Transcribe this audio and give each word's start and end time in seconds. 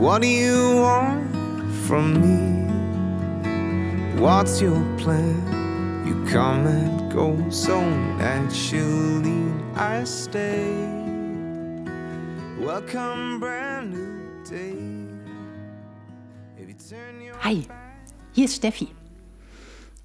What 0.00 0.22
do 0.22 0.28
you 0.28 0.76
want 0.76 1.30
from 1.86 2.14
me? 2.22 2.64
What's 4.18 4.58
your 4.62 4.80
plan? 4.96 5.36
You 6.06 6.24
come 6.24 6.66
and 6.66 7.12
go 7.12 7.36
so 7.50 7.78
naturally. 8.16 9.52
I 9.76 10.04
stay. 10.04 10.72
Welcome, 12.58 13.40
brand 13.40 13.92
new 13.92 14.42
day. 14.48 14.74
Hi, 17.42 17.66
hier 18.32 18.46
ist 18.46 18.56
Steffi. 18.56 18.88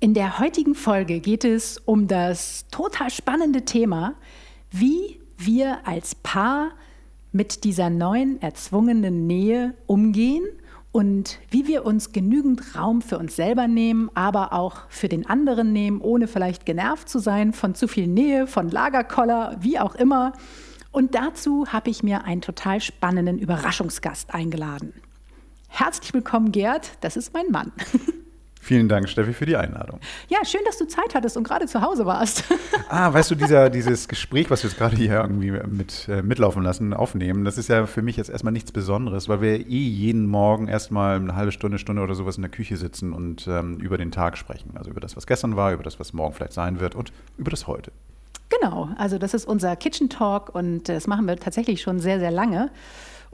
In 0.02 0.14
der 0.14 0.39
heutigen 0.39 0.75
Folge 0.75 1.22
geht 1.22 1.45
es 1.45 1.77
um 1.86 2.09
das 2.09 2.66
total 2.70 3.09
spannende 3.09 3.64
Thema, 3.64 4.16
wie 4.72 5.22
wir 5.38 5.88
als 5.88 6.16
Paar 6.16 6.72
mit 7.36 7.66
dieser 7.66 7.89
neuen 7.89 8.41
erzwungenen 8.41 9.28
Nähe 9.28 9.73
umgehen 9.88 10.45
und 10.94 11.38
wie 11.50 11.67
wir 11.67 11.86
uns 11.86 12.14
genügend 12.14 12.78
Raum 12.78 13.02
für 13.02 13.17
uns 13.17 13.36
selber 13.36 13.67
nehmen, 13.67 14.09
aber 14.14 14.53
auch 14.53 14.83
für 14.88 15.09
den 15.09 15.25
anderen 15.25 15.73
nehmen, 15.73 16.00
ohne 16.00 16.30
vielleicht 16.30 16.66
genervt 16.66 17.09
zu 17.09 17.19
sein 17.19 17.52
von 17.52 17.75
zu 17.75 17.89
viel 17.89 18.08
Nähe, 18.08 18.47
von 18.47 18.69
Lagerkoller, 18.69 19.58
wie 19.59 19.78
auch 19.80 19.95
immer. 19.95 20.31
Und 20.94 21.13
dazu 21.13 21.67
habe 21.73 21.89
ich 21.89 22.03
mir 22.03 22.23
einen 22.23 22.39
total 22.39 22.80
spannenden 22.80 23.38
Überraschungsgast 23.38 24.33
eingeladen. 24.33 24.94
Herzlich 25.67 26.13
willkommen, 26.13 26.53
Gerd, 26.53 26.91
das 27.02 27.17
ist 27.17 27.33
mein 27.33 27.52
Mann. 27.52 27.73
Vielen 28.66 28.89
Dank, 28.89 29.08
Steffi, 29.08 29.33
für 29.33 29.45
die 29.45 29.58
Einladung. 29.58 29.99
Ja, 30.27 30.44
schön, 30.44 30.61
dass 30.66 30.80
du 30.80 30.88
Zeit 30.88 31.13
hattest 31.13 31.38
und 31.38 31.44
gerade 31.44 31.67
zu 31.67 31.81
Hause 31.81 32.08
warst. 32.08 32.44
Ah, 32.88 33.11
weißt 33.11 33.31
du, 33.31 33.35
dieser, 33.35 33.69
dieses 33.72 34.07
Gespräch, 34.07 34.52
was 34.52 34.63
wir 34.63 34.69
jetzt 34.69 34.77
gerade 34.77 34.95
hier 34.95 35.13
irgendwie 35.13 35.52
mit, 35.52 36.07
äh, 36.07 36.22
mitlaufen 36.22 36.61
lassen, 36.61 36.94
aufnehmen, 36.94 37.44
das 37.44 37.57
ist 37.57 37.67
ja 37.67 37.88
für 37.88 38.03
mich 38.03 38.16
jetzt 38.16 38.30
erstmal 38.30 38.53
nichts 38.53 38.72
Besonderes, 38.72 39.27
weil 39.27 39.41
wir 39.41 39.59
eh 39.59 39.88
jeden 39.88 40.27
Morgen 40.27 40.67
erstmal 40.67 41.16
eine 41.16 41.35
halbe 41.35 41.52
Stunde, 41.52 41.80
Stunde 41.80 42.03
oder 42.03 42.13
sowas 42.13 42.38
in 42.38 42.44
der 42.44 42.52
Küche 42.52 42.77
sitzen 42.77 43.11
und 43.11 43.47
ähm, 43.47 43.77
über 43.77 43.97
den 43.97 44.11
Tag 44.11 44.38
sprechen. 44.38 44.72
Also 44.75 44.91
über 44.91 45.00
das, 45.00 45.17
was 45.17 45.25
gestern 45.25 45.55
war, 45.55 45.73
über 45.73 45.83
das, 45.83 46.00
was 46.00 46.13
morgen 46.13 46.33
vielleicht 46.33 46.53
sein 46.53 46.79
wird 46.79 46.95
und 46.95 47.11
über 47.38 47.50
das 47.50 47.66
heute. 47.66 47.91
Genau, 48.50 48.89
also 48.97 49.17
das 49.17 49.33
ist 49.33 49.45
unser 49.45 49.75
Kitchen 49.75 50.09
Talk 50.09 50.53
und 50.53 50.88
das 50.88 51.07
machen 51.07 51.27
wir 51.27 51.38
tatsächlich 51.38 51.81
schon 51.81 52.00
sehr, 52.00 52.19
sehr 52.19 52.31
lange. 52.31 52.69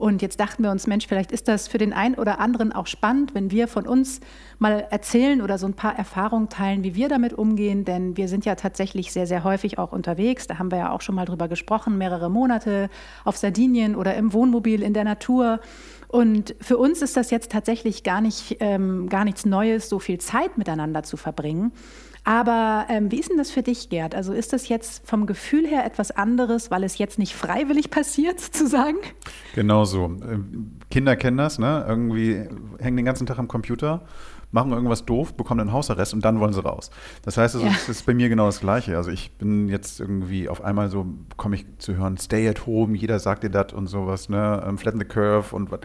Und 0.02 0.20
jetzt 0.20 0.40
dachten 0.40 0.64
wir 0.64 0.72
uns, 0.72 0.88
Mensch, 0.88 1.06
vielleicht 1.06 1.30
ist 1.30 1.46
das 1.46 1.68
für 1.68 1.78
den 1.78 1.92
einen 1.92 2.16
oder 2.16 2.40
anderen 2.40 2.72
auch 2.72 2.88
spannend, 2.88 3.36
wenn 3.36 3.52
wir 3.52 3.68
von 3.68 3.86
uns 3.86 4.18
mal 4.58 4.84
erzählen 4.90 5.40
oder 5.40 5.58
so 5.58 5.66
ein 5.68 5.74
paar 5.74 5.96
Erfahrungen 5.96 6.48
teilen, 6.48 6.82
wie 6.82 6.96
wir 6.96 7.08
damit 7.08 7.34
umgehen. 7.34 7.84
Denn 7.84 8.16
wir 8.16 8.26
sind 8.26 8.44
ja 8.44 8.56
tatsächlich 8.56 9.12
sehr, 9.12 9.28
sehr 9.28 9.44
häufig 9.44 9.78
auch 9.78 9.92
unterwegs. 9.92 10.48
Da 10.48 10.58
haben 10.58 10.72
wir 10.72 10.78
ja 10.78 10.90
auch 10.90 11.02
schon 11.02 11.14
mal 11.14 11.24
drüber 11.24 11.46
gesprochen, 11.46 11.98
mehrere 11.98 12.32
Monate 12.32 12.90
auf 13.24 13.36
Sardinien 13.36 13.94
oder 13.94 14.16
im 14.16 14.32
Wohnmobil 14.32 14.82
in 14.82 14.92
der 14.92 15.04
Natur. 15.04 15.60
Und 16.08 16.56
für 16.60 16.78
uns 16.78 17.00
ist 17.00 17.16
das 17.16 17.30
jetzt 17.30 17.52
tatsächlich 17.52 18.02
gar, 18.02 18.20
nicht, 18.20 18.56
ähm, 18.58 19.08
gar 19.08 19.24
nichts 19.24 19.46
Neues, 19.46 19.88
so 19.88 20.00
viel 20.00 20.18
Zeit 20.18 20.58
miteinander 20.58 21.04
zu 21.04 21.16
verbringen. 21.16 21.70
Aber 22.24 22.86
ähm, 22.88 23.10
wie 23.10 23.18
ist 23.18 23.30
denn 23.30 23.36
das 23.38 23.50
für 23.50 23.62
dich, 23.62 23.88
Gerd? 23.88 24.14
Also 24.14 24.32
ist 24.32 24.52
das 24.52 24.68
jetzt 24.68 25.06
vom 25.08 25.26
Gefühl 25.26 25.66
her 25.66 25.84
etwas 25.84 26.12
anderes, 26.12 26.70
weil 26.70 26.84
es 26.84 26.98
jetzt 26.98 27.18
nicht 27.18 27.34
freiwillig 27.34 27.90
passiert, 27.90 28.38
sozusagen? 28.40 28.98
Genau 29.54 29.84
so. 29.84 30.04
Ähm, 30.04 30.76
Kinder 30.90 31.16
kennen 31.16 31.36
das, 31.36 31.58
ne? 31.58 31.84
Irgendwie 31.88 32.44
hängen 32.78 32.96
den 32.96 33.04
ganzen 33.04 33.26
Tag 33.26 33.38
am 33.40 33.48
Computer, 33.48 34.02
machen 34.52 34.70
irgendwas 34.70 35.04
doof, 35.04 35.34
bekommen 35.34 35.60
einen 35.60 35.72
Hausarrest 35.72 36.14
und 36.14 36.24
dann 36.24 36.38
wollen 36.38 36.52
sie 36.52 36.62
raus. 36.62 36.90
Das 37.22 37.36
heißt, 37.38 37.56
also, 37.56 37.66
Ja. 37.66 37.72
es 37.72 37.88
ist 37.88 38.06
bei 38.06 38.14
mir 38.14 38.28
genau 38.28 38.46
das 38.46 38.60
Gleiche. 38.60 38.96
Also 38.96 39.10
ich 39.10 39.32
bin 39.38 39.68
jetzt 39.68 39.98
irgendwie 39.98 40.48
auf 40.48 40.62
einmal 40.62 40.90
so, 40.90 41.06
komme 41.36 41.56
ich 41.56 41.66
zu 41.78 41.96
hören, 41.96 42.18
stay 42.18 42.48
at 42.48 42.66
home, 42.66 42.96
jeder 42.96 43.18
sagt 43.18 43.42
dir 43.42 43.50
das 43.50 43.72
und 43.72 43.88
sowas, 43.88 44.28
ne? 44.28 44.62
Ähm, 44.64 44.78
Flatten 44.78 45.00
the 45.00 45.06
curve 45.06 45.56
und 45.56 45.72
was. 45.72 45.80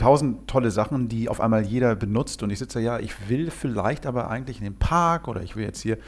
Tausend 0.00 0.48
tolle 0.48 0.70
Sachen, 0.70 1.08
die 1.08 1.28
auf 1.28 1.42
einmal 1.42 1.62
jeder 1.62 1.94
benutzt 1.94 2.42
und 2.42 2.48
ich 2.48 2.58
sitze 2.58 2.80
ja, 2.80 2.98
ich 2.98 3.28
will 3.28 3.50
vielleicht 3.50 4.06
aber 4.06 4.30
eigentlich 4.30 4.56
in 4.56 4.64
den 4.64 4.78
Park 4.78 5.28
oder 5.28 5.42
ich 5.42 5.56
will 5.56 5.64
jetzt 5.64 5.82
hier. 5.82 5.98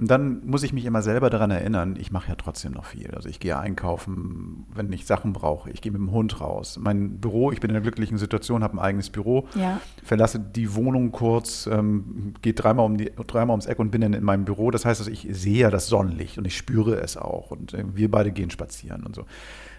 Und 0.00 0.08
dann 0.10 0.46
muss 0.46 0.62
ich 0.62 0.72
mich 0.72 0.84
immer 0.84 1.02
selber 1.02 1.28
daran 1.30 1.50
erinnern, 1.50 1.96
ich 1.98 2.12
mache 2.12 2.28
ja 2.28 2.34
trotzdem 2.36 2.72
noch 2.72 2.84
viel. 2.84 3.10
Also 3.14 3.28
ich 3.28 3.40
gehe 3.40 3.58
einkaufen, 3.58 4.66
wenn 4.74 4.92
ich 4.92 5.06
Sachen 5.06 5.32
brauche. 5.32 5.70
Ich 5.70 5.80
gehe 5.80 5.90
mit 5.90 6.00
dem 6.00 6.10
Hund 6.12 6.40
raus. 6.40 6.78
Mein 6.80 7.18
Büro, 7.18 7.50
ich 7.52 7.60
bin 7.60 7.70
in 7.70 7.76
einer 7.76 7.82
glücklichen 7.82 8.16
Situation, 8.18 8.62
habe 8.62 8.74
ein 8.74 8.78
eigenes 8.78 9.10
Büro, 9.10 9.48
Ja. 9.54 9.80
verlasse 10.04 10.38
die 10.38 10.74
Wohnung 10.74 11.10
kurz, 11.10 11.66
ähm, 11.66 12.34
gehe 12.42 12.54
dreimal, 12.54 12.86
um 12.86 12.96
die, 12.96 13.10
dreimal 13.26 13.54
ums 13.54 13.66
Eck 13.66 13.78
und 13.78 13.90
bin 13.90 14.00
dann 14.02 14.12
in 14.14 14.24
meinem 14.24 14.44
Büro. 14.44 14.70
Das 14.70 14.84
heißt, 14.84 15.00
also 15.00 15.10
ich 15.10 15.26
sehe 15.30 15.58
ja 15.58 15.70
das 15.70 15.88
Sonnenlicht 15.88 16.38
und 16.38 16.46
ich 16.46 16.56
spüre 16.56 17.00
es 17.00 17.16
auch. 17.16 17.50
Und 17.50 17.74
äh, 17.74 17.84
wir 17.94 18.10
beide 18.10 18.30
gehen 18.30 18.50
spazieren 18.50 19.02
und 19.04 19.16
so. 19.16 19.24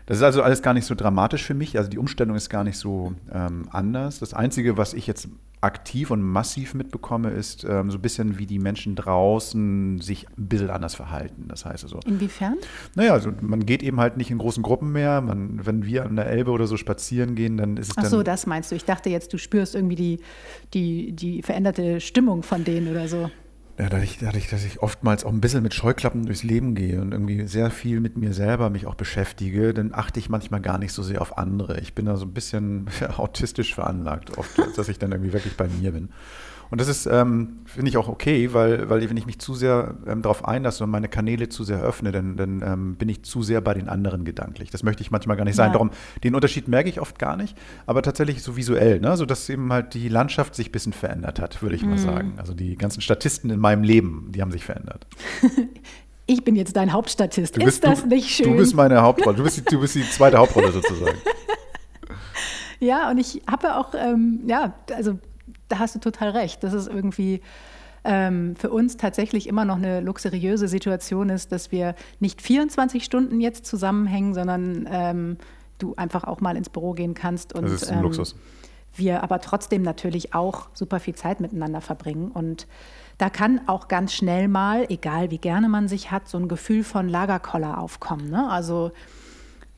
Das 0.06 0.18
ist 0.18 0.24
also 0.24 0.42
alles 0.42 0.62
gar 0.64 0.74
nicht 0.74 0.86
so 0.86 0.96
dramatisch 0.96 1.44
für 1.44 1.54
mich. 1.54 1.78
Also 1.78 1.90
die 1.90 2.00
Umstellung 2.00 2.36
ist 2.36 2.50
gar 2.50 2.64
nicht 2.64 2.78
so 2.78 3.14
ähm, 3.32 3.68
anders. 3.72 4.20
Das 4.20 4.34
Einzige, 4.34 4.76
was 4.76 4.94
ich 4.94 5.06
jetzt 5.06 5.30
aktiv 5.62 6.12
und 6.12 6.22
massiv 6.22 6.74
mitbekomme, 6.74 7.32
ist 7.32 7.66
ähm, 7.66 7.92
so 7.92 7.98
ein 7.98 8.02
bisschen, 8.02 8.40
wie 8.40 8.46
die 8.46 8.60
Menschen 8.60 8.96
draußen 8.96 10.00
sich 10.00 10.28
ein 10.38 10.48
bisschen 10.48 10.70
anders 10.70 10.96
verhalten. 10.96 11.46
Das 11.50 11.66
heißt 11.66 11.84
also, 11.84 12.00
Inwiefern? 12.06 12.56
naja, 12.96 13.14
also 13.14 13.32
man 13.42 13.66
geht 13.66 13.84
eben 13.84 14.00
halt 14.00 14.16
nicht 14.16 14.32
in 14.32 14.38
großen 14.38 14.64
Gruppen 14.64 14.92
mehr. 14.92 15.20
Man, 15.22 15.66
wenn 15.66 15.86
wir 15.86 16.06
an 16.06 16.16
der 16.16 16.28
Elbe 16.28 16.52
oder 16.52 16.66
so 16.66 16.78
spazieren 16.78 17.36
gehen, 17.36 17.58
dann 17.58 17.76
ist 17.78 17.92
es 17.92 17.98
Ach 17.98 18.06
so, 18.06 18.24
das 18.24 18.46
meinst 18.48 18.72
du. 18.72 18.76
Ich 18.76 18.86
dachte 18.86 19.10
jetzt, 19.10 19.34
du 19.34 19.38
spürst 19.38 19.76
irgendwie 19.76 19.96
die, 19.96 20.20
die, 20.74 21.12
die 21.12 21.42
veränderte 21.42 22.00
Stimmung 22.00 22.44
von 22.44 22.64
denen 22.64 22.90
oder 22.90 23.08
so. 23.08 23.30
Ja, 23.80 23.88
dadurch, 23.88 24.18
dadurch, 24.20 24.50
dass 24.50 24.66
ich 24.66 24.82
oftmals 24.82 25.24
auch 25.24 25.32
ein 25.32 25.40
bisschen 25.40 25.64
mit 25.64 25.74
Scheuklappen 25.74 26.26
durchs 26.26 26.44
Leben 26.44 26.76
gehe 26.76 27.00
und 27.00 27.14
irgendwie 27.14 27.48
sehr 27.48 27.72
viel 27.72 28.02
mit 28.02 28.18
mir 28.18 28.34
selber 28.34 28.70
mich 28.70 28.86
auch 28.86 28.96
beschäftige, 28.96 29.74
dann 29.74 29.94
achte 29.94 30.20
ich 30.20 30.28
manchmal 30.28 30.60
gar 30.60 30.78
nicht 30.78 30.92
so 30.92 31.02
sehr 31.02 31.22
auf 31.22 31.38
andere. 31.38 31.80
Ich 31.80 31.96
bin 31.96 32.06
da 32.06 32.18
so 32.18 32.26
ein 32.26 32.34
bisschen 32.34 32.90
ja, 33.00 33.12
autistisch 33.18 33.74
veranlagt, 33.74 34.38
oft, 34.38 34.52
dass 34.76 34.90
ich 34.90 35.00
dann 35.00 35.14
irgendwie 35.14 35.32
wirklich 35.32 35.56
bei 35.56 35.70
mir 35.70 35.94
bin. 35.94 36.10
Und 36.72 36.80
das 36.80 36.88
ist, 36.88 37.08
ähm, 37.08 37.62
finde 37.66 37.90
ich 37.90 37.98
auch 37.98 38.08
okay, 38.08 38.54
weil, 38.54 38.90
weil 38.90 39.10
wenn 39.10 39.18
ich 39.18 39.26
mich 39.26 39.40
zu 39.40 39.56
sehr 39.56 39.96
ähm, 40.06 40.22
darauf 40.22 40.46
einlasse 40.46 40.84
und 40.84 40.92
meine 40.92 41.08
Kanäle 41.08 41.50
zu 41.50 41.64
sehr 41.64 41.82
öffne, 41.82 42.12
dann, 42.12 42.38
dann 42.38 42.62
ähm, 42.62 42.96
bin 42.96 43.10
ich 43.10 43.24
zu 43.24 43.42
sehr 43.42 43.60
bei 43.62 43.74
den 43.74 43.90
anderen 43.90 44.24
gedanklich. 44.24 44.70
Das 44.70 44.84
möchte 44.84 45.02
ich 45.02 45.10
manchmal 45.10 45.36
gar 45.36 45.46
nicht 45.46 45.56
sein. 45.56 45.68
Ja. 45.70 45.74
Darum, 45.74 45.90
den 46.24 46.36
Unterschied 46.36 46.68
merke 46.68 46.90
ich 46.90 47.02
oft 47.02 47.18
gar 47.18 47.38
nicht, 47.38 47.58
aber 47.88 48.02
tatsächlich 48.04 48.44
so 48.44 48.56
visuell, 48.56 49.00
ne? 49.00 49.18
so 49.18 49.26
dass 49.26 49.50
eben 49.50 49.72
halt 49.74 49.94
die 49.96 50.10
Landschaft 50.10 50.54
sich 50.54 50.70
ein 50.70 50.72
bisschen 50.72 50.94
verändert 50.94 51.40
hat, 51.40 51.62
würde 51.64 51.76
ich 51.76 51.82
Mhm. 51.84 51.90
mal 51.90 51.98
sagen. 51.98 52.34
Also 52.38 52.54
die 52.54 52.76
ganzen 52.78 53.02
Statisten 53.02 53.50
in 53.50 53.60
meinem 53.60 53.84
Leben, 53.84 54.28
die 54.32 54.42
haben 54.42 54.52
sich 54.52 54.64
verändert. 54.64 55.08
Ich 56.32 56.44
bin 56.44 56.56
jetzt 56.56 56.76
dein 56.76 56.94
Hauptstatist. 56.94 57.58
Du 57.58 57.62
ist 57.62 57.66
bist, 57.66 57.84
das 57.84 58.04
du, 58.04 58.08
nicht 58.10 58.30
schön? 58.30 58.52
Du 58.52 58.58
bist 58.58 58.76
meine 58.76 59.02
Hauptrolle. 59.02 59.36
Du 59.38 59.42
bist 59.42 59.58
die, 59.58 59.64
du 59.64 59.80
bist 59.80 59.96
die 59.96 60.08
zweite 60.08 60.38
Hauptrolle 60.38 60.72
sozusagen. 60.72 61.18
Ja, 62.80 63.10
und 63.12 63.18
ich 63.18 63.42
habe 63.50 63.76
auch, 63.76 63.94
ähm, 63.94 64.42
ja, 64.48 64.74
also 64.96 65.20
da 65.70 65.80
hast 65.80 65.96
du 65.96 66.00
total 66.00 66.30
recht. 66.32 66.64
Das 66.64 66.74
ist 66.74 66.88
irgendwie 66.88 67.42
ähm, 68.04 68.56
für 68.56 68.70
uns 68.70 68.98
tatsächlich 68.98 69.48
immer 69.48 69.66
noch 69.66 69.78
eine 69.78 70.02
luxuriöse 70.02 70.68
Situation 70.68 71.30
ist, 71.30 71.52
dass 71.52 71.72
wir 71.72 71.96
nicht 72.20 72.42
24 72.42 73.04
Stunden 73.04 73.40
jetzt 73.40 73.66
zusammenhängen, 73.66 74.34
sondern 74.34 74.88
ähm, 74.90 75.38
du 75.78 75.96
einfach 75.96 76.24
auch 76.24 76.42
mal 76.42 76.58
ins 76.58 76.70
Büro 76.70 76.94
gehen 76.94 77.14
kannst 77.14 77.54
und 77.54 77.64
Das 77.64 77.72
ist 77.74 77.90
ein 77.90 77.98
ähm, 77.98 78.04
Luxus. 78.04 78.36
wir 78.96 79.24
aber 79.24 79.40
trotzdem 79.42 79.82
natürlich 79.82 80.34
auch 80.34 80.70
super 80.74 81.00
viel 81.00 81.16
Zeit 81.16 81.40
miteinander 81.40 81.82
verbringen. 81.82 82.32
Und 82.32 82.68
da 83.18 83.30
kann 83.30 83.62
auch 83.68 83.88
ganz 83.88 84.14
schnell 84.14 84.48
mal, 84.48 84.86
egal 84.90 85.32
wie 85.32 85.38
gerne 85.38 85.70
man 85.70 85.88
sich 85.88 86.12
hat, 86.12 86.28
so 86.28 86.38
ein 86.38 86.48
Gefühl 86.48 86.84
von 86.84 87.10
Lagerkoller 87.10 87.78
aufkommen. 87.78 88.30
Ne? 88.30 88.50
Also 88.50 88.92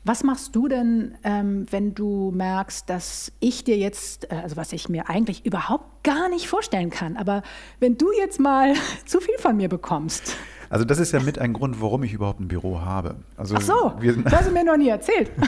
was 0.04 0.24
machst 0.24 0.56
du 0.56 0.68
denn, 0.68 1.14
ähm, 1.22 1.66
wenn 1.70 1.94
du 1.94 2.32
merkst, 2.34 2.88
dass 2.90 3.32
ich 3.40 3.64
dir 3.64 3.76
jetzt, 3.76 4.30
äh, 4.32 4.36
also 4.36 4.56
was 4.56 4.72
ich 4.72 4.88
mir 4.88 5.08
eigentlich 5.08 5.46
überhaupt 5.46 6.02
gar 6.02 6.28
nicht 6.28 6.48
vorstellen 6.48 6.90
kann, 6.90 7.16
aber 7.16 7.42
wenn 7.78 7.96
du 7.96 8.12
jetzt 8.12 8.40
mal 8.40 8.74
zu 9.06 9.20
viel 9.20 9.38
von 9.38 9.56
mir 9.56 9.68
bekommst? 9.68 10.36
Also 10.70 10.84
das 10.84 10.98
ist 10.98 11.12
ja 11.12 11.20
mit 11.20 11.38
ein 11.38 11.52
Grund, 11.52 11.80
warum 11.80 12.02
ich 12.02 12.14
überhaupt 12.14 12.40
ein 12.40 12.48
Büro 12.48 12.80
habe. 12.80 13.16
Also 13.36 13.56
Ach 13.56 13.60
so, 13.60 13.92
wir, 14.00 14.16
das 14.16 14.32
hast 14.32 14.48
du 14.48 14.52
mir 14.52 14.64
noch 14.64 14.76
nie 14.76 14.88
erzählt. 14.88 15.30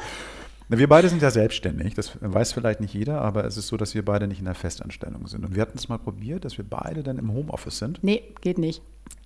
Wir 0.68 0.88
beide 0.88 1.08
sind 1.08 1.22
ja 1.22 1.30
selbstständig, 1.30 1.94
das 1.94 2.18
weiß 2.20 2.52
vielleicht 2.52 2.80
nicht 2.80 2.92
jeder, 2.92 3.20
aber 3.20 3.44
es 3.44 3.56
ist 3.56 3.68
so, 3.68 3.76
dass 3.76 3.94
wir 3.94 4.04
beide 4.04 4.26
nicht 4.26 4.40
in 4.40 4.46
der 4.46 4.54
Festanstellung 4.54 5.26
sind. 5.28 5.44
Und 5.44 5.54
wir 5.54 5.62
hatten 5.62 5.78
es 5.78 5.88
mal 5.88 5.98
probiert, 5.98 6.44
dass 6.44 6.58
wir 6.58 6.64
beide 6.68 7.02
dann 7.04 7.18
im 7.18 7.32
Homeoffice 7.32 7.78
sind. 7.78 8.02
nee, 8.02 8.22
geht 8.40 8.58
nicht. 8.58 8.82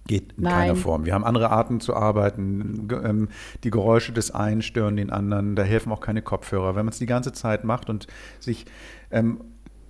Geht 0.07 0.33
in 0.37 0.45
Nein. 0.45 0.53
keiner 0.53 0.77
Form. 0.77 1.05
Wir 1.07 1.15
haben 1.15 1.25
andere 1.25 1.51
Arten 1.51 1.81
zu 1.81 1.95
arbeiten. 1.95 2.89
Ähm, 3.05 3.29
Die 3.65 3.71
Geräusche 3.71 4.13
des 4.13 4.31
einen 4.31 4.61
stören 4.61 4.97
den 4.97 5.11
anderen. 5.11 5.57
Da 5.57 5.63
helfen 5.63 5.93
auch 5.93 6.01
keine 6.01 6.21
Kopfhörer. 6.21 6.75
Wenn 6.75 6.85
man 6.85 6.93
es 6.93 6.99
die 6.99 7.07
ganze 7.07 7.33
Zeit 7.33 7.65
macht 7.65 7.89
und 7.89 8.07
sich 8.39 8.67
ähm, 9.11 9.41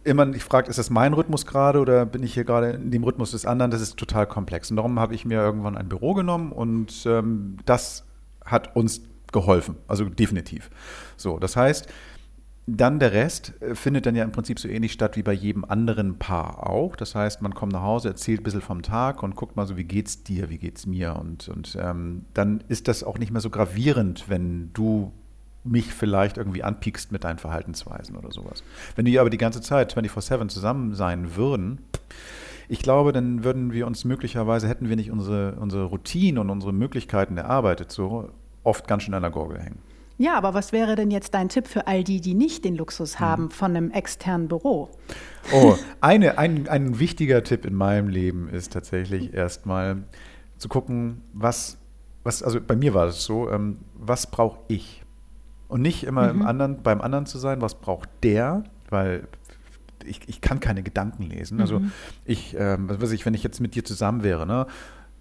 immer 0.05 0.27
nicht 0.27 0.45
fragt, 0.45 0.69
ist 0.69 0.79
das 0.79 0.91
mein 0.91 1.13
Rhythmus 1.15 1.47
gerade 1.47 1.79
oder 1.81 2.07
bin 2.07 2.23
ich 2.23 2.35
hier 2.35 2.45
gerade 2.45 2.71
in 2.71 2.91
dem 2.91 3.05
Rhythmus 3.05 3.33
des 3.33 3.47
anderen, 3.47 3.71
das 3.71 3.81
ist 3.81 3.97
total 3.97 4.27
komplex. 4.27 4.71
Und 4.71 4.77
darum 4.77 4.99
habe 4.99 5.15
ich 5.15 5.25
mir 5.25 5.39
irgendwann 5.41 5.77
ein 5.77 5.89
Büro 5.89 6.15
genommen 6.15 6.53
und 6.53 7.05
ähm, 7.07 7.57
das 7.65 8.05
hat 8.45 8.75
uns 8.77 9.03
geholfen. 9.33 9.77
Also 9.89 10.05
definitiv. 10.05 10.71
So, 11.17 11.39
das 11.39 11.57
heißt, 11.57 11.89
dann 12.67 12.99
der 12.99 13.13
Rest 13.13 13.55
äh, 13.61 13.75
findet 13.75 14.07
dann 14.07 14.15
ja 14.15 14.25
im 14.25 14.33
Prinzip 14.33 14.59
so 14.59 14.69
ähnlich 14.69 14.93
statt 14.93 15.17
wie 15.17 15.23
bei 15.23 15.33
jedem 15.33 15.65
anderen 15.65 16.19
Paar 16.19 16.69
auch. 16.69 16.97
Das 16.97 17.15
heißt, 17.15 17.43
man 17.43 17.55
kommt 17.55 17.73
nach 17.73 17.83
Hause, 17.83 18.09
erzählt 18.09 18.41
ein 18.41 18.45
bisschen 18.45 18.61
vom 18.61 18.83
Tag 18.83 19.23
und 19.23 19.37
guckt 19.37 19.57
mal 19.57 19.67
so, 19.67 19.77
wie 19.77 19.85
geht's 19.85 20.23
dir, 20.23 20.51
wie 20.51 20.59
geht's 20.59 20.87
mir. 20.87 21.17
Und, 21.17 21.49
und 21.49 21.77
ähm, 21.81 22.25
dann 22.35 22.63
ist 22.69 22.89
das 22.89 23.03
auch 23.03 23.19
nicht 23.19 23.33
mehr 23.33 23.41
so 23.41 23.51
gravierend, 23.51 24.29
wenn 24.29 24.73
du 24.73 25.13
mich 25.63 25.93
vielleicht 25.93 26.39
irgendwie 26.39 26.63
anpiekst 26.63 27.13
mit 27.13 27.25
deinen 27.25 27.39
Verhaltensweisen 27.39 28.17
oder 28.17 28.33
sowas. 28.33 28.63
Wenn 28.97 29.05
die 29.05 29.19
aber 29.19 29.31
die 29.31 29.37
ganze 29.37 29.61
Zeit 29.61 29.95
24-7 29.95 30.49
zusammen 30.49 30.95
sein 30.95 31.37
würden, 31.37 31.81
ich 32.69 32.81
glaube, 32.81 33.13
dann 33.13 33.43
würden 33.45 33.73
wir 33.73 33.87
uns 33.87 34.05
möglicherweise, 34.05 34.69
hätten 34.69 34.89
wir 34.89 34.97
nicht 34.97 35.11
unsere, 35.11 35.57
unsere 35.57 35.85
Routine 35.85 36.41
und 36.41 36.51
unsere 36.51 36.73
Möglichkeiten 36.73 37.37
erarbeitet, 37.37 37.91
so 37.91 38.31
oft 38.63 38.87
ganz 38.89 39.05
schön 39.05 39.15
an 39.15 39.23
der 39.23 39.31
Gurgel 39.31 39.61
hängen. 39.61 39.79
Ja, 40.19 40.37
aber 40.37 40.53
was 40.53 40.73
wäre 40.73 40.97
denn 40.97 41.11
jetzt 41.11 41.33
dein 41.33 41.49
Tipp 41.49 41.67
für 41.67 41.87
all 41.87 42.05
die, 42.05 42.21
die 42.21 42.35
nicht 42.35 42.65
den 42.67 42.77
Luxus 42.77 43.19
Hm. 43.19 43.27
haben 43.27 43.51
von 43.51 43.75
einem 43.75 43.91
externen 43.91 44.49
Büro? 44.49 44.91
Oh, 45.53 45.77
eine, 46.03 46.37
ein, 46.37 46.69
ein 46.69 46.99
wichtiger 46.99 47.43
Tipp 47.43 47.65
in 47.65 47.75
meinem 47.75 48.09
Leben 48.09 48.49
ist 48.49 48.73
tatsächlich 48.73 49.33
erstmal 49.33 50.05
zu 50.59 50.69
gucken, 50.69 51.23
was, 51.33 51.79
was, 52.23 52.43
also 52.43 52.61
bei 52.61 52.77
mir 52.77 52.93
war 52.93 53.07
es 53.07 53.25
so, 53.25 53.51
ähm, 53.51 53.79
was 53.95 54.31
brauche 54.31 54.59
ich? 54.69 55.03
Und 55.69 55.81
nicht 55.83 56.05
immer 56.05 56.29
im 56.29 56.43
anderen, 56.43 56.83
beim 56.83 57.01
anderen 57.01 57.25
zu 57.27 57.39
sein, 57.39 57.63
was 57.63 57.77
braucht 57.81 58.09
der, 58.23 58.65
weil 58.91 59.27
ich, 60.05 60.21
ich 60.27 60.41
kann 60.41 60.61
keine 60.61 60.83
Gedanken 60.83 61.23
lesen. 61.23 61.61
Also 61.61 61.81
ich, 62.25 62.57
ähm, 62.59 62.89
was 62.89 63.01
weiß 63.01 63.13
ich, 63.13 63.25
wenn 63.25 63.35
ich 63.35 63.43
jetzt 63.45 63.61
mit 63.61 63.75
dir 63.75 63.85
zusammen 63.85 64.23
wäre, 64.23 64.47
ne? 64.47 64.67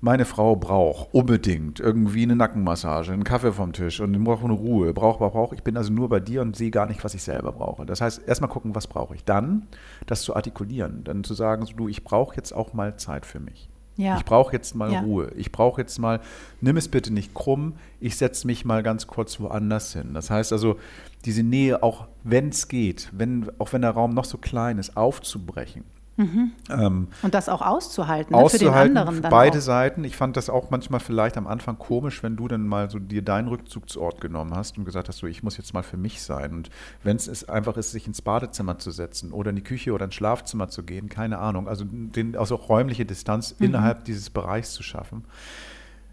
Meine 0.02 0.24
Frau 0.24 0.56
braucht 0.56 1.14
unbedingt 1.14 1.82
irgendwie 1.82 2.24
eine 2.24 2.36
Nackenmassage, 2.36 3.12
einen 3.12 3.26
Kaffee 3.26 3.52
vom 3.52 3.74
Tisch 3.74 4.00
und 4.00 4.24
braucht 4.24 4.46
eine 4.46 4.54
Ruhe. 4.54 4.94
Braucht, 4.94 5.20
braucht, 5.20 5.34
braucht. 5.34 5.54
Ich 5.54 5.64
bin 5.64 5.76
also 5.76 5.92
nur 5.92 6.08
bei 6.08 6.22
dir 6.22 6.42
und 6.42 6.56
sehe 6.56 6.72
gar 6.72 6.86
nicht, 6.86 7.04
was 7.04 7.14
ich 7.16 7.24
selber 7.24 7.52
brauche. 7.52 7.86
Das 7.86 8.00
heißt, 8.00 8.26
erstmal 8.26 8.50
gucken, 8.50 8.76
was 8.76 8.88
brauche 8.88 9.14
ich. 9.16 9.26
Dann 9.26 9.68
das 10.06 10.22
zu 10.22 10.36
artikulieren. 10.36 11.04
Dann 11.04 11.26
zu 11.26 11.34
sagen, 11.34 11.66
so, 11.66 11.74
du, 11.74 11.88
ich 11.90 12.06
brauche 12.06 12.36
jetzt 12.38 12.54
auch 12.54 12.74
mal 12.74 12.96
Zeit 12.96 13.26
für 13.26 13.42
mich. 13.42 13.70
Ja. 13.98 14.16
Ich 14.16 14.24
brauche 14.24 14.54
jetzt 14.54 14.76
mal 14.76 14.94
Ja. 14.94 15.02
Ruhe. 15.02 15.34
Ich 15.36 15.52
brauche 15.52 15.82
jetzt 15.82 16.00
mal, 16.00 16.22
nimm 16.62 16.78
es 16.78 16.88
bitte 16.88 17.12
nicht 17.12 17.34
krumm, 17.34 17.74
ich 18.00 18.16
setze 18.16 18.48
mich 18.48 18.64
mal 18.64 18.82
ganz 18.82 19.08
kurz 19.08 19.42
woanders 19.42 19.92
hin. 19.92 20.14
Das 20.14 20.30
heißt 20.30 20.54
also, 20.54 20.78
diese 21.26 21.44
Nähe, 21.44 21.84
auch 21.84 22.08
wenn 22.24 22.48
es 22.48 22.70
geht, 22.70 23.10
wenn, 23.12 23.52
auch 23.60 23.74
wenn 23.74 23.82
der 23.82 23.92
Raum 23.92 24.14
noch 24.14 24.24
so 24.24 24.38
klein 24.38 24.78
ist, 24.78 24.96
aufzubrechen. 24.96 25.84
Ähm, 26.20 27.08
Und 27.22 27.34
das 27.34 27.48
auch 27.50 27.62
auszuhalten, 27.62 28.36
ne? 28.36 28.50
für 28.50 28.58
den 28.58 28.68
auszuhalten, 28.68 28.98
anderen 28.98 29.22
dann 29.22 29.32
beide 29.32 29.58
auch. 29.60 29.62
Seiten. 29.62 30.04
Ich 30.04 30.18
fand 30.18 30.36
das 30.38 30.50
auch 30.50 30.70
manchmal 30.70 31.00
vielleicht 31.00 31.38
am 31.38 31.48
Anfang 31.48 31.78
komisch, 31.80 32.22
wenn 32.24 32.36
du 32.36 32.48
dann 32.48 32.68
mal 32.68 32.90
so 32.90 33.00
dir 33.00 33.22
deinen 33.22 33.48
Rückzugsort 33.48 34.20
genommen 34.20 34.54
hast 34.56 34.78
und 34.78 34.86
gesagt 34.86 35.08
hast, 35.08 35.20
so, 35.20 35.28
ich 35.28 35.44
muss 35.44 35.58
jetzt 35.58 35.74
mal 35.74 35.84
für 35.84 35.98
mich 35.98 36.22
sein. 36.22 36.52
Und 36.54 36.70
wenn 37.04 37.16
es 37.16 37.48
einfach 37.48 37.78
ist, 37.78 37.92
sich 37.92 38.06
ins 38.06 38.22
Badezimmer 38.22 38.78
zu 38.78 38.92
setzen 38.92 39.32
oder 39.32 39.50
in 39.52 39.56
die 39.56 39.64
Küche 39.64 39.94
oder 39.94 40.06
ins 40.06 40.16
Schlafzimmer 40.16 40.68
zu 40.68 40.84
gehen, 40.84 41.08
keine 41.10 41.38
Ahnung, 41.40 41.68
also, 41.68 41.86
den, 41.88 42.36
also 42.36 42.56
räumliche 42.56 43.06
Distanz 43.06 43.56
Mhm. 43.60 43.66
innerhalb 43.68 44.04
dieses 44.06 44.30
Bereichs 44.30 44.74
zu 44.74 44.84
schaffen. 44.84 45.24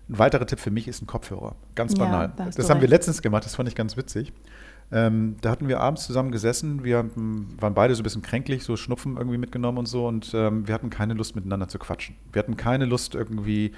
Ein 0.09 0.19
weiterer 0.21 0.47
Tipp 0.47 0.61
für 0.61 0.71
mich 0.71 0.87
ist 0.87 1.03
ein 1.03 1.09
Kopfhörer. 1.09 1.57
Ganz 1.75 1.95
Ja, 1.95 2.05
banal. 2.05 2.33
da 2.37 2.45
hast 2.45 2.57
das 2.59 2.71
haben 2.71 2.77
wir 2.79 2.83
recht. 2.83 2.91
letztens 2.93 3.23
gemacht, 3.23 3.45
das 3.45 3.57
fand 3.57 3.69
ich 3.69 3.75
ganz 3.75 3.97
witzig. 3.97 4.33
Ähm, 4.93 5.35
da 5.41 5.51
hatten 5.51 5.67
wir 5.67 5.81
abends 5.81 6.07
zusammen 6.07 6.31
gesessen, 6.31 6.85
wir 6.85 7.11
waren 7.59 7.75
beide 7.75 7.95
so 7.95 8.03
ein 8.03 8.05
bisschen 8.05 8.23
kränklich, 8.23 8.63
so 8.63 8.77
Schnupfen 8.77 9.17
irgendwie 9.17 9.39
mitgenommen 9.39 9.79
und 9.79 9.87
so. 9.87 10.07
Und 10.07 10.33
ähm, 10.33 10.69
wir 10.69 10.75
hatten 10.75 10.91
keine 10.91 11.15
Lust 11.15 11.35
miteinander 11.35 11.67
zu 11.67 11.79
quatschen. 11.79 12.15
Wir 12.33 12.39
hatten 12.41 12.57
keine 12.57 12.85
Lust 12.85 13.17
irgendwie, 13.17 13.73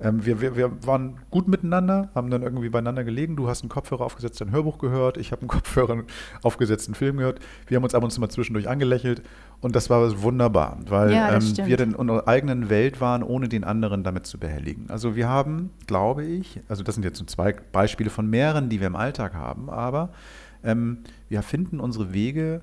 ähm, 0.00 0.24
wir, 0.24 0.40
wir, 0.40 0.56
wir 0.56 0.86
waren 0.86 1.18
gut 1.30 1.48
miteinander, 1.48 2.08
haben 2.14 2.30
dann 2.30 2.42
irgendwie 2.42 2.70
beieinander 2.70 3.04
gelegen, 3.04 3.36
du 3.36 3.46
hast 3.46 3.62
einen 3.62 3.68
Kopfhörer 3.68 4.04
aufgesetzt, 4.04 4.40
ein 4.40 4.52
Hörbuch 4.52 4.78
gehört, 4.78 5.18
ich 5.18 5.32
habe 5.32 5.42
einen 5.42 5.48
Kopfhörer 5.48 6.04
aufgesetzt, 6.42 6.88
einen 6.88 6.94
Film 6.94 7.18
gehört, 7.18 7.40
wir 7.66 7.76
haben 7.76 7.84
uns 7.84 7.94
ab 7.94 8.02
und 8.02 8.10
zu 8.10 8.20
mal 8.22 8.30
zwischendurch 8.30 8.66
angelächelt. 8.66 9.22
Und 9.60 9.76
das 9.76 9.90
war 9.90 10.22
wunderbar, 10.22 10.78
weil 10.88 11.12
Ja, 11.12 11.34
ähm, 11.34 11.56
wir 11.66 11.76
dann 11.76 11.90
in 11.90 11.94
unserer 11.94 12.26
eigenen 12.26 12.70
Welt 12.70 13.02
waren, 13.02 13.22
ohne 13.22 13.50
den 13.50 13.64
anderen 13.64 14.02
damit 14.02 14.26
zu 14.26 14.38
behelligen. 14.38 14.88
Also 14.88 15.14
wir 15.14 15.28
haben, 15.28 15.70
glaube 15.86 16.24
ich, 16.24 16.60
also 16.68 16.82
das 16.82 16.94
sind 16.94 17.04
jetzt 17.04 17.18
so 17.18 17.24
zwei 17.26 17.54
Beispiele 17.72 18.08
von 18.08 18.28
mehreren, 18.28 18.70
die 18.70 18.80
wir 18.80 18.86
im 18.86 18.96
Alltag 18.96 19.34
haben, 19.34 19.68
aber 19.68 20.08
ähm, 20.64 20.98
wir 21.28 21.42
finden 21.42 21.80
unsere 21.80 22.12
Wege, 22.12 22.60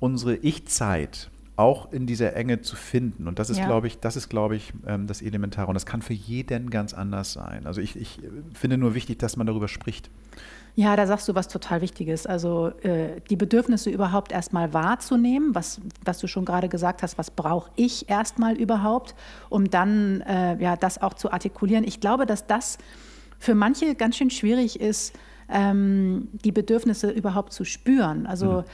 unsere 0.00 0.36
Ich-Zeit 0.36 1.30
auch 1.56 1.92
in 1.92 2.06
dieser 2.06 2.34
Enge 2.34 2.62
zu 2.62 2.74
finden. 2.74 3.28
Und 3.28 3.38
das 3.38 3.48
ist, 3.48 3.58
Ja. 3.58 3.66
glaube 3.66 3.86
ich, 3.86 4.00
das 4.00 4.16
ist, 4.16 4.28
glaube 4.28 4.56
ich, 4.56 4.72
ähm, 4.86 5.06
das 5.06 5.22
Elementare. 5.22 5.68
Und 5.68 5.74
das 5.74 5.86
kann 5.86 6.02
für 6.02 6.12
jeden 6.12 6.68
ganz 6.68 6.94
anders 6.94 7.32
sein. 7.32 7.64
Also 7.66 7.80
ich, 7.80 7.94
ich 7.94 8.18
finde 8.54 8.76
nur 8.76 8.94
wichtig, 8.94 9.20
dass 9.20 9.36
man 9.36 9.46
darüber 9.46 9.68
spricht. 9.68 10.10
Ja, 10.74 10.96
da 10.96 11.06
sagst 11.06 11.28
du 11.28 11.36
was 11.36 11.46
total 11.46 11.80
Wichtiges. 11.80 12.26
Also 12.26 12.72
äh, 12.82 13.20
die 13.30 13.36
Bedürfnisse 13.36 13.90
überhaupt 13.90 14.32
erstmal 14.32 14.74
wahrzunehmen, 14.74 15.54
was, 15.54 15.80
was 16.04 16.18
du 16.18 16.26
schon 16.26 16.44
gerade 16.44 16.68
gesagt 16.68 17.04
hast, 17.04 17.16
was 17.18 17.30
brauche 17.30 17.70
ich 17.76 18.10
erstmal 18.10 18.56
überhaupt, 18.56 19.14
um 19.48 19.70
dann 19.70 20.22
äh, 20.22 20.60
ja, 20.60 20.74
das 20.74 21.00
auch 21.00 21.14
zu 21.14 21.30
artikulieren. 21.30 21.84
Ich 21.84 22.00
glaube, 22.00 22.26
dass 22.26 22.48
das 22.48 22.78
für 23.38 23.54
manche 23.54 23.94
ganz 23.94 24.16
schön 24.16 24.30
schwierig 24.30 24.80
ist, 24.80 25.14
ähm, 25.48 26.28
die 26.44 26.52
Bedürfnisse 26.52 27.10
überhaupt 27.10 27.52
zu 27.52 27.64
spüren. 27.64 28.26
Also 28.26 28.64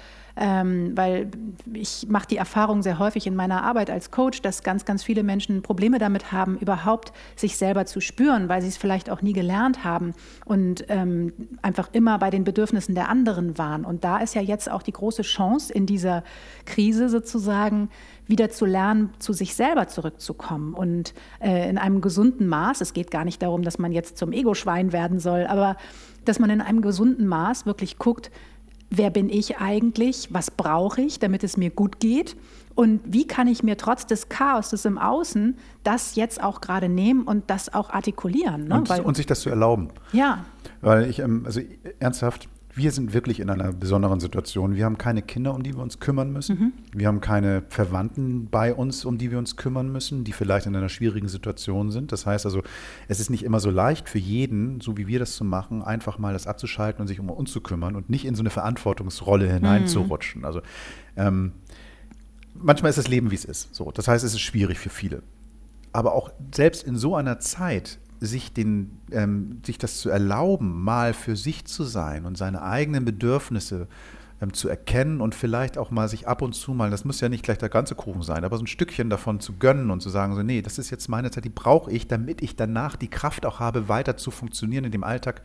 ähm, 0.41 0.97
weil 0.97 1.31
ich 1.75 2.07
mache 2.09 2.27
die 2.27 2.39
Erfahrung 2.39 2.83
sehr 2.83 2.99
häufig 2.99 3.27
in 3.27 3.37
meiner 3.37 3.63
Arbeit 3.63 3.91
als 3.91 4.11
Coach, 4.11 4.41
dass 4.41 4.63
ganz, 4.63 4.87
ganz 4.87 5.05
viele 5.05 5.23
Menschen 5.23 5.61
Probleme 5.61 5.99
damit 5.99 6.33
haben, 6.33 6.57
überhaupt 6.59 7.13
sich 7.37 7.59
selber 7.59 7.85
zu 7.85 8.01
spüren, 8.01 8.49
weil 8.49 8.63
sie 8.63 8.69
es 8.69 8.79
vielleicht 8.79 9.11
auch 9.11 9.21
nie 9.21 9.35
gelernt 9.35 9.85
haben 9.85 10.15
und 10.47 10.87
ähm, 10.89 11.35
einfach 11.61 11.91
immer 11.93 12.19
bei 12.19 12.31
den 12.31 12.45
Bedürfnissen 12.45 12.95
der 12.95 13.11
anderen 13.11 13.59
waren. 13.59 13.85
Und 13.85 14.03
da 14.03 14.19
ist 14.19 14.35
ja 14.35 14.41
jetzt 14.41 14.71
auch 14.71 14.83
die 14.83 14.93
große 14.93 15.23
Chance 15.23 15.73
in 15.73 15.85
dieser 15.85 16.25
Krise 16.65 17.11
sozusagen, 17.11 17.91
wieder 18.27 18.49
zu 18.49 18.65
lernen, 18.65 19.11
zu 19.19 19.33
sich 19.33 19.55
selber 19.55 19.89
zurückzukommen 19.89 20.73
und 20.73 21.13
äh, 21.41 21.69
in 21.69 21.77
einem 21.77 22.01
gesunden 22.01 22.47
Maß. 22.47 22.81
Es 22.81 22.93
geht 22.95 23.11
gar 23.11 23.25
nicht 23.25 23.43
darum, 23.43 23.63
dass 23.63 23.79
man 23.79 23.93
jetzt 23.93 24.17
zum 24.17 24.33
Ego-Schwein 24.33 24.93
werden 24.93 25.19
soll, 25.19 25.47
aber 25.47 25.77
dass 26.25 26.39
man 26.39 26.49
in 26.49 26.61
einem 26.61 26.81
gesunden 26.81 27.27
Maß 27.27 27.67
wirklich 27.67 27.99
guckt, 27.99 28.31
wer 28.91 29.11
bin 29.11 29.29
ich 29.31 29.59
eigentlich, 29.59 30.29
was 30.33 30.51
brauche 30.51 31.01
ich, 31.01 31.19
damit 31.19 31.45
es 31.45 31.57
mir 31.57 31.71
gut 31.71 32.01
geht 32.01 32.37
und 32.75 33.01
wie 33.05 33.27
kann 33.27 33.47
ich 33.47 33.63
mir 33.63 33.77
trotz 33.77 34.07
des 34.07 34.29
Chaos 34.29 34.71
des 34.71 34.85
im 34.85 34.99
Außen 34.99 35.57
das 35.85 36.17
jetzt 36.17 36.43
auch 36.43 36.61
gerade 36.61 36.89
nehmen 36.89 37.23
und 37.23 37.49
das 37.49 37.73
auch 37.73 37.91
artikulieren. 37.91 38.69
Ne? 38.69 38.75
Und, 38.75 38.89
Weil, 38.89 39.01
und 39.01 39.17
sich 39.17 39.27
das 39.27 39.41
zu 39.41 39.51
erlauben. 39.51 39.91
ja, 40.13 40.45
Weil 40.81 41.09
ich, 41.09 41.21
ähm, 41.21 41.43
also 41.47 41.61
ernsthaft, 41.99 42.49
wir 42.81 42.93
sind 42.93 43.13
wirklich 43.13 43.41
in 43.41 43.51
einer 43.51 43.75
besonderen 43.75 44.21
Situation. 44.21 44.75
Wir 44.75 44.87
haben 44.87 44.97
keine 44.97 45.21
Kinder, 45.21 45.55
um 45.55 45.63
die 45.63 45.75
wir 45.75 45.83
uns 45.83 46.01
kümmern 46.01 46.33
müssen. 46.33 46.57
Wir 46.95 47.09
haben 47.09 47.21
keine 47.21 47.63
Verwandten 47.69 48.49
bei 48.51 48.73
uns, 48.73 49.05
um 49.05 49.19
die 49.19 49.31
wir 49.31 49.39
uns 49.39 49.57
kümmern 49.57 49.93
müssen, 49.93 50.25
die 50.25 50.33
vielleicht 50.33 50.65
in 50.65 50.75
einer 50.75 50.89
schwierigen 50.89 51.29
Situation 51.29 51.91
sind. 51.91 52.11
Das 52.11 52.25
heißt 52.25 52.47
also, 52.47 52.63
es 53.07 53.21
ist 53.21 53.29
nicht 53.29 53.43
immer 53.45 53.61
so 53.61 53.71
leicht 53.71 54.09
für 54.09 54.19
jeden, 54.19 54.81
so 54.81 54.97
wie 54.97 55.07
wir 55.07 55.19
das 55.19 55.37
zu 55.37 55.45
machen, 55.45 55.83
einfach 55.83 56.19
mal 56.19 56.33
das 56.33 56.47
abzuschalten 56.47 57.03
und 57.03 57.07
sich 57.07 57.21
um 57.21 57.29
uns 57.29 57.53
zu 57.53 57.61
kümmern 57.61 57.97
und 57.97 58.09
nicht 58.09 58.25
in 58.25 58.35
so 58.35 58.41
eine 58.41 58.51
Verantwortungsrolle 58.51 59.53
hineinzurutschen. 59.53 60.47
Also 60.47 60.63
ähm, 61.17 61.53
manchmal 62.55 62.89
ist 62.89 62.99
das 62.99 63.09
Leben, 63.09 63.31
wie 63.31 63.37
es 63.37 63.45
ist. 63.45 63.75
So, 63.75 63.91
das 63.91 64.09
heißt, 64.09 64.25
es 64.25 64.33
ist 64.33 64.41
schwierig 64.41 64.79
für 64.79 64.91
viele. 64.91 65.23
Aber 65.93 66.15
auch 66.15 66.31
selbst 66.55 66.85
in 66.85 66.97
so 66.97 67.15
einer 67.15 67.41
Zeit 67.41 67.99
sich, 68.21 68.53
den, 68.53 68.91
ähm, 69.13 69.61
sich 69.65 69.79
das 69.79 69.99
zu 69.99 70.11
erlauben, 70.11 70.83
mal 70.83 71.15
für 71.15 71.37
sich 71.37 71.65
zu 71.65 71.85
sein 71.85 72.27
und 72.27 72.37
seine 72.37 72.63
eigenen 72.63 73.05
Bedürfnisse 73.05 73.89
ähm, 74.43 74.53
zu 74.53 74.69
erkennen 74.69 75.21
und 75.21 75.35
vielleicht 75.35 75.79
auch 75.79 75.91
mal 75.91 76.09
sich 76.09 76.29
ab 76.29 76.43
und 76.43 76.55
zu 76.55 76.73
mal, 76.73 76.91
das 76.91 77.05
muss 77.05 77.21
ja 77.21 77.29
nicht 77.29 77.43
gleich 77.45 77.59
der 77.59 77.69
ganze 77.71 77.95
Kuchen 77.95 78.23
sein, 78.23 78.45
aber 78.45 78.57
so 78.59 78.65
ein 78.65 78.67
Stückchen 78.67 79.11
davon 79.11 79.41
zu 79.41 79.55
gönnen 79.55 79.91
und 79.91 80.01
zu 80.03 80.11
sagen, 80.11 80.35
so, 80.35 80.43
nee, 80.43 80.63
das 80.63 80.79
ist 80.79 80.91
jetzt 80.91 81.09
meine 81.09 81.31
Zeit, 81.31 81.45
die 81.45 81.51
brauche 81.51 81.91
ich, 81.91 82.09
damit 82.09 82.43
ich 82.43 82.57
danach 82.57 82.97
die 82.97 83.09
Kraft 83.09 83.47
auch 83.47 83.59
habe, 83.61 83.89
weiter 83.89 84.17
zu 84.17 84.31
funktionieren 84.31 84.85
in 84.85 84.93
dem 84.93 85.05
Alltag, 85.05 85.43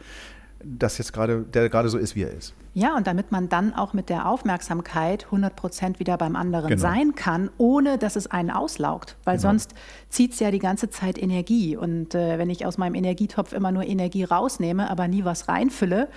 das 0.63 0.98
jetzt 0.98 1.13
gerade, 1.13 1.41
der 1.44 1.70
gerade 1.70 1.89
so 1.89 1.98
ist, 1.98 2.15
wie 2.15 2.24
er 2.24 2.32
ist. 2.32 2.53
Ja, 2.74 2.96
und 2.96 3.05
damit 3.08 3.32
man 3.32 3.50
dann 3.50 3.74
auch 3.74 3.94
mit 3.94 4.10
der 4.10 4.27
Aufmerksamkeit 4.27 5.25
100 5.25 5.55
Prozent 5.55 6.00
wieder 6.00 6.17
beim 6.17 6.36
anderen 6.36 6.70
Genau. 6.70 6.82
sein 6.82 7.13
kann, 7.15 7.50
ohne 7.58 7.98
dass 7.98 8.15
es 8.15 8.27
einen 8.27 8.50
auslaugt. 8.50 9.17
Weil 9.25 9.38
Genau. 9.38 9.50
sonst 9.50 9.75
zieht 10.16 10.32
es 10.32 10.40
ja 10.40 10.50
die 10.50 10.60
ganze 10.60 10.90
Zeit 10.90 11.22
Energie. 11.22 11.76
Und 11.76 12.16
äh, 12.16 12.40
wenn 12.40 12.50
ich 12.50 12.66
aus 12.66 12.78
meinem 12.78 12.96
Energietopf 12.96 13.52
immer 13.52 13.74
nur 13.74 13.84
Energie 13.84 14.24
rausnehme, 14.24 14.90
aber 14.90 15.10
nie 15.10 15.26
was 15.26 15.50
reinfülle, 15.50 16.08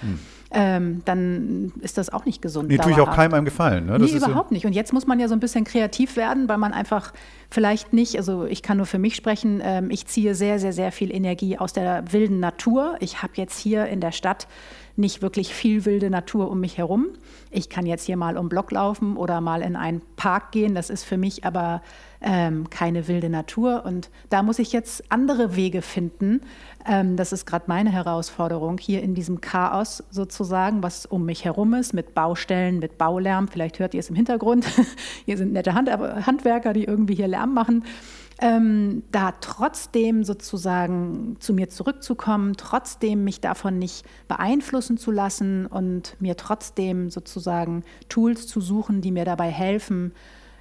ähm, 0.53 1.03
dann 1.05 1.73
ist 1.81 1.99
das 1.99 2.09
auch 2.09 2.25
nicht 2.25 2.41
gesund. 2.41 2.69
Nee, 2.69 2.79
tue 2.79 2.93
ich 2.93 3.01
auch 3.01 3.13
keinem 3.13 3.35
einem 3.35 3.45
gefallen. 3.45 3.87
Ne? 3.87 3.99
Das 3.99 4.13
nee, 4.13 4.17
überhaupt 4.17 4.51
so 4.51 4.55
nicht. 4.55 4.67
Und 4.67 4.73
jetzt 4.73 4.93
muss 4.93 5.09
man 5.09 5.19
ja 5.19 5.27
so 5.27 5.35
ein 5.35 5.41
bisschen 5.41 5.65
kreativ 5.65 6.17
werden, 6.17 6.49
weil 6.49 6.59
man 6.59 6.73
einfach 6.73 7.13
vielleicht 7.51 7.93
nicht, 7.93 8.17
also 8.17 8.45
ich 8.45 8.63
kann 8.63 8.77
nur 8.77 8.87
für 8.87 9.01
mich 9.01 9.17
sprechen, 9.17 9.61
ähm, 9.65 9.91
ich 9.91 10.07
ziehe 10.07 10.37
sehr, 10.37 10.61
sehr, 10.61 10.73
sehr 10.73 10.93
viel 10.93 11.13
Energie 11.13 11.59
aus 11.59 11.73
der 11.73 12.05
wilden 12.13 12.39
Natur. 12.39 12.97
Ich 13.01 13.23
habe 13.23 13.33
jetzt 13.35 13.59
hier 13.59 13.87
in 13.87 14.01
der 14.01 14.13
Stadt 14.13 14.47
nicht 14.95 15.23
wirklich 15.23 15.53
viel 15.53 15.85
wilde 15.85 16.09
Natur 16.09 16.51
um 16.51 16.61
mich 16.61 16.79
herum. 16.79 17.09
Ich 17.51 17.69
kann 17.69 17.85
jetzt 17.85 18.07
hier 18.07 18.17
mal 18.17 18.37
um 18.37 18.49
Block 18.49 18.71
laufen 18.71 19.17
oder 19.17 19.41
mal 19.41 19.63
in 19.63 19.75
einen 19.75 20.03
Park 20.15 20.53
gehen. 20.53 20.77
Das 20.77 20.89
ist 20.89 21.05
für 21.05 21.17
mich 21.17 21.45
aber 21.45 21.83
ähm, 22.21 22.69
keine 22.71 23.09
wilde 23.09 23.29
Natur. 23.29 23.85
Und 23.85 24.11
da 24.29 24.43
muss 24.43 24.59
ich 24.59 24.73
jetzt 24.73 25.05
andere 25.11 25.57
Wege 25.57 25.83
finden. 25.83 26.41
Ähm, 26.87 27.17
das 27.17 27.33
ist 27.33 27.47
gerade 27.47 27.65
meine 27.69 27.91
Herausforderung, 27.91 28.79
hier 28.79 29.03
in 29.03 29.15
diesem 29.15 29.41
Chaos 29.41 30.05
sozusagen, 30.11 30.83
was 30.83 31.07
um 31.07 31.25
mich 31.25 31.45
herum 31.45 31.75
ist, 31.75 31.95
mit 31.95 32.15
Baustellen, 32.15 32.79
mit 32.79 32.99
Baulärm. 32.99 33.49
Vielleicht 33.49 33.79
hört 33.79 33.95
ihr 33.95 34.01
es 34.01 34.11
im 34.11 34.17
Hintergrund. 34.17 34.67
hier 35.25 35.37
sind 35.37 35.53
nette 35.53 35.75
Hand 35.75 35.89
Handwerker, 35.91 36.73
die 36.73 36.85
irgendwie 36.85 37.15
hier 37.15 37.29
Lärm 37.29 37.55
machen 37.55 37.85
ähm, 38.41 39.03
da 39.11 39.33
trotzdem 39.41 40.23
sozusagen 40.23 41.37
zu 41.41 41.53
mir 41.53 41.69
zurückzukommen, 41.69 42.57
trotzdem 42.57 43.25
mich 43.25 43.41
davon 43.41 43.79
nicht 43.79 44.07
beeinflussen 44.29 44.97
zu 44.97 45.11
lassen 45.11 45.67
und 45.67 46.17
mir 46.21 46.37
trotzdem 46.37 47.11
sozusagen 47.11 47.83
Tools 48.09 48.47
zu 48.47 48.61
suchen, 48.61 49.01
die 49.01 49.11
mir 49.11 49.25
dabei 49.25 49.51
helfen, 49.51 50.13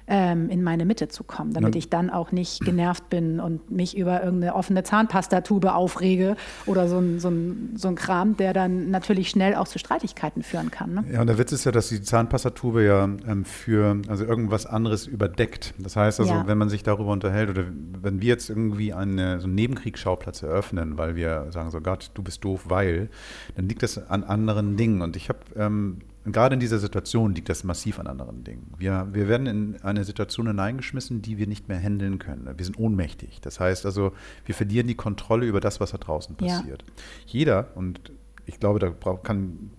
ähm, 0.08 0.48
in 0.48 0.62
meine 0.62 0.84
Mitte 0.84 1.08
zu 1.08 1.22
kommen, 1.22 1.52
damit 1.52 1.74
ja. 1.74 1.78
ich 1.78 1.90
dann 1.90 2.10
auch 2.10 2.32
nicht 2.32 2.64
genervt 2.64 3.10
bin 3.10 3.40
und 3.40 3.70
mich 3.70 3.96
über 3.96 4.22
irgendeine 4.22 4.54
offene 4.54 4.82
Zahnpastatube 4.82 5.74
aufrege 5.74 6.36
oder 6.66 6.88
so 6.88 6.98
ein, 6.98 7.20
so, 7.20 7.28
ein, 7.28 7.74
so 7.76 7.88
ein 7.88 7.94
Kram, 7.94 8.36
der 8.36 8.52
dann 8.52 8.90
natürlich 8.90 9.28
schnell 9.28 9.54
auch 9.54 9.68
zu 9.68 9.78
Streitigkeiten 9.78 10.42
führen 10.42 10.70
kann. 10.70 10.94
Ne? 10.94 11.04
Ja, 11.12 11.20
und 11.20 11.26
der 11.26 11.38
Witz 11.38 11.52
ist 11.52 11.64
ja, 11.64 11.72
dass 11.72 11.88
die 11.88 12.00
Zahnpastatube 12.00 12.84
ja 12.84 13.04
ähm, 13.04 13.44
für 13.44 14.00
also 14.08 14.24
irgendwas 14.24 14.66
anderes 14.66 15.06
überdeckt. 15.06 15.74
Das 15.78 15.96
heißt 15.96 16.20
also, 16.20 16.32
ja. 16.32 16.46
wenn 16.46 16.58
man 16.58 16.70
sich 16.70 16.82
darüber 16.82 17.12
unterhält 17.12 17.50
oder 17.50 17.64
wenn 18.02 18.20
wir 18.20 18.28
jetzt 18.28 18.48
irgendwie 18.48 18.94
eine, 18.94 19.40
so 19.40 19.46
einen 19.46 19.54
Nebenkriegsschauplatz 19.54 20.42
eröffnen, 20.42 20.96
weil 20.96 21.16
wir 21.16 21.46
sagen 21.50 21.70
so, 21.70 21.80
Gott, 21.80 22.10
du 22.14 22.22
bist 22.22 22.44
doof, 22.44 22.64
weil, 22.68 23.10
dann 23.56 23.68
liegt 23.68 23.82
das 23.82 23.98
an 24.08 24.24
anderen 24.24 24.76
Dingen. 24.76 25.02
Und 25.02 25.16
ich 25.16 25.28
habe 25.28 25.40
ähm, 25.56 25.98
und 26.24 26.32
gerade 26.32 26.54
in 26.54 26.60
dieser 26.60 26.78
Situation 26.78 27.34
liegt 27.34 27.48
das 27.48 27.64
massiv 27.64 27.98
an 27.98 28.06
anderen 28.06 28.44
Dingen. 28.44 28.74
Wir, 28.76 29.08
wir 29.12 29.28
werden 29.28 29.46
in 29.46 29.82
eine 29.82 30.04
Situation 30.04 30.46
hineingeschmissen, 30.46 31.22
die 31.22 31.38
wir 31.38 31.46
nicht 31.46 31.68
mehr 31.68 31.78
handeln 31.78 32.18
können. 32.18 32.48
Wir 32.56 32.64
sind 32.64 32.78
ohnmächtig. 32.78 33.40
Das 33.40 33.60
heißt 33.60 33.86
also, 33.86 34.12
wir 34.44 34.54
verlieren 34.54 34.86
die 34.86 34.94
Kontrolle 34.94 35.46
über 35.46 35.60
das, 35.60 35.80
was 35.80 35.92
da 35.92 35.98
draußen 35.98 36.36
passiert. 36.36 36.84
Ja. 36.86 36.94
Jeder, 37.26 37.68
und 37.76 38.12
ich 38.46 38.60
glaube, 38.60 38.78
da 38.78 38.90
kann, 39.22 39.70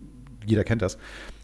jeder 0.45 0.63
kennt 0.63 0.81
das, 0.81 0.97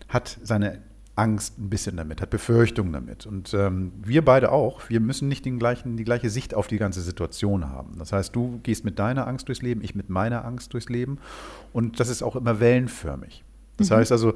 hat 0.07 0.39
seine 0.43 0.81
Angst 1.15 1.57
ein 1.59 1.69
bisschen 1.69 1.95
damit, 1.95 2.21
hat 2.21 2.29
Befürchtungen 2.29 2.91
damit. 2.91 3.25
Und 3.25 3.53
ähm, 3.53 3.93
wir 4.03 4.23
beide 4.23 4.51
auch. 4.51 4.89
Wir 4.89 4.99
müssen 4.99 5.27
nicht 5.27 5.45
den 5.45 5.59
gleichen, 5.59 5.95
die 5.95 6.03
gleiche 6.03 6.29
Sicht 6.29 6.53
auf 6.53 6.67
die 6.67 6.77
ganze 6.77 7.01
Situation 7.01 7.69
haben. 7.69 7.97
Das 7.97 8.11
heißt, 8.11 8.35
du 8.35 8.59
gehst 8.63 8.83
mit 8.83 8.99
deiner 8.99 9.27
Angst 9.27 9.47
durchs 9.47 9.61
Leben, 9.61 9.81
ich 9.81 9.95
mit 9.95 10.09
meiner 10.09 10.43
Angst 10.43 10.73
durchs 10.73 10.89
Leben. 10.89 11.19
Und 11.71 11.99
das 11.99 12.09
ist 12.09 12.21
auch 12.21 12.35
immer 12.35 12.59
wellenförmig. 12.59 13.43
Das 13.77 13.89
mhm. 13.89 13.95
heißt 13.95 14.11
also, 14.11 14.35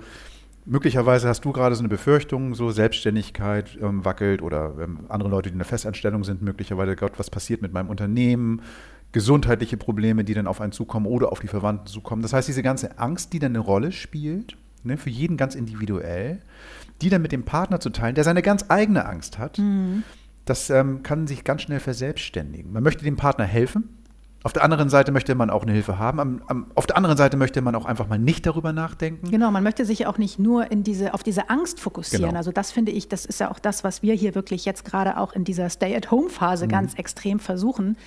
Möglicherweise 0.70 1.28
hast 1.28 1.44
du 1.46 1.52
gerade 1.52 1.74
so 1.74 1.82
eine 1.82 1.90
Befürchtung, 1.90 2.54
so 2.54 2.70
Selbstständigkeit 2.70 3.76
ähm, 3.82 4.06
wackelt 4.06 4.44
oder 4.44 4.76
ähm, 4.80 5.00
andere 5.10 5.28
Leute, 5.28 5.50
die 5.50 5.54
in 5.54 5.58
der 5.58 5.66
Festanstellung 5.66 6.24
sind, 6.24 6.44
möglicherweise, 6.44 6.96
Gott, 6.96 7.14
was 7.18 7.32
passiert 7.32 7.64
mit 7.64 7.74
meinem 7.74 7.90
Unternehmen? 7.90 8.62
Gesundheitliche 9.12 9.78
Probleme, 9.78 10.24
die 10.24 10.36
dann 10.36 10.46
auf 10.46 10.62
einen 10.62 10.72
zukommen 10.72 11.08
oder 11.08 11.32
auf 11.32 11.40
die 11.40 11.48
Verwandten 11.48 11.88
zukommen. 11.88 12.22
Das 12.22 12.34
heißt, 12.34 12.48
diese 12.48 12.62
ganze 12.62 13.00
Angst, 13.00 13.34
die 13.34 13.40
dann 13.40 13.54
eine 13.54 13.60
Rolle 13.60 13.92
spielt, 13.92 14.58
ne, 14.84 14.98
für 14.98 15.10
jeden 15.10 15.38
ganz 15.38 15.56
individuell, 15.56 16.40
die 17.02 17.10
dann 17.10 17.24
mit 17.24 17.32
dem 17.32 17.46
Partner 17.46 17.80
zu 17.80 17.90
teilen, 17.90 18.14
der 18.14 18.24
seine 18.24 18.44
ganz 18.44 18.66
eigene 18.68 19.08
Angst 19.08 19.40
hat, 19.40 19.58
mhm. 19.58 20.04
das 20.46 20.70
ähm, 20.70 21.02
kann 21.02 21.26
sich 21.26 21.44
ganz 21.44 21.64
schnell 21.64 21.80
verselbstständigen. 21.80 22.72
Man 22.72 22.84
möchte 22.84 23.04
dem 23.04 23.18
Partner 23.18 23.46
helfen, 23.46 23.90
auf 24.44 24.54
der 24.54 24.64
anderen 24.64 24.90
Seite 24.90 25.12
möchte 25.12 25.36
man 25.36 25.50
auch 25.50 25.64
eine 25.64 25.74
Hilfe 25.74 26.00
haben. 26.00 26.20
Am, 26.20 26.42
am, 26.48 26.72
auf 26.76 26.88
der 26.88 26.96
anderen 26.96 27.18
Seite 27.18 27.36
möchte 27.36 27.62
man 27.62 27.76
auch 27.76 27.86
einfach 27.86 28.08
mal 28.08 28.20
nicht 28.20 28.46
darüber 28.46 28.72
nachdenken. 28.72 29.30
Genau, 29.30 29.52
man 29.52 29.64
möchte 29.64 29.84
sich 29.84 30.08
auch 30.08 30.18
nicht 30.18 30.40
nur 30.40 30.72
in 30.72 30.84
diese, 30.84 31.14
auf 31.14 31.24
diese 31.24 31.50
Angst 31.50 31.80
fokussieren. 31.80 32.28
Genau. 32.28 32.38
Also 32.38 32.52
das 32.52 32.72
finde 32.72 32.92
ich, 32.94 33.10
das 33.10 33.26
ist 33.26 33.42
ja 33.42 33.52
auch 33.52 33.60
das, 33.60 33.84
was 33.84 34.02
wir 34.02 34.14
hier 34.14 34.36
wirklich 34.36 34.64
jetzt 34.64 34.86
gerade 34.86 35.18
auch 35.18 35.34
in 35.34 35.44
dieser 35.44 35.70
Stay-at-Home-Phase 35.70 36.66
mhm. 36.66 36.70
ganz 36.70 36.94
extrem 36.94 37.40
versuchen, 37.40 37.98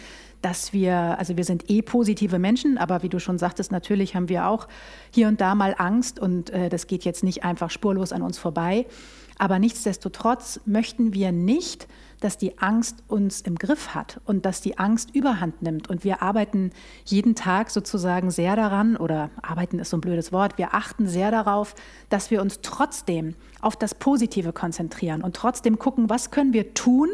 dass 0.41 0.73
wir, 0.73 1.19
also 1.19 1.37
wir 1.37 1.45
sind 1.45 1.71
eh 1.71 1.83
positive 1.83 2.39
Menschen, 2.39 2.79
aber 2.79 3.03
wie 3.03 3.09
du 3.09 3.21
schon 3.21 3.39
sagtest, 3.39 3.71
natürlich 3.71 4.15
haben 4.15 4.29
wir 4.29 4.49
auch 4.49 4.69
hier 5.11 5.29
und 5.29 5.41
da 5.41 5.55
mal 5.55 5.75
Angst 5.79 6.19
und 6.19 6.51
äh, 6.51 6.69
das 6.69 6.87
geht 6.87 7.05
jetzt 7.05 7.23
nicht 7.23 7.45
einfach 7.45 7.71
spurlos 7.71 8.13
an 8.13 8.23
uns 8.23 8.39
vorbei. 8.39 8.87
Aber 9.39 9.59
nichtsdestotrotz 9.59 10.61
möchten 10.65 11.15
wir 11.15 11.33
nicht, 11.33 11.89
dass 12.21 12.39
die 12.39 12.59
Angst 12.59 13.03
uns 13.09 13.41
im 13.41 13.57
Griff 13.57 13.95
hat 13.95 14.21
und 14.25 14.47
dass 14.47 14.61
die 14.61 14.79
Angst 14.79 15.15
überhand 15.15 15.61
nimmt. 15.61 15.91
Und 15.91 16.05
wir 16.05 16.23
arbeiten 16.23 16.71
jeden 17.05 17.35
Tag 17.35 17.71
sozusagen 17.71 18.31
sehr 18.31 18.55
daran, 18.55 18.97
oder 18.97 19.31
arbeiten 19.43 19.81
ist 19.81 19.91
so 19.91 19.97
ein 19.97 20.01
blödes 20.01 20.33
Wort, 20.33 20.57
wir 20.57 20.75
achten 20.75 21.09
sehr 21.09 21.31
darauf, 21.31 21.75
dass 22.09 22.31
wir 22.31 22.41
uns 22.41 22.61
trotzdem 22.63 23.35
auf 23.61 23.77
das 23.77 23.95
Positive 23.95 24.53
konzentrieren 24.53 25.23
und 25.23 25.35
trotzdem 25.35 25.79
gucken, 25.79 26.09
was 26.09 26.31
können 26.31 26.53
wir 26.53 26.75
tun, 26.75 27.09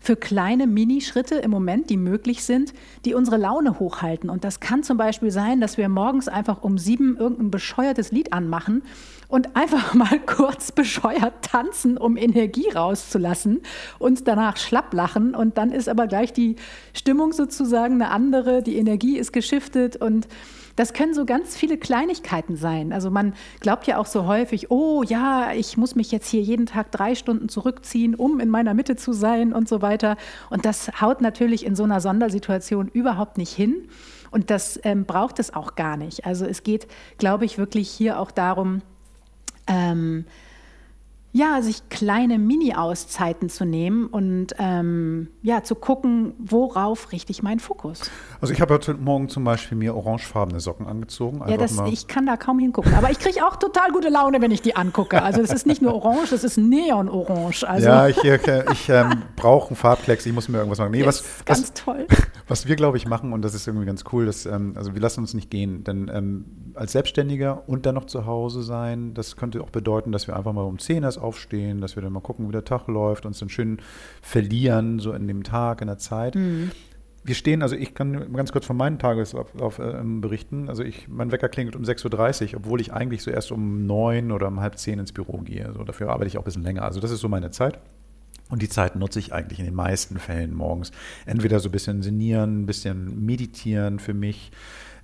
für 0.00 0.16
kleine 0.16 0.66
Minischritte 0.66 1.36
im 1.36 1.50
Moment, 1.50 1.90
die 1.90 1.96
möglich 1.96 2.44
sind, 2.44 2.72
die 3.04 3.14
unsere 3.14 3.36
Laune 3.36 3.78
hochhalten. 3.78 4.30
Und 4.30 4.44
das 4.44 4.60
kann 4.60 4.82
zum 4.82 4.96
Beispiel 4.96 5.30
sein, 5.30 5.60
dass 5.60 5.76
wir 5.76 5.88
morgens 5.88 6.28
einfach 6.28 6.62
um 6.62 6.78
sieben 6.78 7.16
irgendein 7.16 7.50
bescheuertes 7.50 8.12
Lied 8.12 8.32
anmachen 8.32 8.82
und 9.28 9.56
einfach 9.56 9.94
mal 9.94 10.20
kurz 10.24 10.72
bescheuert 10.72 11.34
tanzen, 11.42 11.98
um 11.98 12.16
Energie 12.16 12.68
rauszulassen 12.70 13.60
und 13.98 14.28
danach 14.28 14.56
schlapp 14.56 14.92
lachen. 14.94 15.34
Und 15.34 15.58
dann 15.58 15.72
ist 15.72 15.88
aber 15.88 16.06
gleich 16.06 16.32
die 16.32 16.56
Stimmung 16.92 17.32
sozusagen 17.32 17.94
eine 17.94 18.10
andere, 18.10 18.62
die 18.62 18.76
Energie 18.76 19.18
ist 19.18 19.32
geschiftet 19.32 19.96
und 19.96 20.28
das 20.76 20.92
können 20.92 21.14
so 21.14 21.24
ganz 21.24 21.56
viele 21.56 21.78
Kleinigkeiten 21.78 22.56
sein. 22.56 22.92
Also 22.92 23.10
man 23.10 23.34
glaubt 23.60 23.86
ja 23.86 23.98
auch 23.98 24.06
so 24.06 24.26
häufig, 24.26 24.70
oh 24.70 25.02
ja, 25.02 25.52
ich 25.52 25.76
muss 25.76 25.94
mich 25.94 26.12
jetzt 26.12 26.28
hier 26.28 26.42
jeden 26.42 26.66
Tag 26.66 26.92
drei 26.92 27.14
Stunden 27.14 27.48
zurückziehen, 27.48 28.14
um 28.14 28.40
in 28.40 28.50
meiner 28.50 28.74
Mitte 28.74 28.96
zu 28.96 29.12
sein 29.12 29.52
und 29.52 29.68
so 29.68 29.82
weiter. 29.82 30.16
Und 30.50 30.66
das 30.66 31.00
haut 31.00 31.20
natürlich 31.20 31.64
in 31.64 31.74
so 31.74 31.84
einer 31.84 32.00
Sondersituation 32.00 32.88
überhaupt 32.88 33.38
nicht 33.38 33.52
hin. 33.52 33.88
Und 34.30 34.50
das 34.50 34.78
ähm, 34.84 35.06
braucht 35.06 35.38
es 35.38 35.54
auch 35.54 35.76
gar 35.76 35.96
nicht. 35.96 36.26
Also 36.26 36.44
es 36.44 36.62
geht, 36.62 36.86
glaube 37.16 37.46
ich, 37.46 37.56
wirklich 37.56 37.88
hier 37.88 38.20
auch 38.20 38.30
darum, 38.30 38.82
ähm, 39.66 40.26
ja, 41.36 41.60
sich 41.60 41.88
kleine 41.90 42.38
Mini-Auszeiten 42.38 43.50
zu 43.50 43.66
nehmen 43.66 44.06
und 44.06 44.54
ähm, 44.58 45.28
ja, 45.42 45.62
zu 45.62 45.74
gucken, 45.74 46.32
worauf 46.38 47.12
richte 47.12 47.30
ich 47.30 47.42
meinen 47.42 47.60
Fokus. 47.60 48.10
Also 48.40 48.54
ich 48.54 48.60
habe 48.62 48.72
heute 48.72 48.94
Morgen 48.94 49.28
zum 49.28 49.44
Beispiel 49.44 49.76
mir 49.76 49.94
orangefarbene 49.94 50.60
Socken 50.60 50.86
angezogen. 50.86 51.42
Ja, 51.46 51.58
das, 51.58 51.78
ich 51.90 52.06
kann 52.06 52.24
da 52.24 52.38
kaum 52.38 52.58
hingucken. 52.58 52.94
Aber 52.94 53.10
ich 53.10 53.18
kriege 53.18 53.46
auch 53.46 53.56
total 53.56 53.90
gute 53.90 54.08
Laune, 54.08 54.40
wenn 54.40 54.50
ich 54.50 54.62
die 54.62 54.76
angucke. 54.76 55.22
Also 55.22 55.42
es 55.42 55.52
ist 55.52 55.66
nicht 55.66 55.82
nur 55.82 55.94
orange, 55.94 56.32
es 56.32 56.42
ist 56.42 56.56
neonorange. 56.56 57.68
Also 57.68 57.86
ja, 57.86 58.08
ich, 58.08 58.24
ich 58.24 58.88
ähm, 58.88 59.22
brauche 59.36 59.68
einen 59.68 59.76
Farbklecks, 59.76 60.24
ich 60.24 60.32
muss 60.32 60.48
mir 60.48 60.58
irgendwas 60.58 60.78
machen. 60.78 60.92
Nee, 60.92 61.04
was, 61.04 61.22
ganz 61.44 61.62
was, 61.62 61.74
toll. 61.74 62.06
Was 62.48 62.68
wir, 62.68 62.76
glaube 62.76 62.96
ich, 62.96 63.08
machen, 63.08 63.32
und 63.32 63.42
das 63.42 63.54
ist 63.54 63.66
irgendwie 63.66 63.86
ganz 63.86 64.04
cool, 64.12 64.26
dass, 64.26 64.46
ähm, 64.46 64.74
also 64.76 64.94
wir 64.94 65.00
lassen 65.00 65.20
uns 65.20 65.34
nicht 65.34 65.50
gehen, 65.50 65.82
denn 65.82 66.08
ähm, 66.12 66.44
als 66.74 66.92
Selbstständiger 66.92 67.68
und 67.68 67.86
dann 67.86 67.96
noch 67.96 68.04
zu 68.04 68.24
Hause 68.24 68.62
sein, 68.62 69.14
das 69.14 69.36
könnte 69.36 69.60
auch 69.62 69.70
bedeuten, 69.70 70.12
dass 70.12 70.28
wir 70.28 70.36
einfach 70.36 70.52
mal 70.52 70.62
um 70.62 70.78
10 70.78 71.02
erst 71.02 71.18
aufstehen, 71.18 71.80
dass 71.80 71.96
wir 71.96 72.02
dann 72.02 72.12
mal 72.12 72.20
gucken, 72.20 72.46
wie 72.46 72.52
der 72.52 72.64
Tag 72.64 72.86
läuft, 72.86 73.26
uns 73.26 73.40
dann 73.40 73.48
schön 73.48 73.78
verlieren, 74.22 75.00
so 75.00 75.12
in 75.12 75.26
dem 75.26 75.42
Tag, 75.42 75.80
in 75.80 75.88
der 75.88 75.98
Zeit. 75.98 76.36
Mhm. 76.36 76.70
Wir 77.24 77.34
stehen, 77.34 77.62
also 77.62 77.74
ich 77.74 77.94
kann 77.94 78.32
ganz 78.34 78.52
kurz 78.52 78.64
von 78.64 78.76
meinen 78.76 79.00
Tageslauf 79.00 79.80
äh, 79.80 80.00
berichten. 80.04 80.68
Also 80.68 80.84
ich, 80.84 81.08
mein 81.08 81.32
Wecker 81.32 81.48
klingelt 81.48 81.74
um 81.74 81.82
6.30 81.82 82.52
Uhr, 82.52 82.60
obwohl 82.60 82.80
ich 82.80 82.92
eigentlich 82.92 83.24
so 83.24 83.32
erst 83.32 83.50
um 83.50 83.84
9 83.84 84.30
oder 84.30 84.46
um 84.46 84.60
halb 84.60 84.78
10 84.78 85.00
ins 85.00 85.10
Büro 85.10 85.38
gehe. 85.38 85.72
So, 85.72 85.82
dafür 85.82 86.10
arbeite 86.10 86.28
ich 86.28 86.38
auch 86.38 86.42
ein 86.42 86.44
bisschen 86.44 86.62
länger. 86.62 86.82
Also 86.82 87.00
das 87.00 87.10
ist 87.10 87.18
so 87.18 87.28
meine 87.28 87.50
Zeit. 87.50 87.80
Und 88.48 88.62
die 88.62 88.68
Zeit 88.68 88.94
nutze 88.96 89.18
ich 89.18 89.32
eigentlich 89.32 89.58
in 89.58 89.64
den 89.64 89.74
meisten 89.74 90.18
Fällen 90.18 90.54
morgens. 90.54 90.92
Entweder 91.24 91.58
so 91.58 91.68
ein 91.68 91.72
bisschen 91.72 92.02
sinnieren, 92.02 92.62
ein 92.62 92.66
bisschen 92.66 93.24
meditieren 93.24 93.98
für 93.98 94.14
mich, 94.14 94.52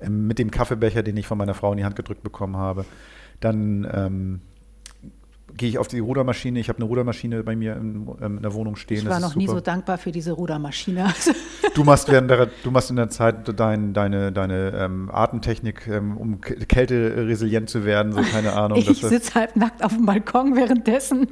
ähm, 0.00 0.26
mit 0.26 0.38
dem 0.38 0.50
Kaffeebecher, 0.50 1.02
den 1.02 1.16
ich 1.16 1.26
von 1.26 1.38
meiner 1.38 1.54
Frau 1.54 1.72
in 1.72 1.78
die 1.78 1.84
Hand 1.84 1.96
gedrückt 1.96 2.22
bekommen 2.22 2.56
habe. 2.56 2.84
Dann 3.40 3.88
ähm, 3.92 4.40
gehe 5.56 5.68
ich 5.68 5.78
auf 5.78 5.88
die 5.88 5.98
Rudermaschine. 5.98 6.58
Ich 6.60 6.68
habe 6.68 6.78
eine 6.78 6.86
Rudermaschine 6.86 7.42
bei 7.42 7.56
mir 7.56 7.76
in, 7.76 8.08
ähm, 8.20 8.36
in 8.36 8.42
der 8.42 8.54
Wohnung 8.54 8.76
stehen. 8.76 8.98
Ich 8.98 9.08
war 9.08 9.20
noch 9.20 9.36
nie 9.36 9.46
so 9.46 9.60
dankbar 9.60 9.98
für 9.98 10.12
diese 10.12 10.32
Rudermaschine. 10.32 11.12
du 11.74 11.84
machst 11.84 12.10
während 12.10 12.30
der, 12.30 12.48
du 12.62 12.70
machst 12.70 12.90
in 12.90 12.96
der 12.96 13.08
Zeit 13.10 13.58
dein, 13.58 13.92
deine, 13.92 14.32
deine 14.32 14.72
ähm, 14.76 15.10
Atemtechnik, 15.12 15.86
ähm, 15.88 16.16
um 16.16 16.40
kälteresilient 16.40 17.70
zu 17.70 17.84
werden, 17.84 18.12
so 18.12 18.22
keine 18.22 18.52
Ahnung. 18.52 18.78
ich 18.78 19.00
sitze 19.00 19.34
halb 19.34 19.56
nackt 19.56 19.84
auf 19.84 19.94
dem 19.94 20.06
Balkon 20.06 20.56
währenddessen. 20.56 21.28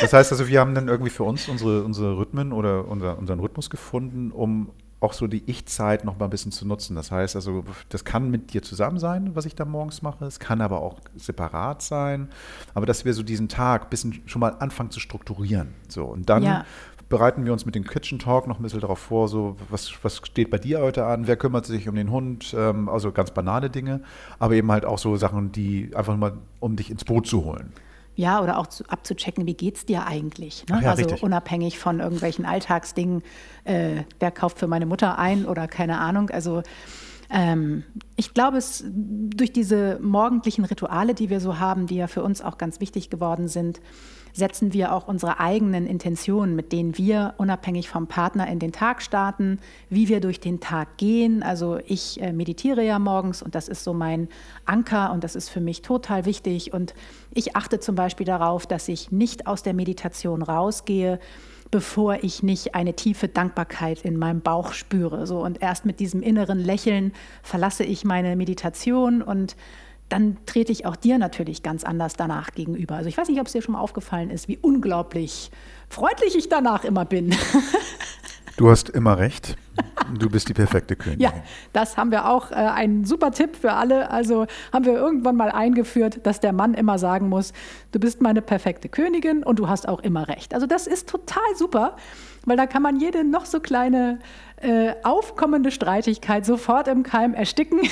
Das 0.00 0.12
heißt 0.12 0.32
also, 0.32 0.48
wir 0.48 0.60
haben 0.60 0.74
dann 0.74 0.88
irgendwie 0.88 1.10
für 1.10 1.24
uns 1.24 1.48
unsere, 1.48 1.84
unsere 1.84 2.16
Rhythmen 2.16 2.52
oder 2.52 2.88
unser, 2.88 3.18
unseren 3.18 3.40
Rhythmus 3.40 3.70
gefunden, 3.70 4.30
um 4.30 4.70
auch 5.00 5.14
so 5.14 5.26
die 5.26 5.42
Ich-Zeit 5.46 6.04
noch 6.04 6.18
mal 6.18 6.26
ein 6.26 6.30
bisschen 6.30 6.52
zu 6.52 6.66
nutzen. 6.66 6.94
Das 6.94 7.10
heißt 7.10 7.34
also, 7.34 7.64
das 7.88 8.04
kann 8.04 8.30
mit 8.30 8.52
dir 8.52 8.62
zusammen 8.62 8.98
sein, 8.98 9.34
was 9.34 9.46
ich 9.46 9.54
da 9.54 9.64
morgens 9.64 10.02
mache. 10.02 10.26
Es 10.26 10.38
kann 10.38 10.60
aber 10.60 10.82
auch 10.82 11.00
separat 11.16 11.80
sein. 11.82 12.28
Aber 12.74 12.84
dass 12.86 13.04
wir 13.06 13.14
so 13.14 13.22
diesen 13.22 13.48
Tag 13.48 13.84
ein 13.84 13.88
bisschen 13.90 14.20
schon 14.26 14.40
mal 14.40 14.50
anfangen 14.58 14.90
zu 14.90 15.00
strukturieren. 15.00 15.74
So, 15.88 16.04
und 16.04 16.28
dann 16.28 16.42
Ja. 16.42 16.64
bereiten 17.08 17.44
wir 17.46 17.52
uns 17.52 17.64
mit 17.66 17.74
dem 17.74 17.84
Kitchen 17.84 18.18
Talk 18.18 18.46
noch 18.46 18.58
ein 18.60 18.62
bisschen 18.62 18.80
darauf 18.80 18.98
vor, 18.98 19.26
so 19.28 19.56
was, 19.70 19.90
was 20.04 20.18
steht 20.18 20.50
bei 20.50 20.58
dir 20.58 20.80
heute 20.80 21.06
an, 21.06 21.26
wer 21.26 21.36
kümmert 21.36 21.64
sich 21.66 21.88
um 21.88 21.94
den 21.96 22.10
Hund, 22.10 22.54
ähm, 22.56 22.88
also 22.88 23.10
ganz 23.10 23.30
banale 23.32 23.68
Dinge, 23.70 24.02
aber 24.38 24.54
eben 24.54 24.70
halt 24.70 24.84
auch 24.84 24.98
so 24.98 25.16
Sachen, 25.16 25.50
die 25.50 25.90
einfach 25.96 26.16
mal, 26.16 26.34
um 26.60 26.76
dich 26.76 26.90
ins 26.90 27.04
Boot 27.04 27.26
zu 27.26 27.44
holen. 27.44 27.72
Ja, 28.20 28.42
oder 28.42 28.58
auch 28.58 28.66
zu, 28.66 28.84
abzuchecken, 28.86 29.46
wie 29.46 29.54
geht's 29.54 29.86
dir 29.86 30.06
eigentlich? 30.06 30.66
Ne? 30.68 30.80
Ja, 30.82 30.90
also 30.90 31.04
richtig. 31.04 31.22
unabhängig 31.22 31.78
von 31.78 32.00
irgendwelchen 32.00 32.44
Alltagsdingen, 32.44 33.22
äh, 33.64 34.02
wer 34.18 34.30
kauft 34.30 34.58
für 34.58 34.66
meine 34.66 34.84
Mutter 34.84 35.18
ein 35.18 35.46
oder 35.46 35.66
keine 35.66 35.98
Ahnung. 35.98 36.28
Also 36.28 36.62
ähm, 37.30 37.82
ich 38.16 38.34
glaube, 38.34 38.58
es 38.58 38.84
durch 38.86 39.54
diese 39.54 39.98
morgendlichen 40.02 40.66
Rituale, 40.66 41.14
die 41.14 41.30
wir 41.30 41.40
so 41.40 41.58
haben, 41.58 41.86
die 41.86 41.96
ja 41.96 42.08
für 42.08 42.22
uns 42.22 42.42
auch 42.42 42.58
ganz 42.58 42.78
wichtig 42.80 43.08
geworden 43.08 43.48
sind, 43.48 43.80
setzen 44.32 44.72
wir 44.72 44.94
auch 44.94 45.08
unsere 45.08 45.40
eigenen 45.40 45.86
Intentionen, 45.86 46.56
mit 46.56 46.72
denen 46.72 46.96
wir 46.98 47.34
unabhängig 47.38 47.88
vom 47.88 48.06
Partner 48.06 48.46
in 48.48 48.58
den 48.58 48.72
Tag 48.72 49.02
starten, 49.02 49.58
wie 49.88 50.08
wir 50.08 50.20
durch 50.20 50.40
den 50.40 50.60
Tag 50.60 50.96
gehen. 50.96 51.42
Also 51.42 51.78
ich 51.86 52.20
äh, 52.20 52.32
meditiere 52.32 52.84
ja 52.84 52.98
morgens 52.98 53.42
und 53.42 53.54
das 53.54 53.68
ist 53.68 53.84
so 53.84 53.92
mein 53.92 54.28
Anker 54.64 55.12
und 55.12 55.24
das 55.24 55.36
ist 55.36 55.48
für 55.48 55.60
mich 55.60 55.82
total 55.82 56.24
wichtig. 56.24 56.72
Und 56.72 56.94
ich 57.32 57.56
achte 57.56 57.80
zum 57.80 57.94
Beispiel 57.94 58.26
darauf, 58.26 58.66
dass 58.66 58.88
ich 58.88 59.10
nicht 59.10 59.46
aus 59.46 59.62
der 59.62 59.74
Meditation 59.74 60.42
rausgehe, 60.42 61.18
bevor 61.70 62.22
ich 62.24 62.42
nicht 62.42 62.74
eine 62.74 62.94
tiefe 62.94 63.28
Dankbarkeit 63.28 64.04
in 64.04 64.16
meinem 64.16 64.40
Bauch 64.40 64.72
spüre. 64.72 65.26
So, 65.26 65.42
und 65.44 65.62
erst 65.62 65.86
mit 65.86 66.00
diesem 66.00 66.22
inneren 66.22 66.58
Lächeln 66.58 67.12
verlasse 67.42 67.84
ich 67.84 68.04
meine 68.04 68.34
Meditation 68.36 69.22
und 69.22 69.56
dann 70.10 70.36
trete 70.44 70.72
ich 70.72 70.84
auch 70.84 70.96
dir 70.96 71.18
natürlich 71.18 71.62
ganz 71.62 71.84
anders 71.84 72.14
danach 72.14 72.52
gegenüber. 72.52 72.96
Also 72.96 73.08
ich 73.08 73.16
weiß 73.16 73.28
nicht, 73.28 73.40
ob 73.40 73.46
es 73.46 73.52
dir 73.52 73.62
schon 73.62 73.72
mal 73.72 73.80
aufgefallen 73.80 74.28
ist, 74.30 74.48
wie 74.48 74.58
unglaublich 74.58 75.50
freundlich 75.88 76.36
ich 76.36 76.48
danach 76.48 76.84
immer 76.84 77.04
bin. 77.04 77.34
Du 78.60 78.68
hast 78.68 78.90
immer 78.90 79.16
recht. 79.16 79.56
Du 80.18 80.28
bist 80.28 80.50
die 80.50 80.52
perfekte 80.52 80.94
Königin. 80.94 81.22
Ja, 81.22 81.32
das 81.72 81.96
haben 81.96 82.10
wir 82.10 82.28
auch 82.28 82.50
äh, 82.50 82.56
einen 82.56 83.06
super 83.06 83.30
Tipp 83.30 83.56
für 83.56 83.72
alle. 83.72 84.10
Also 84.10 84.46
haben 84.70 84.84
wir 84.84 84.92
irgendwann 84.92 85.34
mal 85.34 85.50
eingeführt, 85.50 86.26
dass 86.26 86.40
der 86.40 86.52
Mann 86.52 86.74
immer 86.74 86.98
sagen 86.98 87.30
muss, 87.30 87.54
du 87.92 87.98
bist 87.98 88.20
meine 88.20 88.42
perfekte 88.42 88.90
Königin 88.90 89.44
und 89.44 89.58
du 89.58 89.68
hast 89.70 89.88
auch 89.88 90.00
immer 90.00 90.28
recht. 90.28 90.52
Also 90.52 90.66
das 90.66 90.86
ist 90.86 91.08
total 91.08 91.56
super, 91.56 91.96
weil 92.44 92.58
da 92.58 92.66
kann 92.66 92.82
man 92.82 93.00
jede 93.00 93.24
noch 93.24 93.46
so 93.46 93.60
kleine 93.60 94.18
äh, 94.56 94.92
aufkommende 95.04 95.70
Streitigkeit 95.70 96.44
sofort 96.44 96.86
im 96.86 97.02
Keim 97.02 97.32
ersticken. 97.32 97.80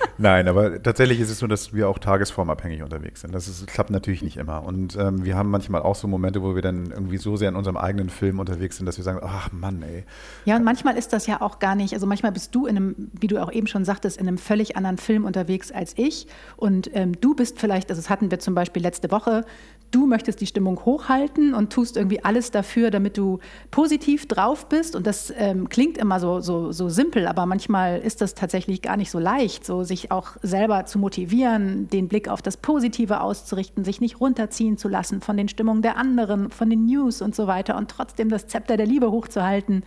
Nein, 0.18 0.48
aber 0.48 0.82
tatsächlich 0.82 1.20
ist 1.20 1.30
es 1.30 1.38
so, 1.38 1.46
dass 1.46 1.72
wir 1.72 1.88
auch 1.88 1.98
tagesformabhängig 1.98 2.82
unterwegs 2.82 3.20
sind. 3.20 3.34
Das 3.34 3.48
ist, 3.48 3.66
klappt 3.66 3.90
natürlich 3.90 4.22
nicht 4.22 4.36
immer. 4.36 4.64
Und 4.64 4.96
ähm, 4.96 5.24
wir 5.24 5.36
haben 5.36 5.50
manchmal 5.50 5.82
auch 5.82 5.94
so 5.94 6.08
Momente, 6.08 6.42
wo 6.42 6.54
wir 6.54 6.62
dann 6.62 6.90
irgendwie 6.90 7.18
so 7.18 7.36
sehr 7.36 7.48
in 7.48 7.56
unserem 7.56 7.76
eigenen 7.76 8.10
Film 8.10 8.40
unterwegs 8.40 8.76
sind, 8.76 8.86
dass 8.86 8.96
wir 8.96 9.04
sagen, 9.04 9.20
ach 9.22 9.52
Mann, 9.52 9.82
ey. 9.82 10.04
Ja, 10.44 10.56
und 10.56 10.64
manchmal 10.64 10.96
ist 10.96 11.12
das 11.12 11.26
ja 11.26 11.40
auch 11.40 11.58
gar 11.58 11.74
nicht, 11.74 11.94
also 11.94 12.06
manchmal 12.06 12.32
bist 12.32 12.54
du 12.54 12.66
in 12.66 12.76
einem, 12.76 13.10
wie 13.12 13.26
du 13.26 13.42
auch 13.42 13.52
eben 13.52 13.66
schon 13.66 13.84
sagtest, 13.84 14.18
in 14.18 14.28
einem 14.28 14.38
völlig 14.38 14.76
anderen 14.76 14.98
Film 14.98 15.24
unterwegs 15.24 15.72
als 15.72 15.94
ich. 15.96 16.26
Und 16.56 16.90
ähm, 16.94 17.20
du 17.20 17.34
bist 17.34 17.58
vielleicht, 17.60 17.90
also 17.90 18.00
das 18.00 18.10
hatten 18.10 18.30
wir 18.30 18.38
zum 18.38 18.54
Beispiel 18.54 18.82
letzte 18.82 19.10
Woche, 19.10 19.44
du 19.90 20.06
möchtest 20.06 20.40
die 20.40 20.46
Stimmung 20.46 20.84
hochhalten 20.84 21.54
und 21.54 21.72
tust 21.72 21.96
irgendwie 21.96 22.24
alles 22.24 22.50
dafür, 22.50 22.90
damit 22.90 23.16
du 23.16 23.38
positiv 23.70 24.26
drauf 24.26 24.68
bist. 24.68 24.96
Und 24.96 25.06
das 25.06 25.32
ähm, 25.36 25.68
klingt 25.68 25.98
immer 25.98 26.20
so, 26.20 26.40
so, 26.40 26.72
so 26.72 26.88
simpel, 26.88 27.26
aber 27.26 27.46
manchmal 27.46 27.98
ist 27.98 28.20
das 28.20 28.34
tatsächlich 28.34 28.82
gar 28.82 28.96
nicht 28.96 29.10
so 29.10 29.18
leicht, 29.18 29.64
so 29.64 29.84
sich 29.84 30.10
auch 30.10 30.36
selber 30.42 30.86
zu 30.86 30.98
motivieren, 30.98 31.88
den 31.88 32.08
Blick 32.08 32.28
auf 32.28 32.42
das 32.42 32.56
Positive 32.56 33.20
auszurichten, 33.20 33.84
sich 33.84 34.00
nicht 34.00 34.20
runterziehen 34.20 34.76
zu 34.76 34.88
lassen 34.88 35.20
von 35.20 35.36
den 35.36 35.48
Stimmungen 35.48 35.82
der 35.82 35.96
anderen, 35.96 36.50
von 36.50 36.68
den 36.70 36.86
News 36.86 37.22
und 37.22 37.34
so 37.34 37.46
weiter 37.46 37.76
und 37.76 37.90
trotzdem 37.90 38.28
das 38.28 38.46
Zepter 38.46 38.76
der 38.76 38.86
Liebe 38.86 39.10
hochzuhalten. 39.10 39.84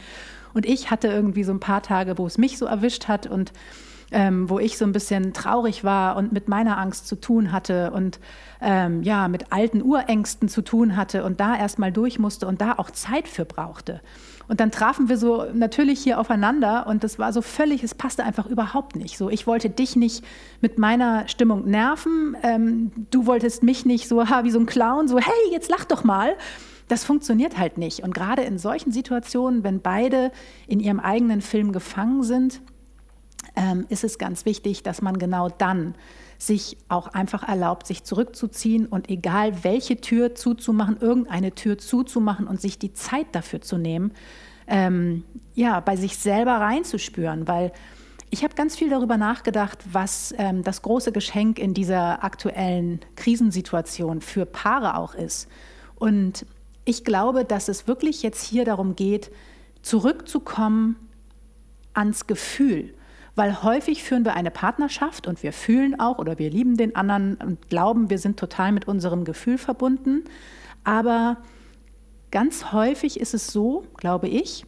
Und 0.53 0.65
ich 0.65 0.89
hatte 0.89 1.07
irgendwie 1.07 1.43
so 1.43 1.51
ein 1.51 1.59
paar 1.59 1.83
Tage, 1.83 2.17
wo 2.17 2.25
es 2.25 2.37
mich 2.37 2.57
so 2.57 2.65
erwischt 2.65 3.07
hat 3.07 3.27
und 3.27 3.51
ähm, 4.11 4.49
wo 4.49 4.59
ich 4.59 4.77
so 4.77 4.85
ein 4.85 4.91
bisschen 4.91 5.33
traurig 5.33 5.83
war 5.83 6.15
und 6.15 6.31
mit 6.31 6.47
meiner 6.47 6.77
Angst 6.77 7.07
zu 7.07 7.15
tun 7.15 7.51
hatte 7.51 7.91
und 7.91 8.19
ähm, 8.61 9.03
ja, 9.03 9.27
mit 9.27 9.51
alten 9.51 9.81
Urängsten 9.81 10.49
zu 10.49 10.61
tun 10.61 10.97
hatte 10.97 11.23
und 11.23 11.39
da 11.39 11.55
erstmal 11.55 11.91
durch 11.91 12.19
musste 12.19 12.47
und 12.47 12.61
da 12.61 12.73
auch 12.77 12.91
Zeit 12.91 13.27
für 13.27 13.45
brauchte. 13.45 14.01
Und 14.47 14.59
dann 14.59 14.71
trafen 14.71 15.09
wir 15.09 15.17
so 15.17 15.45
natürlich 15.53 16.01
hier 16.01 16.19
aufeinander 16.19 16.87
und 16.87 17.03
das 17.03 17.19
war 17.19 17.31
so 17.31 17.43
völlig, 17.43 17.83
es 17.83 17.93
passte 17.93 18.23
einfach 18.23 18.47
überhaupt 18.47 18.95
nicht. 18.95 19.15
So, 19.15 19.29
ich 19.29 19.45
wollte 19.45 19.69
dich 19.69 19.95
nicht 19.95 20.25
mit 20.59 20.79
meiner 20.79 21.27
Stimmung 21.27 21.69
nerven, 21.69 22.35
ähm, 22.41 22.91
du 23.11 23.27
wolltest 23.27 23.61
mich 23.61 23.85
nicht 23.85 24.07
so 24.07 24.27
ha, 24.27 24.43
wie 24.43 24.49
so 24.49 24.59
ein 24.59 24.65
Clown, 24.65 25.07
so 25.07 25.19
hey, 25.19 25.51
jetzt 25.51 25.69
lach 25.69 25.85
doch 25.85 26.03
mal. 26.03 26.35
Das 26.87 27.03
funktioniert 27.03 27.59
halt 27.59 27.77
nicht. 27.77 28.01
Und 28.01 28.15
gerade 28.15 28.41
in 28.41 28.57
solchen 28.57 28.91
Situationen, 28.91 29.63
wenn 29.63 29.79
beide 29.79 30.31
in 30.65 30.79
ihrem 30.79 30.99
eigenen 30.99 31.41
Film 31.41 31.71
gefangen 31.71 32.23
sind, 32.23 32.61
ähm, 33.55 33.85
ist 33.89 34.03
es 34.03 34.17
ganz 34.17 34.45
wichtig, 34.45 34.83
dass 34.83 35.01
man 35.01 35.17
genau 35.17 35.49
dann 35.49 35.95
sich 36.37 36.77
auch 36.87 37.07
einfach 37.07 37.47
erlaubt, 37.47 37.85
sich 37.85 38.03
zurückzuziehen 38.03 38.85
und 38.85 39.09
egal 39.09 39.63
welche 39.63 39.99
Tür 39.99 40.35
zuzumachen, 40.35 40.97
irgendeine 40.99 41.53
Tür 41.53 41.77
zuzumachen 41.77 42.47
und 42.47 42.61
sich 42.61 42.79
die 42.79 42.93
Zeit 42.93 43.27
dafür 43.33 43.61
zu 43.61 43.77
nehmen, 43.77 44.13
ähm, 44.67 45.23
ja, 45.53 45.79
bei 45.79 45.95
sich 45.95 46.17
selber 46.17 46.53
reinzuspüren, 46.53 47.47
weil 47.47 47.73
ich 48.31 48.43
habe 48.43 48.53
ganz 48.53 48.75
viel 48.75 48.89
darüber 48.89 49.17
nachgedacht, 49.17 49.79
was 49.91 50.33
ähm, 50.37 50.63
das 50.63 50.81
große 50.83 51.11
Geschenk 51.11 51.57
in 51.57 51.73
dieser 51.73 52.23
aktuellen 52.23 52.99
Krisensituation 53.15 54.21
für 54.21 54.45
Paare 54.45 54.95
auch 54.95 55.15
ist. 55.15 55.47
Und 55.95 56.45
ich 56.85 57.03
glaube, 57.03 57.43
dass 57.43 57.67
es 57.67 57.87
wirklich 57.87 58.21
jetzt 58.21 58.45
hier 58.45 58.65
darum 58.65 58.95
geht, 58.95 59.31
zurückzukommen 59.81 60.95
ans 61.93 62.27
Gefühl. 62.27 62.93
Weil 63.39 63.63
häufig 63.63 64.03
führen 64.03 64.25
wir 64.25 64.33
eine 64.33 64.51
Partnerschaft 64.51 65.25
und 65.25 65.43
wir 65.43 65.53
fühlen 65.53 65.97
auch 65.97 66.17
oder 66.17 66.37
wir 66.39 66.49
lieben 66.49 66.75
den 66.75 66.97
anderen 66.97 67.35
und 67.35 67.69
glauben, 67.69 68.09
wir 68.09 68.17
sind 68.17 68.37
total 68.37 68.73
mit 68.73 68.85
unserem 68.85 69.23
Gefühl 69.23 69.57
verbunden. 69.57 70.25
Aber 70.83 71.37
ganz 72.31 72.73
häufig 72.73 73.17
ist 73.17 73.33
es 73.33 73.47
so, 73.47 73.85
glaube 73.95 74.27
ich, 74.27 74.65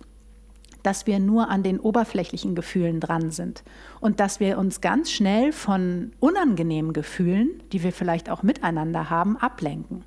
dass 0.84 1.06
wir 1.06 1.20
nur 1.20 1.50
an 1.50 1.64
den 1.64 1.82
oberflächlichen 1.82 2.56
Gefühlen 2.56 3.02
dran 3.02 3.30
sind 3.32 3.66
und 4.00 4.22
dass 4.22 4.40
wir 4.40 4.58
uns 4.58 4.80
ganz 4.80 5.12
schnell 5.12 5.52
von 5.52 6.14
unangenehmen 6.22 6.94
Gefühlen, 6.94 7.62
die 7.74 7.84
wir 7.84 7.92
vielleicht 7.92 8.30
auch 8.30 8.42
miteinander 8.42 9.10
haben, 9.10 9.36
ablenken. 9.36 10.06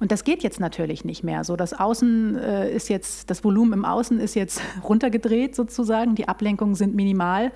Und 0.00 0.12
das 0.12 0.24
geht 0.24 0.42
jetzt 0.42 0.60
natürlich 0.60 1.06
nicht 1.06 1.24
mehr. 1.24 1.44
So, 1.44 1.56
das 1.56 1.72
Außen 1.72 2.36
äh, 2.36 2.74
ist 2.74 2.90
jetzt, 2.90 3.30
das 3.30 3.42
Volumen 3.42 3.72
im 3.72 3.84
Außen 3.86 4.20
ist 4.20 4.34
jetzt 4.34 4.60
runtergedreht 4.84 5.56
sozusagen. 5.56 6.14
Die 6.14 6.28
Ablenkungen 6.28 6.74
sind 6.74 6.94
minimal. 6.94 7.52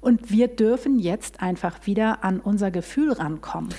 Und 0.00 0.30
wir 0.30 0.48
dürfen 0.48 0.98
jetzt 0.98 1.40
einfach 1.40 1.86
wieder 1.86 2.24
an 2.24 2.40
unser 2.40 2.70
Gefühl 2.70 3.12
rankommen. 3.12 3.74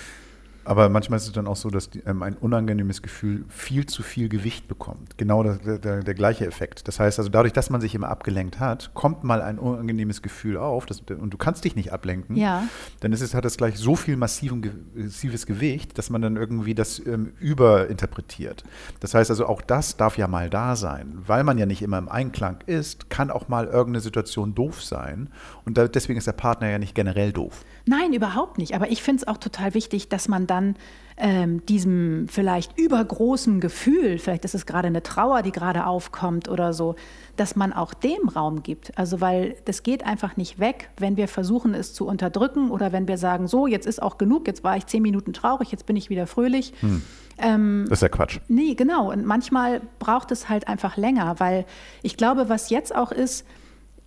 Aber 0.69 0.87
manchmal 0.87 1.17
ist 1.17 1.25
es 1.25 1.31
dann 1.31 1.47
auch 1.47 1.55
so, 1.55 1.71
dass 1.71 1.89
ähm, 2.05 2.21
ein 2.21 2.35
unangenehmes 2.35 3.01
Gefühl 3.01 3.43
viel 3.49 3.87
zu 3.87 4.03
viel 4.03 4.29
Gewicht 4.29 4.67
bekommt. 4.67 5.17
Genau 5.17 5.41
der, 5.41 5.79
der, 5.79 6.03
der, 6.03 6.13
gleiche 6.13 6.45
Effekt. 6.45 6.87
Das 6.87 6.99
heißt 6.99 7.17
also, 7.17 7.31
dadurch, 7.31 7.53
dass 7.53 7.71
man 7.71 7.81
sich 7.81 7.95
immer 7.95 8.07
abgelenkt 8.09 8.59
hat, 8.59 8.93
kommt 8.93 9.23
mal 9.23 9.41
ein 9.41 9.57
unangenehmes 9.57 10.21
Gefühl 10.21 10.57
auf 10.57 10.85
das, 10.85 11.01
und 11.01 11.33
du 11.33 11.37
kannst 11.37 11.65
dich 11.65 11.75
nicht 11.75 11.91
ablenken. 11.91 12.35
Ja. 12.35 12.67
Dann 12.99 13.13
ist 13.13 13.21
es, 13.21 13.33
hat 13.33 13.45
es 13.45 13.57
gleich 13.57 13.79
so 13.79 13.95
viel 13.95 14.15
massiven, 14.15 14.91
massives 14.93 15.47
Gewicht, 15.47 15.97
dass 15.97 16.11
man 16.11 16.21
dann 16.21 16.35
irgendwie 16.35 16.75
das 16.75 17.03
ähm, 17.03 17.33
überinterpretiert. 17.39 18.63
Das 18.99 19.15
heißt 19.15 19.31
also, 19.31 19.47
auch 19.47 19.63
das 19.63 19.97
darf 19.97 20.19
ja 20.19 20.27
mal 20.27 20.51
da 20.51 20.75
sein. 20.75 21.17
Weil 21.25 21.43
man 21.43 21.57
ja 21.57 21.65
nicht 21.65 21.81
immer 21.81 21.97
im 21.97 22.09
Einklang 22.09 22.59
ist, 22.67 23.09
kann 23.09 23.31
auch 23.31 23.47
mal 23.47 23.65
irgendeine 23.65 24.01
Situation 24.01 24.53
doof 24.53 24.83
sein. 24.83 25.31
Und 25.65 25.79
da, 25.79 25.87
deswegen 25.87 26.19
ist 26.19 26.27
der 26.27 26.33
Partner 26.33 26.69
ja 26.69 26.77
nicht 26.77 26.93
generell 26.93 27.31
doof. 27.31 27.65
Nein, 27.89 28.13
überhaupt 28.13 28.59
nicht. 28.59 28.75
Aber 28.75 28.91
ich 28.91 29.01
finde 29.01 29.23
es 29.23 29.27
auch 29.27 29.37
total 29.37 29.73
wichtig, 29.73 30.09
dass 30.09 30.27
man 30.27 30.45
dann 30.45 30.75
ähm, 31.17 31.65
diesem 31.65 32.27
vielleicht 32.29 32.77
übergroßen 32.77 33.59
Gefühl, 33.59 34.19
vielleicht 34.19 34.45
ist 34.45 34.53
es 34.53 34.67
gerade 34.67 34.87
eine 34.87 35.01
Trauer, 35.01 35.41
die 35.41 35.51
gerade 35.51 35.87
aufkommt 35.87 36.49
oder 36.49 36.71
so, 36.71 36.95
dass 37.35 37.55
man 37.55 37.73
auch 37.73 37.95
dem 37.95 38.29
Raum 38.29 38.61
gibt. 38.61 38.95
Also 38.95 39.21
weil 39.21 39.55
das 39.65 39.81
geht 39.81 40.05
einfach 40.05 40.37
nicht 40.37 40.59
weg, 40.59 40.91
wenn 40.97 41.17
wir 41.17 41.27
versuchen, 41.27 41.73
es 41.73 41.95
zu 41.95 42.05
unterdrücken 42.05 42.69
oder 42.69 42.91
wenn 42.91 43.07
wir 43.07 43.17
sagen, 43.17 43.47
so, 43.47 43.65
jetzt 43.65 43.87
ist 43.87 44.03
auch 44.03 44.19
genug, 44.19 44.45
jetzt 44.45 44.63
war 44.63 44.77
ich 44.77 44.85
zehn 44.85 45.01
Minuten 45.01 45.33
traurig, 45.33 45.71
jetzt 45.71 45.87
bin 45.87 45.95
ich 45.95 46.11
wieder 46.11 46.27
fröhlich. 46.27 46.73
Hm. 46.81 47.01
Ähm, 47.39 47.85
das 47.89 47.97
ist 47.97 48.03
ja 48.03 48.09
Quatsch. 48.09 48.39
Nee, 48.49 48.75
genau. 48.75 49.11
Und 49.11 49.25
manchmal 49.25 49.81
braucht 49.97 50.31
es 50.31 50.47
halt 50.47 50.67
einfach 50.67 50.95
länger, 50.95 51.39
weil 51.39 51.65
ich 52.03 52.17
glaube, 52.17 52.49
was 52.49 52.69
jetzt 52.69 52.93
auch 52.93 53.11
ist, 53.11 53.47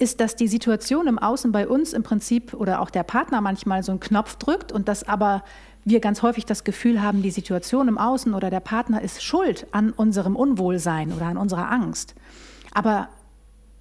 ist, 0.03 0.21
dass 0.21 0.37
die 0.37 0.49
Situation 0.49 1.07
im 1.07 1.19
Außen 1.19 1.53
bei 1.53 1.69
uns 1.69 1.93
im 1.93 2.03
Prinzip 2.03 2.55
oder 2.55 2.81
auch 2.81 2.91
der 2.91 3.05
Partner 3.05 3.41
manchmal 3.41 3.83
so 3.85 3.93
einen 3.93 4.01
Knopf 4.01 4.37
drückt 4.37 4.73
und 4.73 4.88
dass 4.88 5.09
aber 5.09 5.45
wir 5.85 6.01
ganz 6.01 6.23
häufig 6.23 6.45
das 6.45 6.65
Gefühl 6.65 7.01
haben, 7.01 7.23
die 7.23 7.31
Situation 7.31 7.88
im 7.88 7.99
Außen 7.99 8.35
oder 8.35 8.51
der 8.51 8.61
Partner 8.61 9.01
ist 9.01 9.23
schuld 9.23 9.67
an 9.71 9.93
unserem 9.93 10.37
Unwohlsein 10.37 11.12
oder 11.12 11.27
an 11.27 11.37
unserer 11.37 11.71
Angst. 11.71 12.15
Aber 12.73 13.09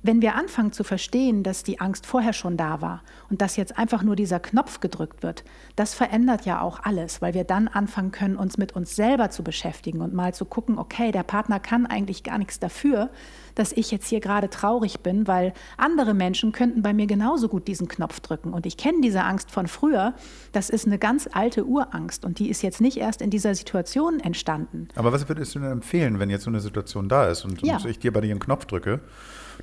wenn 0.03 0.21
wir 0.21 0.35
anfangen 0.35 0.71
zu 0.71 0.83
verstehen, 0.83 1.43
dass 1.43 1.63
die 1.63 1.79
Angst 1.79 2.05
vorher 2.05 2.33
schon 2.33 2.57
da 2.57 2.81
war 2.81 3.03
und 3.29 3.41
dass 3.41 3.55
jetzt 3.55 3.77
einfach 3.77 4.01
nur 4.03 4.15
dieser 4.15 4.39
Knopf 4.39 4.79
gedrückt 4.79 5.21
wird, 5.21 5.43
das 5.75 5.93
verändert 5.93 6.45
ja 6.45 6.61
auch 6.61 6.79
alles, 6.83 7.21
weil 7.21 7.33
wir 7.33 7.43
dann 7.43 7.67
anfangen 7.67 8.11
können, 8.11 8.35
uns 8.35 8.57
mit 8.57 8.75
uns 8.75 8.95
selber 8.95 9.29
zu 9.29 9.43
beschäftigen 9.43 10.01
und 10.01 10.13
mal 10.13 10.33
zu 10.33 10.45
gucken, 10.45 10.77
okay, 10.79 11.11
der 11.11 11.23
Partner 11.23 11.59
kann 11.59 11.85
eigentlich 11.85 12.23
gar 12.23 12.37
nichts 12.37 12.59
dafür, 12.59 13.09
dass 13.55 13.71
ich 13.73 13.91
jetzt 13.91 14.07
hier 14.07 14.21
gerade 14.21 14.49
traurig 14.49 15.01
bin, 15.01 15.27
weil 15.27 15.53
andere 15.77 16.13
Menschen 16.13 16.51
könnten 16.51 16.81
bei 16.81 16.93
mir 16.93 17.05
genauso 17.05 17.47
gut 17.47 17.67
diesen 17.67 17.87
Knopf 17.87 18.21
drücken. 18.21 18.53
Und 18.53 18.65
ich 18.65 18.77
kenne 18.77 19.01
diese 19.01 19.23
Angst 19.23 19.51
von 19.51 19.67
früher. 19.67 20.13
Das 20.51 20.69
ist 20.69 20.87
eine 20.87 20.97
ganz 20.97 21.29
alte 21.31 21.65
Urangst 21.65 22.25
und 22.25 22.39
die 22.39 22.49
ist 22.49 22.63
jetzt 22.63 22.81
nicht 22.81 22.97
erst 22.97 23.21
in 23.21 23.29
dieser 23.29 23.53
Situation 23.53 24.19
entstanden. 24.19 24.87
Aber 24.95 25.11
was 25.11 25.27
würdest 25.29 25.53
du 25.53 25.59
denn 25.59 25.71
empfehlen, 25.71 26.19
wenn 26.19 26.29
jetzt 26.29 26.43
so 26.45 26.49
eine 26.49 26.59
Situation 26.59 27.09
da 27.09 27.27
ist 27.27 27.45
und, 27.45 27.61
Ja. 27.61 27.75
und 27.77 27.85
ich 27.85 27.99
dir 27.99 28.11
bei 28.11 28.21
dir 28.21 28.31
einen 28.31 28.39
Knopf 28.39 28.65
drücke? 28.65 29.01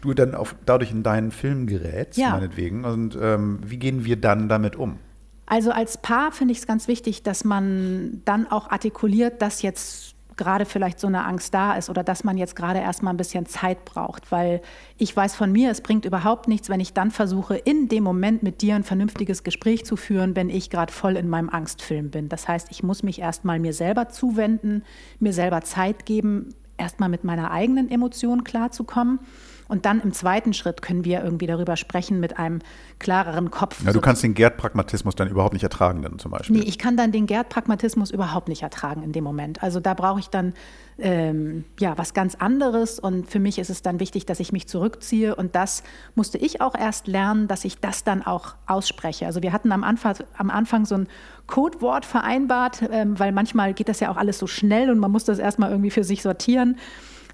Du 0.00 0.14
dann 0.14 0.34
auf, 0.34 0.54
dadurch 0.66 0.90
in 0.90 1.02
deinen 1.02 1.30
Film 1.30 1.66
gerätst, 1.66 2.18
Ja. 2.18 2.30
meinetwegen. 2.30 2.84
Und 2.84 3.18
ähm, 3.20 3.60
wie 3.64 3.78
gehen 3.78 4.04
wir 4.04 4.16
dann 4.16 4.48
damit 4.48 4.76
um? 4.76 4.98
Also 5.46 5.70
als 5.70 5.98
Paar 5.98 6.30
finde 6.32 6.52
ich 6.52 6.58
es 6.58 6.66
ganz 6.66 6.88
wichtig, 6.88 7.22
dass 7.22 7.42
man 7.44 8.20
dann 8.24 8.46
auch 8.46 8.70
artikuliert, 8.70 9.40
dass 9.40 9.62
jetzt 9.62 10.14
gerade 10.36 10.64
vielleicht 10.64 11.00
so 11.00 11.06
eine 11.08 11.24
Angst 11.24 11.52
da 11.52 11.74
ist 11.74 11.90
oder 11.90 12.04
dass 12.04 12.22
man 12.24 12.38
jetzt 12.38 12.54
gerade 12.56 12.78
erstmal 12.78 13.12
ein 13.12 13.16
bisschen 13.16 13.44
Zeit 13.44 13.84
braucht, 13.84 14.30
weil 14.32 14.62
ich 14.96 15.14
weiß 15.14 15.34
von 15.34 15.52
mir, 15.52 15.70
es 15.70 15.80
bringt 15.80 16.04
überhaupt 16.04 16.48
nichts, 16.48 16.68
wenn 16.70 16.80
ich 16.80 16.92
dann 16.94 17.10
versuche, 17.10 17.56
in 17.56 17.88
dem 17.88 18.04
Moment 18.04 18.42
mit 18.42 18.62
dir 18.62 18.76
ein 18.76 18.84
vernünftiges 18.84 19.42
Gespräch 19.42 19.84
zu 19.84 19.96
führen, 19.96 20.36
wenn 20.36 20.48
ich 20.48 20.70
gerade 20.70 20.92
voll 20.92 21.16
in 21.16 21.28
meinem 21.28 21.50
Angstfilm 21.50 22.10
bin. 22.10 22.28
Das 22.28 22.46
heißt, 22.48 22.68
ich 22.70 22.82
muss 22.82 23.02
mich 23.02 23.18
erstmal 23.20 23.58
mir 23.58 23.72
selber 23.72 24.08
zuwenden, 24.08 24.84
mir 25.18 25.32
selber 25.32 25.62
Zeit 25.62 26.06
geben, 26.06 26.54
erstmal 26.76 27.08
mit 27.08 27.24
meiner 27.24 27.50
eigenen 27.50 27.90
Emotion 27.90 28.44
klarzukommen. 28.44 29.18
Und 29.68 29.84
dann 29.84 30.00
im 30.00 30.12
zweiten 30.12 30.54
Schritt 30.54 30.82
können 30.82 31.04
wir 31.04 31.22
irgendwie 31.22 31.46
darüber 31.46 31.76
sprechen 31.76 32.20
mit 32.20 32.38
einem 32.38 32.60
klareren 32.98 33.50
Kopf. 33.50 33.84
Ja, 33.84 33.92
du 33.92 34.00
kannst 34.00 34.22
den 34.22 34.34
Gerd-Pragmatismus 34.34 35.14
dann 35.14 35.28
überhaupt 35.28 35.52
nicht 35.52 35.62
ertragen, 35.62 36.02
dann 36.02 36.18
zum 36.18 36.30
Beispiel. 36.30 36.56
Nee, 36.56 36.64
ich 36.64 36.78
kann 36.78 36.96
dann 36.96 37.12
den 37.12 37.26
Gerd-Pragmatismus 37.26 38.10
überhaupt 38.10 38.48
nicht 38.48 38.62
ertragen 38.62 39.02
in 39.02 39.12
dem 39.12 39.24
Moment. 39.24 39.62
Also 39.62 39.78
da 39.78 39.94
brauche 39.94 40.20
ich 40.20 40.28
dann 40.28 40.54
ähm, 40.98 41.64
ja, 41.78 41.96
was 41.96 42.12
ganz 42.12 42.34
anderes 42.34 42.98
und 42.98 43.30
für 43.30 43.38
mich 43.38 43.58
ist 43.58 43.70
es 43.70 43.82
dann 43.82 44.00
wichtig, 44.00 44.26
dass 44.26 44.40
ich 44.40 44.50
mich 44.50 44.66
zurückziehe 44.66 45.36
und 45.36 45.54
das 45.54 45.84
musste 46.16 46.38
ich 46.38 46.60
auch 46.60 46.74
erst 46.74 47.06
lernen, 47.06 47.46
dass 47.46 47.64
ich 47.64 47.78
das 47.78 48.02
dann 48.02 48.26
auch 48.26 48.56
ausspreche. 48.66 49.26
Also 49.26 49.42
wir 49.42 49.52
hatten 49.52 49.70
am 49.70 49.84
Anfang, 49.84 50.16
am 50.36 50.50
Anfang 50.50 50.86
so 50.86 50.96
ein 50.96 51.08
Codewort 51.46 52.04
vereinbart, 52.04 52.82
ähm, 52.90 53.18
weil 53.18 53.30
manchmal 53.32 53.74
geht 53.74 53.88
das 53.88 54.00
ja 54.00 54.10
auch 54.10 54.16
alles 54.16 54.38
so 54.38 54.48
schnell 54.48 54.90
und 54.90 54.98
man 54.98 55.12
muss 55.12 55.24
das 55.24 55.38
erstmal 55.38 55.70
irgendwie 55.70 55.90
für 55.90 56.04
sich 56.04 56.22
sortieren. 56.22 56.76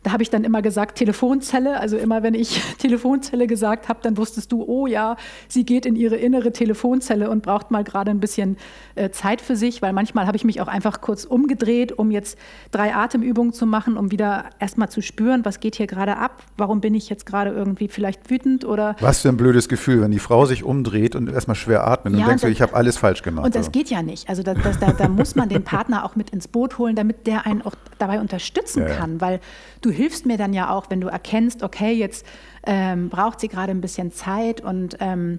Da 0.05 0.13
habe 0.13 0.23
ich 0.23 0.31
dann 0.31 0.45
immer 0.45 0.63
gesagt 0.63 0.97
Telefonzelle. 0.97 1.81
Also 1.81 1.97
immer 1.97 2.23
wenn 2.23 2.35
ich 2.35 2.63
Telefonzelle 2.79 3.47
gesagt 3.47 3.89
habe, 3.89 4.01
dann 4.03 4.17
wusstest 4.17 4.53
du, 4.53 4.63
oh 4.63 4.87
ja, 4.87 5.17
sie 5.49 5.65
geht 5.65 5.87
in 5.87 5.97
ihre 5.97 6.17
innere 6.17 6.53
Telefonzelle 6.53 7.31
und 7.31 7.43
braucht 7.43 7.71
mal 7.71 7.83
gerade 7.83 8.11
ein 8.11 8.21
bisschen 8.21 8.57
äh, 8.95 9.11
Zeit 9.11 9.41
für 9.41 9.57
sich, 9.57 9.83
weil 9.83 9.93
manchmal 9.93 10.27
habe 10.27 10.37
ich 10.37 10.45
mich 10.45 10.61
auch 10.61 10.69
einfach 10.69 11.01
kurz 11.01 11.25
umgedreht, 11.25 11.93
um 11.93 12.11
jetzt 12.11 12.39
drei 12.71 12.95
Atemübungen 12.95 13.53
zu 13.53 13.67
machen, 13.67 13.97
um 13.97 14.11
wieder 14.13 14.45
erstmal 14.59 14.91
zu 14.91 15.01
spüren, 15.01 15.45
was 15.45 15.59
geht 15.59 15.75
hier 15.75 15.87
gerade 15.87 16.19
ab, 16.19 16.43
warum 16.57 16.81
bin 16.81 16.95
ich 16.95 17.09
jetzt 17.09 17.25
gerade 17.25 17.51
irgendwie 17.51 17.89
vielleicht 17.89 18.31
wütend 18.31 18.65
oder 18.67 18.97
Was 19.01 19.23
für 19.23 19.31
ein 19.31 19.39
blödes 19.39 19.69
Gefühl, 19.69 20.03
wenn 20.03 20.11
die 20.11 20.19
Frau 20.19 20.45
sich 20.45 20.65
umdreht 20.65 21.17
und 21.17 21.31
erstmal 21.31 21.55
schwer 21.55 21.87
atmet 21.87 22.13
und 22.13 22.21
Ja, 22.21 22.27
denkst, 22.27 22.43
und 22.43 22.49
du, 22.49 22.53
das- 22.53 22.57
ich 22.57 22.63
habe 22.63 22.75
alles 22.75 22.99
falsch 22.99 23.23
gemacht. 23.23 23.47
Und 23.47 23.55
das 23.55 23.73
geht 23.73 23.89
ja 23.89 24.03
nicht. 24.03 24.29
Also 24.29 24.43
da, 24.43 24.53
das, 24.53 24.79
da, 24.79 24.93
da 24.93 25.09
muss 25.09 25.35
man 25.35 25.49
den 25.49 25.65
Partner 25.65 26.05
auch 26.05 26.15
mit 26.15 26.29
ins 26.31 26.47
Boot 26.47 26.77
holen, 26.77 26.95
damit 26.95 27.27
der 27.27 27.47
einen 27.47 27.63
auch 27.63 27.75
dabei 27.99 28.21
unterstützen 28.21 28.83
ja. 28.87 28.95
kann. 28.95 29.21
Weil 29.21 29.41
du 29.81 29.94
hilfst 29.95 30.27
mir 30.27 30.37
dann 30.37 30.53
ja 30.53 30.71
auch, 30.71 30.91
wenn 30.91 31.01
du 31.01 31.09
erkennst, 31.09 31.63
okay, 31.63 31.93
jetzt 31.93 32.27
ähm, 32.65 33.09
braucht 33.09 33.41
sie 33.41 33.49
gerade 33.49 33.71
ein 33.71 33.81
bisschen 33.81 34.13
Zeit 34.13 34.61
und 34.61 34.97
ähm, 35.01 35.39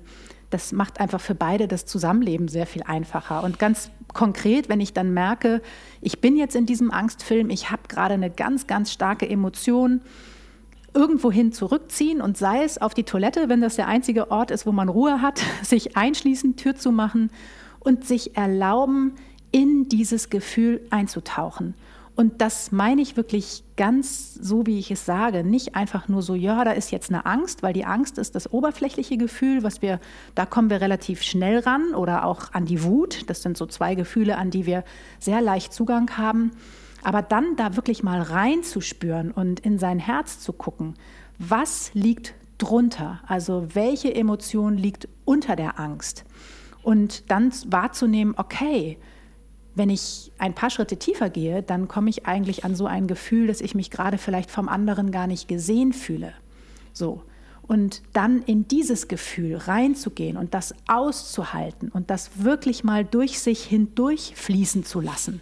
das 0.49 0.71
macht 0.71 0.99
einfach 0.99 1.21
für 1.21 1.35
beide 1.35 1.67
das 1.67 1.85
Zusammenleben 1.85 2.47
sehr 2.47 2.65
viel 2.65 2.83
einfacher. 2.83 3.43
Und 3.43 3.59
ganz 3.59 3.91
konkret, 4.13 4.69
wenn 4.69 4.79
ich 4.79 4.93
dann 4.93 5.13
merke, 5.13 5.61
ich 6.01 6.21
bin 6.21 6.37
jetzt 6.37 6.55
in 6.55 6.65
diesem 6.65 6.91
Angstfilm, 6.91 7.49
ich 7.49 7.71
habe 7.71 7.83
gerade 7.87 8.13
eine 8.13 8.29
ganz, 8.29 8.67
ganz 8.67 8.91
starke 8.91 9.27
Emotion, 9.27 10.01
irgendwohin 10.93 11.51
zurückziehen 11.51 12.21
und 12.21 12.37
sei 12.37 12.63
es 12.63 12.77
auf 12.77 12.93
die 12.93 13.03
Toilette, 13.03 13.49
wenn 13.49 13.59
das 13.59 13.75
der 13.75 13.87
einzige 13.87 14.31
Ort 14.31 14.49
ist, 14.49 14.65
wo 14.65 14.71
man 14.71 14.87
Ruhe 14.87 15.21
hat, 15.21 15.41
sich 15.61 15.97
einschließen, 15.97 16.55
Tür 16.55 16.75
zu 16.75 16.91
machen 16.91 17.31
und 17.81 18.05
sich 18.05 18.37
erlauben, 18.37 19.15
in 19.51 19.89
dieses 19.89 20.29
Gefühl 20.29 20.81
einzutauchen. 20.89 21.75
Und 22.15 22.41
das 22.41 22.71
meine 22.71 23.01
ich 23.01 23.17
wirklich 23.17 23.63
ganz 23.75 24.33
so, 24.35 24.65
wie 24.65 24.79
ich 24.79 24.89
es 24.89 25.05
sage. 25.05 25.43
Nicht 25.43 25.75
einfach 25.75 26.07
nur 26.07 26.21
so, 26.21 26.33
ja, 26.33 26.63
da 26.63 26.71
ist 26.71 26.91
jetzt 26.91 27.09
eine 27.09 27.25
Angst, 27.25 27.61
weil 27.61 27.73
die 27.73 27.83
Angst 27.83 28.17
ist 28.17 28.35
das 28.35 28.51
oberflächliche 28.53 29.17
Gefühl, 29.17 29.63
was 29.63 29.81
wir, 29.81 29.99
da 30.33 30.45
kommen 30.45 30.69
wir 30.69 30.79
relativ 30.79 31.21
schnell 31.23 31.59
ran 31.59 31.93
oder 31.93 32.25
auch 32.25 32.53
an 32.53 32.65
die 32.65 32.83
Wut. 32.83 33.29
Das 33.29 33.41
sind 33.41 33.57
so 33.57 33.65
zwei 33.65 33.95
Gefühle, 33.95 34.37
an 34.37 34.49
die 34.49 34.65
wir 34.65 34.85
sehr 35.19 35.41
leicht 35.41 35.73
Zugang 35.73 36.17
haben. 36.17 36.51
Aber 37.03 37.21
dann 37.21 37.57
da 37.57 37.75
wirklich 37.75 38.01
mal 38.01 38.21
reinzuspüren 38.21 39.31
und 39.31 39.59
in 39.59 39.77
sein 39.77 39.99
Herz 39.99 40.39
zu 40.39 40.53
gucken, 40.53 40.95
was 41.37 41.93
liegt 41.93 42.33
drunter? 42.57 43.19
Also 43.27 43.67
welche 43.73 44.15
Emotion 44.15 44.77
liegt 44.77 45.09
unter 45.25 45.57
der 45.57 45.79
Angst? 45.81 46.23
Und 46.81 47.29
dann 47.29 47.51
wahrzunehmen, 47.67 48.35
okay, 48.37 48.97
wenn 49.75 49.89
ich 49.89 50.31
ein 50.37 50.55
paar 50.55 50.69
Schritte 50.69 50.97
tiefer 50.97 51.29
gehe, 51.29 51.61
dann 51.61 51.87
komme 51.87 52.09
ich 52.09 52.25
eigentlich 52.25 52.63
an 52.63 52.75
so 52.75 52.87
ein 52.87 53.07
Gefühl, 53.07 53.47
dass 53.47 53.61
ich 53.61 53.75
mich 53.75 53.91
gerade 53.91 54.17
vielleicht 54.17 54.49
vom 54.49 54.69
anderen 54.69 55.11
gar 55.11 55.27
nicht 55.27 55.47
gesehen 55.47 55.93
fühle. 55.93 56.33
So. 56.93 57.21
Und 57.67 58.01
dann 58.13 58.41
in 58.43 58.67
dieses 58.67 59.07
Gefühl 59.07 59.57
reinzugehen 59.57 60.37
und 60.37 60.53
das 60.53 60.75
auszuhalten 60.87 61.89
und 61.89 62.09
das 62.09 62.43
wirklich 62.43 62.83
mal 62.83 63.03
durch 63.03 63.39
sich 63.39 63.63
hindurch 63.63 64.33
fließen 64.35 64.85
zu 64.85 65.01
lassen. 65.01 65.41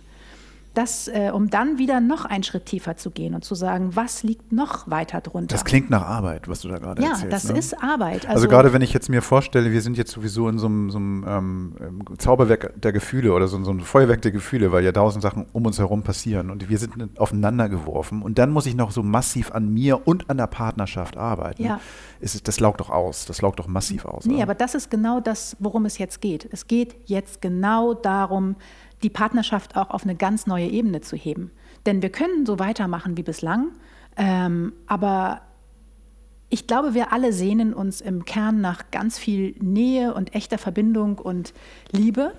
Das, 0.73 1.07
äh, 1.07 1.31
um 1.31 1.49
dann 1.49 1.77
wieder 1.77 1.99
noch 1.99 2.25
einen 2.25 2.43
Schritt 2.43 2.65
tiefer 2.65 2.97
zu 2.97 3.12
gehen 3.12 3.36
und 3.36 3.45
zu 3.45 3.53
sagen, 3.53 3.95
was 3.95 4.23
liegt 4.23 4.51
noch 4.51 4.89
weiter 4.89 5.21
drunter? 5.21 5.53
Das 5.53 5.65
klingt 5.65 5.89
nach 5.89 6.01
Arbeit, 6.01 6.47
was 6.47 6.62
du 6.62 6.67
da 6.67 6.79
gerade 6.79 7.01
ja, 7.01 7.09
erzählst. 7.09 7.31
das 7.31 7.51
ne? 7.51 7.59
ist 7.59 7.83
Arbeit. 7.83 8.27
Also, 8.27 8.47
gerade 8.47 8.73
wenn 8.73 8.81
ich 8.81 8.91
jetzt 8.91 9.09
mir 9.09 9.21
vorstelle, 9.21 9.71
wir 9.71 9.81
sind 9.81 9.97
jetzt 9.97 10.12
sowieso 10.12 10.49
in 10.49 10.57
so 10.57 10.65
einem, 10.65 10.89
so 10.89 10.97
einem 10.97 11.25
ähm, 11.27 11.75
ähm, 11.79 12.17
Zauberwerk 12.17 12.73
der 12.81 12.91
Gefühle 12.91 13.33
oder 13.33 13.47
so, 13.47 13.63
so 13.63 13.71
ein 13.71 13.81
Feuerwerk 13.81 14.23
der 14.23 14.31
Gefühle, 14.31 14.71
weil 14.71 14.83
ja 14.83 14.91
tausend 14.91 15.21
Sachen 15.21 15.45
um 15.53 15.65
uns 15.65 15.77
herum 15.77 16.01
passieren 16.01 16.49
und 16.49 16.67
wir 16.67 16.77
sind 16.79 17.19
aufeinander 17.19 17.69
geworfen 17.69 18.23
und 18.23 18.39
dann 18.39 18.49
muss 18.49 18.65
ich 18.65 18.75
noch 18.75 18.91
so 18.91 19.03
massiv 19.03 19.51
an 19.51 19.71
mir 19.71 20.07
und 20.07 20.29
an 20.29 20.38
der 20.38 20.47
Partnerschaft 20.47 21.17
arbeiten. 21.17 21.63
Ja. 21.63 21.79
Ist 22.19 22.47
das 22.47 22.59
laugt 22.59 22.79
doch 22.79 22.89
aus, 22.89 23.25
das 23.25 23.41
laugt 23.41 23.59
doch 23.59 23.67
massiv 23.67 24.05
aus. 24.05 24.25
Nee, 24.25 24.36
oder? 24.36 24.43
aber 24.43 24.55
das 24.55 24.75
ist 24.75 24.89
genau 24.89 25.19
das, 25.19 25.55
worum 25.59 25.86
es 25.86 25.97
jetzt 25.97 26.21
geht. 26.21 26.47
Es 26.51 26.67
geht 26.67 26.95
jetzt 27.05 27.41
genau 27.41 27.93
darum, 27.93 28.55
die 29.03 29.09
Partnerschaft 29.09 29.75
auch 29.75 29.89
auf 29.89 30.03
eine 30.03 30.15
ganz 30.15 30.47
neue 30.47 30.67
Ebene 30.67 31.01
zu 31.01 31.15
heben. 31.15 31.51
Denn 31.85 32.01
wir 32.01 32.09
können 32.09 32.45
so 32.45 32.59
weitermachen 32.59 33.17
wie 33.17 33.23
bislang, 33.23 33.71
ähm, 34.17 34.73
aber 34.87 35.41
ich 36.49 36.67
glaube, 36.67 36.93
wir 36.93 37.11
alle 37.11 37.33
sehnen 37.33 37.73
uns 37.73 37.99
im 37.99 38.25
Kern 38.25 38.61
nach 38.61 38.91
ganz 38.91 39.17
viel 39.17 39.55
Nähe 39.59 40.13
und 40.13 40.35
echter 40.35 40.59
Verbindung 40.59 41.17
und 41.17 41.51
Liebe. 41.91 42.33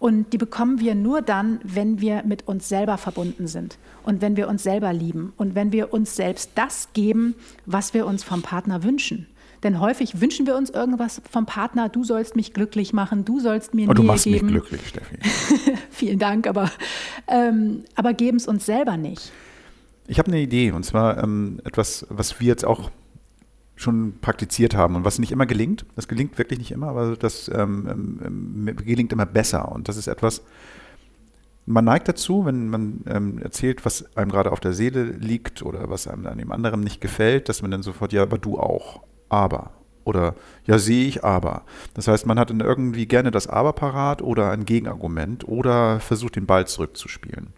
Und 0.00 0.32
die 0.32 0.38
bekommen 0.38 0.80
wir 0.80 0.96
nur 0.96 1.22
dann, 1.22 1.60
wenn 1.62 2.00
wir 2.00 2.24
mit 2.24 2.48
uns 2.48 2.68
selber 2.68 2.98
verbunden 2.98 3.46
sind 3.46 3.78
und 4.02 4.20
wenn 4.20 4.36
wir 4.36 4.48
uns 4.48 4.64
selber 4.64 4.92
lieben 4.92 5.32
und 5.36 5.54
wenn 5.54 5.70
wir 5.70 5.92
uns 5.92 6.16
selbst 6.16 6.50
das 6.56 6.88
geben, 6.92 7.36
was 7.64 7.94
wir 7.94 8.04
uns 8.04 8.24
vom 8.24 8.42
Partner 8.42 8.82
wünschen. 8.82 9.28
Denn 9.62 9.78
häufig 9.78 10.20
wünschen 10.20 10.46
wir 10.46 10.56
uns 10.56 10.70
irgendwas 10.70 11.22
vom 11.30 11.46
Partner, 11.46 11.88
du 11.88 12.02
sollst 12.04 12.34
mich 12.34 12.52
glücklich 12.52 12.92
machen, 12.92 13.24
du 13.24 13.38
sollst 13.38 13.74
mir 13.74 13.86
du 13.86 14.02
Nähe 14.02 14.06
machst 14.06 14.24
geben. 14.24 14.46
mich 14.46 14.54
glücklich, 14.54 14.88
Steffi. 14.88 15.18
Vielen 15.90 16.18
Dank, 16.18 16.46
aber, 16.46 16.70
ähm, 17.28 17.84
aber 17.94 18.12
geben 18.12 18.38
es 18.38 18.48
uns 18.48 18.66
selber 18.66 18.96
nicht. 18.96 19.32
Ich 20.08 20.18
habe 20.18 20.28
eine 20.28 20.40
Idee 20.40 20.72
und 20.72 20.84
zwar 20.84 21.22
ähm, 21.22 21.60
etwas, 21.64 22.06
was 22.08 22.40
wir 22.40 22.48
jetzt 22.48 22.64
auch 22.64 22.90
schon 23.76 24.14
praktiziert 24.20 24.74
haben 24.74 24.96
und 24.96 25.04
was 25.04 25.18
nicht 25.18 25.32
immer 25.32 25.46
gelingt. 25.46 25.84
Das 25.96 26.08
gelingt 26.08 26.38
wirklich 26.38 26.58
nicht 26.58 26.72
immer, 26.72 26.88
aber 26.88 27.16
das 27.16 27.50
ähm, 27.54 28.20
ähm, 28.24 28.76
gelingt 28.76 29.12
immer 29.12 29.26
besser. 29.26 29.70
Und 29.70 29.88
das 29.88 29.96
ist 29.96 30.08
etwas, 30.08 30.42
man 31.66 31.84
neigt 31.84 32.08
dazu, 32.08 32.44
wenn 32.44 32.68
man 32.68 33.00
ähm, 33.06 33.38
erzählt, 33.38 33.84
was 33.84 34.16
einem 34.16 34.30
gerade 34.30 34.52
auf 34.52 34.60
der 34.60 34.72
Seele 34.72 35.04
liegt 35.04 35.62
oder 35.62 35.88
was 35.88 36.06
einem 36.08 36.26
an 36.26 36.38
dem 36.38 36.52
anderen 36.52 36.80
nicht 36.80 37.00
gefällt, 37.00 37.48
dass 37.48 37.62
man 37.62 37.70
dann 37.70 37.82
sofort, 37.82 38.12
ja, 38.12 38.22
aber 38.22 38.38
du 38.38 38.58
auch, 38.58 39.02
aber. 39.32 39.72
Oder 40.04 40.34
ja, 40.66 40.78
sehe 40.78 41.06
ich 41.06 41.24
aber. 41.24 41.62
Das 41.94 42.08
heißt, 42.08 42.26
man 42.26 42.38
hat 42.38 42.50
dann 42.50 42.60
irgendwie 42.60 43.06
gerne 43.06 43.30
das 43.30 43.46
Aber 43.46 43.72
parat 43.72 44.20
oder 44.20 44.50
ein 44.50 44.64
Gegenargument 44.64 45.46
oder 45.46 46.00
versucht 46.00 46.36
den 46.36 46.46
Ball 46.46 46.66
zurückzuspielen. 46.66 47.52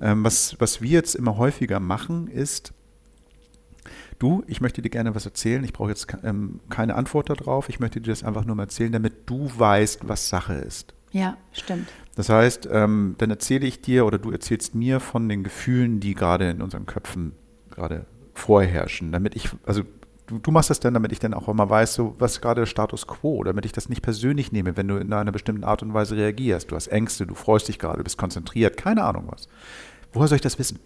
Ähm, 0.00 0.22
was, 0.22 0.56
was 0.60 0.80
wir 0.80 0.90
jetzt 0.90 1.14
immer 1.14 1.38
häufiger 1.38 1.80
machen, 1.80 2.28
ist, 2.28 2.72
du, 4.18 4.44
ich 4.46 4.60
möchte 4.60 4.82
dir 4.82 4.90
gerne 4.90 5.14
was 5.14 5.24
erzählen, 5.24 5.64
ich 5.64 5.72
brauche 5.72 5.88
jetzt 5.88 6.06
ähm, 6.22 6.60
keine 6.68 6.94
Antwort 6.94 7.30
darauf, 7.30 7.68
ich 7.68 7.80
möchte 7.80 8.00
dir 8.00 8.12
das 8.12 8.22
einfach 8.22 8.44
nur 8.44 8.54
mal 8.54 8.64
erzählen, 8.64 8.92
damit 8.92 9.28
du 9.28 9.50
weißt, 9.56 10.06
was 10.06 10.28
Sache 10.28 10.54
ist. 10.54 10.94
Ja, 11.10 11.36
stimmt. 11.52 11.88
Das 12.14 12.28
heißt, 12.28 12.68
ähm, 12.70 13.16
dann 13.18 13.30
erzähle 13.30 13.66
ich 13.66 13.80
dir 13.80 14.06
oder 14.06 14.18
du 14.18 14.30
erzählst 14.30 14.74
mir 14.74 15.00
von 15.00 15.28
den 15.28 15.42
Gefühlen, 15.42 16.00
die 16.00 16.14
gerade 16.14 16.50
in 16.50 16.62
unseren 16.62 16.86
Köpfen 16.86 17.32
gerade 17.70 18.06
vorherrschen, 18.34 19.12
damit 19.12 19.34
ich, 19.34 19.50
also 19.64 19.82
du, 20.32 20.38
du 20.38 20.50
machst 20.50 20.70
das 20.70 20.80
dann, 20.80 20.94
damit 20.94 21.12
ich 21.12 21.18
dann 21.18 21.34
auch 21.34 21.48
immer 21.48 21.68
weiß, 21.68 21.94
so, 21.94 22.14
was 22.18 22.40
gerade 22.40 22.62
der 22.62 22.66
Status 22.66 23.06
quo, 23.06 23.44
damit 23.44 23.64
ich 23.66 23.72
das 23.72 23.88
nicht 23.88 24.02
persönlich 24.02 24.52
nehme, 24.52 24.76
wenn 24.76 24.88
du 24.88 24.96
in 24.96 25.12
einer 25.12 25.32
bestimmten 25.32 25.64
Art 25.64 25.82
und 25.82 25.94
Weise 25.94 26.16
reagierst. 26.16 26.70
Du 26.70 26.76
hast 26.76 26.88
Ängste, 26.88 27.26
du 27.26 27.34
freust 27.34 27.68
dich 27.68 27.78
gerade, 27.78 27.98
du 27.98 28.04
bist 28.04 28.18
konzentriert, 28.18 28.76
keine 28.76 29.04
Ahnung 29.04 29.26
was. 29.28 29.48
Woher 30.12 30.28
soll 30.28 30.36
ich 30.36 30.42
das 30.42 30.58
wissen? 30.58 30.78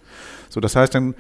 So, 0.49 0.61
das 0.61 0.77
heißt, 0.77 0.95
dann 0.95 1.15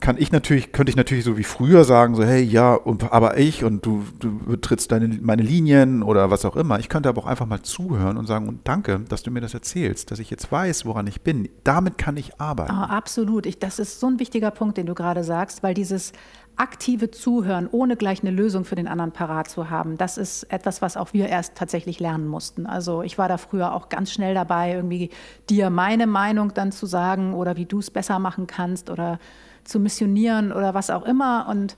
kann 0.00 0.16
ich 0.18 0.30
natürlich, 0.30 0.72
könnte 0.72 0.90
ich 0.90 0.96
natürlich 0.96 1.24
so 1.24 1.38
wie 1.38 1.42
früher 1.42 1.84
sagen, 1.84 2.14
so, 2.14 2.22
hey, 2.22 2.42
ja, 2.42 2.74
und, 2.74 3.12
aber 3.12 3.38
ich 3.38 3.64
und 3.64 3.84
du, 3.86 4.04
du 4.18 4.38
betrittst 4.40 4.92
deine, 4.92 5.08
meine 5.08 5.42
Linien 5.42 6.02
oder 6.02 6.30
was 6.30 6.44
auch 6.44 6.54
immer. 6.54 6.78
Ich 6.78 6.88
könnte 6.88 7.08
aber 7.08 7.22
auch 7.22 7.26
einfach 7.26 7.46
mal 7.46 7.62
zuhören 7.62 8.18
und 8.18 8.26
sagen, 8.26 8.46
und 8.46 8.68
danke, 8.68 9.00
dass 9.08 9.22
du 9.22 9.30
mir 9.30 9.40
das 9.40 9.54
erzählst, 9.54 10.10
dass 10.10 10.18
ich 10.18 10.28
jetzt 10.30 10.52
weiß, 10.52 10.84
woran 10.84 11.06
ich 11.06 11.22
bin. 11.22 11.48
Damit 11.64 11.96
kann 11.96 12.16
ich 12.16 12.38
arbeiten. 12.40 12.72
Oh, 12.72 12.82
absolut. 12.82 13.46
Ich, 13.46 13.58
das 13.58 13.78
ist 13.78 13.98
so 13.98 14.08
ein 14.08 14.20
wichtiger 14.20 14.50
Punkt, 14.50 14.76
den 14.76 14.86
du 14.86 14.94
gerade 14.94 15.24
sagst, 15.24 15.62
weil 15.62 15.72
dieses 15.72 16.12
aktive 16.56 17.10
Zuhören, 17.10 17.68
ohne 17.70 17.96
gleich 17.96 18.22
eine 18.22 18.30
Lösung 18.30 18.64
für 18.64 18.76
den 18.76 18.88
anderen 18.88 19.12
parat 19.12 19.48
zu 19.48 19.68
haben, 19.68 19.98
das 19.98 20.16
ist 20.16 20.44
etwas, 20.44 20.80
was 20.80 20.96
auch 20.96 21.12
wir 21.12 21.28
erst 21.28 21.54
tatsächlich 21.54 22.00
lernen 22.00 22.26
mussten. 22.26 22.66
Also 22.66 23.02
ich 23.02 23.18
war 23.18 23.28
da 23.28 23.36
früher 23.36 23.74
auch 23.74 23.88
ganz 23.88 24.10
schnell 24.10 24.34
dabei, 24.34 24.72
irgendwie 24.72 25.10
dir 25.50 25.68
meine 25.70 26.06
Meinung 26.06 26.54
dann 26.54 26.72
zu 26.72 26.86
sagen 26.86 27.34
oder 27.34 27.56
wie 27.56 27.66
du 27.66 27.80
es 27.80 27.90
besser 27.90 28.18
machen 28.18 28.46
kannst 28.46 28.88
oder 28.88 29.18
zu 29.64 29.78
missionieren 29.78 30.52
oder 30.52 30.72
was 30.72 30.90
auch 30.90 31.04
immer. 31.04 31.46
Und 31.48 31.76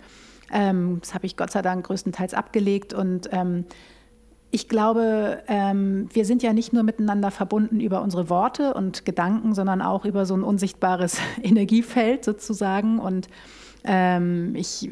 ähm, 0.52 0.98
das 1.00 1.14
habe 1.14 1.26
ich 1.26 1.36
Gott 1.36 1.50
sei 1.50 1.62
Dank 1.62 1.86
größtenteils 1.86 2.34
abgelegt. 2.34 2.94
Und 2.94 3.28
ähm, 3.32 3.64
ich 4.50 4.68
glaube, 4.68 5.42
ähm, 5.48 6.08
wir 6.12 6.24
sind 6.24 6.42
ja 6.42 6.52
nicht 6.52 6.72
nur 6.72 6.82
miteinander 6.84 7.30
verbunden 7.30 7.80
über 7.80 8.00
unsere 8.02 8.30
Worte 8.30 8.74
und 8.74 9.04
Gedanken, 9.04 9.54
sondern 9.54 9.82
auch 9.82 10.04
über 10.04 10.24
so 10.24 10.34
ein 10.34 10.42
unsichtbares 10.42 11.18
Energiefeld 11.42 12.24
sozusagen. 12.24 12.98
Und 12.98 13.28
ähm, 13.84 14.54
ich 14.56 14.90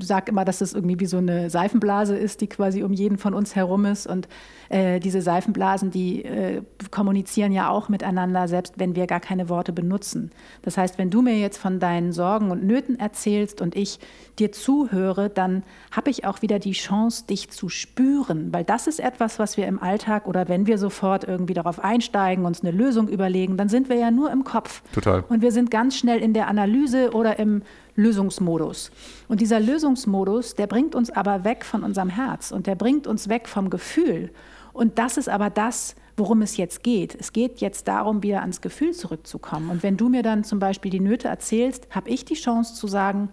sage 0.00 0.30
immer, 0.30 0.44
dass 0.44 0.60
es 0.60 0.74
irgendwie 0.74 1.00
wie 1.00 1.06
so 1.06 1.18
eine 1.18 1.50
Seifenblase 1.50 2.16
ist, 2.16 2.40
die 2.40 2.46
quasi 2.46 2.82
um 2.82 2.92
jeden 2.92 3.18
von 3.18 3.34
uns 3.34 3.54
herum 3.54 3.84
ist. 3.84 4.06
Und 4.06 4.28
äh, 4.68 5.00
diese 5.00 5.22
Seifenblasen, 5.22 5.90
die 5.90 6.24
äh, 6.24 6.62
kommunizieren 6.90 7.52
ja 7.52 7.70
auch 7.70 7.88
miteinander, 7.88 8.48
selbst 8.48 8.74
wenn 8.76 8.96
wir 8.96 9.06
gar 9.06 9.20
keine 9.20 9.48
Worte 9.48 9.72
benutzen. 9.72 10.30
Das 10.62 10.76
heißt, 10.76 10.98
wenn 10.98 11.10
du 11.10 11.22
mir 11.22 11.38
jetzt 11.38 11.58
von 11.58 11.80
deinen 11.80 12.12
Sorgen 12.12 12.50
und 12.50 12.64
Nöten 12.64 12.98
erzählst 12.98 13.60
und 13.60 13.76
ich 13.76 13.98
dir 14.38 14.52
zuhöre, 14.52 15.30
dann 15.30 15.62
habe 15.90 16.10
ich 16.10 16.24
auch 16.24 16.42
wieder 16.42 16.58
die 16.58 16.72
Chance, 16.72 17.24
dich 17.26 17.50
zu 17.50 17.68
spüren, 17.68 18.52
weil 18.52 18.64
das 18.64 18.86
ist 18.86 19.00
etwas, 19.00 19.38
was 19.38 19.56
wir 19.56 19.66
im 19.66 19.80
Alltag 19.82 20.26
oder 20.26 20.48
wenn 20.48 20.66
wir 20.66 20.78
sofort 20.78 21.24
irgendwie 21.24 21.54
darauf 21.54 21.82
einsteigen, 21.82 22.44
uns 22.44 22.62
eine 22.62 22.70
Lösung 22.70 23.08
überlegen, 23.08 23.56
dann 23.56 23.68
sind 23.68 23.88
wir 23.88 23.96
ja 23.96 24.10
nur 24.10 24.30
im 24.30 24.44
Kopf. 24.44 24.82
Total. 24.92 25.24
Und 25.28 25.42
wir 25.42 25.52
sind 25.52 25.70
ganz 25.70 25.96
schnell 25.96 26.20
in 26.20 26.34
der 26.34 26.48
Analyse 26.48 27.12
oder 27.12 27.38
im 27.38 27.62
Lösungsmodus. 27.98 28.90
Und 29.26 29.40
dieser 29.40 29.60
Lösungsmodus, 29.60 30.54
der 30.54 30.68
bringt 30.68 30.94
uns 30.94 31.10
aber 31.10 31.44
weg 31.44 31.64
von 31.64 31.82
unserem 31.82 32.08
Herz 32.08 32.52
und 32.52 32.66
der 32.66 32.76
bringt 32.76 33.06
uns 33.06 33.28
weg 33.28 33.48
vom 33.48 33.70
Gefühl. 33.70 34.30
Und 34.72 34.98
das 34.98 35.16
ist 35.16 35.28
aber 35.28 35.50
das, 35.50 35.96
worum 36.16 36.40
es 36.42 36.56
jetzt 36.56 36.84
geht. 36.84 37.16
Es 37.18 37.32
geht 37.32 37.60
jetzt 37.60 37.88
darum, 37.88 38.22
wieder 38.22 38.40
ans 38.40 38.60
Gefühl 38.60 38.92
zurückzukommen. 38.92 39.68
Und 39.70 39.82
wenn 39.82 39.96
du 39.96 40.08
mir 40.08 40.22
dann 40.22 40.44
zum 40.44 40.60
Beispiel 40.60 40.90
die 40.92 41.00
Nöte 41.00 41.26
erzählst, 41.26 41.88
habe 41.90 42.08
ich 42.10 42.24
die 42.24 42.34
Chance 42.34 42.74
zu 42.74 42.86
sagen, 42.86 43.30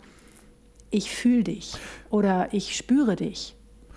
ich 0.90 1.12
fühle 1.12 1.44
dich 1.44 1.74
oder 2.10 2.52
ich 2.52 2.76
spüre 2.76 3.16
dich. 3.16 3.56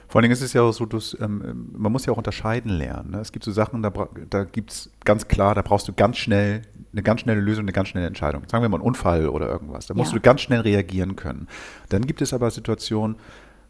Vor 0.08 0.18
allen 0.18 0.24
Dingen 0.24 0.32
ist 0.32 0.42
es 0.42 0.52
ja 0.52 0.62
auch 0.62 0.72
so, 0.72 0.86
dass, 0.86 1.16
ähm, 1.20 1.70
man 1.72 1.92
muss 1.92 2.06
ja 2.06 2.12
auch 2.12 2.18
unterscheiden 2.18 2.70
lernen. 2.70 3.12
Ne? 3.12 3.20
Es 3.20 3.32
gibt 3.32 3.44
so 3.44 3.52
Sachen, 3.52 3.82
da, 3.82 3.92
da 4.28 4.44
gibt 4.44 4.72
es 4.72 4.90
ganz 5.04 5.28
klar, 5.28 5.54
da 5.54 5.62
brauchst 5.62 5.86
du 5.88 5.92
ganz 5.92 6.16
schnell 6.16 6.62
eine 6.92 7.02
ganz 7.02 7.20
schnelle 7.20 7.40
Lösung, 7.40 7.64
eine 7.64 7.72
ganz 7.72 7.88
schnelle 7.88 8.06
Entscheidung. 8.06 8.42
Sagen 8.48 8.62
wir 8.62 8.68
mal 8.68 8.76
einen 8.76 8.84
Unfall 8.84 9.28
oder 9.28 9.48
irgendwas. 9.48 9.86
Da 9.86 9.94
musst 9.94 10.12
ja. 10.12 10.18
du 10.18 10.22
ganz 10.22 10.40
schnell 10.40 10.60
reagieren 10.60 11.16
können. 11.16 11.48
Dann 11.88 12.06
gibt 12.06 12.22
es 12.22 12.32
aber 12.32 12.50
Situationen, 12.50 13.16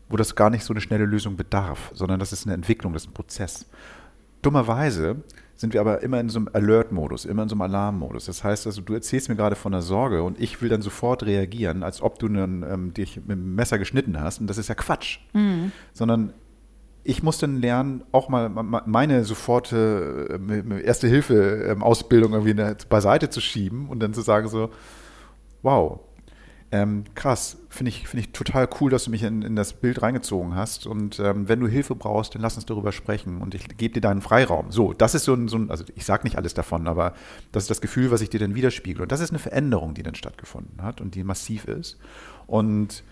wo 0.09 0.17
das 0.17 0.35
gar 0.35 0.51
nicht 0.51 0.65
so 0.65 0.73
eine 0.73 0.81
schnelle 0.81 1.05
Lösung 1.05 1.37
bedarf, 1.37 1.91
sondern 1.95 2.19
das 2.21 2.33
ist 2.33 2.47
eine 2.47 2.55
Entwicklung, 2.55 2.93
das 2.93 3.03
ist 3.03 3.11
ein 3.11 3.15
Prozess. 3.15 3.67
Dummerweise 4.43 5.17
sind 5.57 5.75
wir 5.75 5.81
aber 5.81 6.03
immer 6.03 6.21
in 6.21 6.29
so 6.29 6.39
einem 6.39 6.49
Alert-Modus, 6.53 7.25
immer 7.25 7.43
in 7.43 7.49
so 7.49 7.55
einem 7.55 7.63
Alarm-Modus. 7.63 8.27
Das 8.27 8.45
heißt 8.45 8.67
also, 8.67 8.81
du 8.81 8.95
erzählst 8.95 9.29
mir 9.29 9.35
gerade 9.35 9.57
von 9.57 9.75
einer 9.75 9.83
Sorge 9.83 10.23
und 10.23 10.41
ich 10.41 10.63
will 10.63 10.69
dann 10.69 10.83
sofort 10.83 11.25
reagieren, 11.25 11.83
als 11.83 12.01
ob 12.01 12.21
du 12.21 12.27
einen, 12.27 12.63
ähm, 12.63 12.95
dich 12.95 13.17
mit 13.17 13.31
dem 13.31 13.57
Messer 13.57 13.79
geschnitten 13.79 14.21
hast. 14.21 14.41
Und 14.41 14.47
das 14.47 14.57
ist 14.57 14.69
ja 14.69 14.77
Quatsch. 14.77 15.19
Mhm. 15.33 15.73
Sondern 15.93 16.33
ich 17.09 17.23
muss 17.23 17.39
dann 17.39 17.57
lernen, 17.57 18.05
auch 18.13 18.29
mal 18.29 18.51
meine 18.51 19.25
soforte 19.25 20.39
äh, 20.47 20.83
Erste-Hilfe-Ausbildung 20.83 22.35
ähm, 22.35 22.47
irgendwie 22.47 22.87
beiseite 22.87 23.31
zu 23.31 23.41
schieben 23.41 23.89
und 23.89 24.01
dann 24.01 24.13
zu 24.13 24.21
sagen 24.21 24.47
so, 24.49 24.69
wow, 25.63 26.01
ähm, 26.71 27.05
krass, 27.15 27.57
finde 27.71 27.89
ich, 27.89 28.07
find 28.07 28.25
ich 28.25 28.33
total 28.33 28.69
cool, 28.79 28.91
dass 28.91 29.05
du 29.05 29.11
mich 29.11 29.23
in, 29.23 29.41
in 29.41 29.57
das 29.57 29.73
Bild 29.73 30.03
reingezogen 30.03 30.55
hast. 30.55 30.87
Und 30.87 31.19
ähm, 31.19 31.49
wenn 31.49 31.61
du 31.61 31.67
Hilfe 31.67 31.95
brauchst, 31.95 32.35
dann 32.35 32.43
lass 32.43 32.57
uns 32.57 32.67
darüber 32.67 32.93
sprechen 32.93 33.41
und 33.41 33.55
ich 33.55 33.67
gebe 33.79 33.95
dir 33.95 34.03
deinen 34.03 34.21
Freiraum. 34.21 34.71
So, 34.71 34.93
das 34.93 35.15
ist 35.15 35.25
so 35.25 35.33
ein, 35.33 35.49
so 35.49 35.57
ein 35.57 35.71
also 35.71 35.85
ich 35.95 36.05
sage 36.05 36.25
nicht 36.25 36.37
alles 36.37 36.53
davon, 36.53 36.87
aber 36.87 37.15
das 37.53 37.63
ist 37.65 37.71
das 37.71 37.81
Gefühl, 37.81 38.11
was 38.11 38.21
ich 38.21 38.29
dir 38.29 38.39
dann 38.39 38.55
widerspiegel. 38.55 39.01
Und 39.01 39.13
das 39.13 39.21
ist 39.21 39.31
eine 39.31 39.39
Veränderung, 39.39 39.95
die 39.95 40.03
dann 40.03 40.15
stattgefunden 40.15 40.83
hat 40.83 41.01
und 41.01 41.15
die 41.15 41.25
massiv 41.25 41.65
ist. 41.65 41.97
Und 42.47 43.03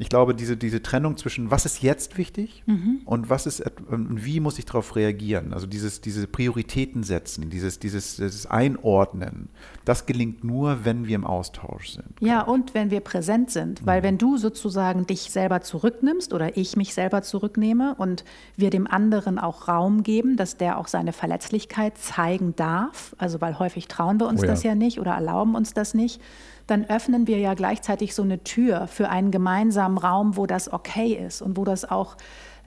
ich 0.00 0.08
glaube, 0.08 0.34
diese, 0.34 0.56
diese 0.56 0.82
Trennung 0.82 1.18
zwischen, 1.18 1.50
was 1.50 1.66
ist 1.66 1.82
jetzt 1.82 2.16
wichtig 2.16 2.62
mhm. 2.64 3.02
und 3.04 3.28
was 3.28 3.44
ist 3.44 3.62
und 3.90 4.24
wie 4.24 4.40
muss 4.40 4.58
ich 4.58 4.64
darauf 4.64 4.96
reagieren, 4.96 5.52
also 5.52 5.66
dieses, 5.66 6.00
diese 6.00 6.26
Prioritäten 6.26 7.02
setzen, 7.02 7.50
dieses, 7.50 7.78
dieses, 7.78 8.16
dieses 8.16 8.46
Einordnen, 8.46 9.50
das 9.84 10.06
gelingt 10.06 10.42
nur, 10.42 10.86
wenn 10.86 11.06
wir 11.06 11.16
im 11.16 11.26
Austausch 11.26 11.90
sind. 11.90 12.18
Ja, 12.20 12.40
und 12.40 12.72
wenn 12.72 12.90
wir 12.90 13.00
präsent 13.00 13.50
sind, 13.50 13.84
weil 13.84 14.00
mhm. 14.00 14.04
wenn 14.04 14.18
du 14.18 14.38
sozusagen 14.38 15.06
dich 15.06 15.30
selber 15.30 15.60
zurücknimmst 15.60 16.32
oder 16.32 16.56
ich 16.56 16.78
mich 16.78 16.94
selber 16.94 17.20
zurücknehme 17.20 17.94
und 17.98 18.24
wir 18.56 18.70
dem 18.70 18.86
anderen 18.86 19.38
auch 19.38 19.68
Raum 19.68 20.02
geben, 20.02 20.38
dass 20.38 20.56
der 20.56 20.78
auch 20.78 20.88
seine 20.88 21.12
Verletzlichkeit 21.12 21.98
zeigen 21.98 22.56
darf, 22.56 23.14
also 23.18 23.42
weil 23.42 23.58
häufig 23.58 23.86
trauen 23.86 24.18
wir 24.18 24.28
uns 24.28 24.40
oh 24.40 24.44
ja. 24.44 24.50
das 24.50 24.62
ja 24.62 24.74
nicht 24.74 24.98
oder 24.98 25.12
erlauben 25.12 25.54
uns 25.54 25.74
das 25.74 25.92
nicht, 25.92 26.22
dann 26.70 26.84
öffnen 26.84 27.26
wir 27.26 27.38
ja 27.38 27.54
gleichzeitig 27.54 28.14
so 28.14 28.22
eine 28.22 28.44
Tür 28.44 28.86
für 28.86 29.08
einen 29.08 29.30
gemeinsamen 29.30 29.98
Raum, 29.98 30.36
wo 30.36 30.46
das 30.46 30.72
okay 30.72 31.12
ist 31.14 31.42
und 31.42 31.56
wo 31.56 31.64
das 31.64 31.90
auch 31.90 32.16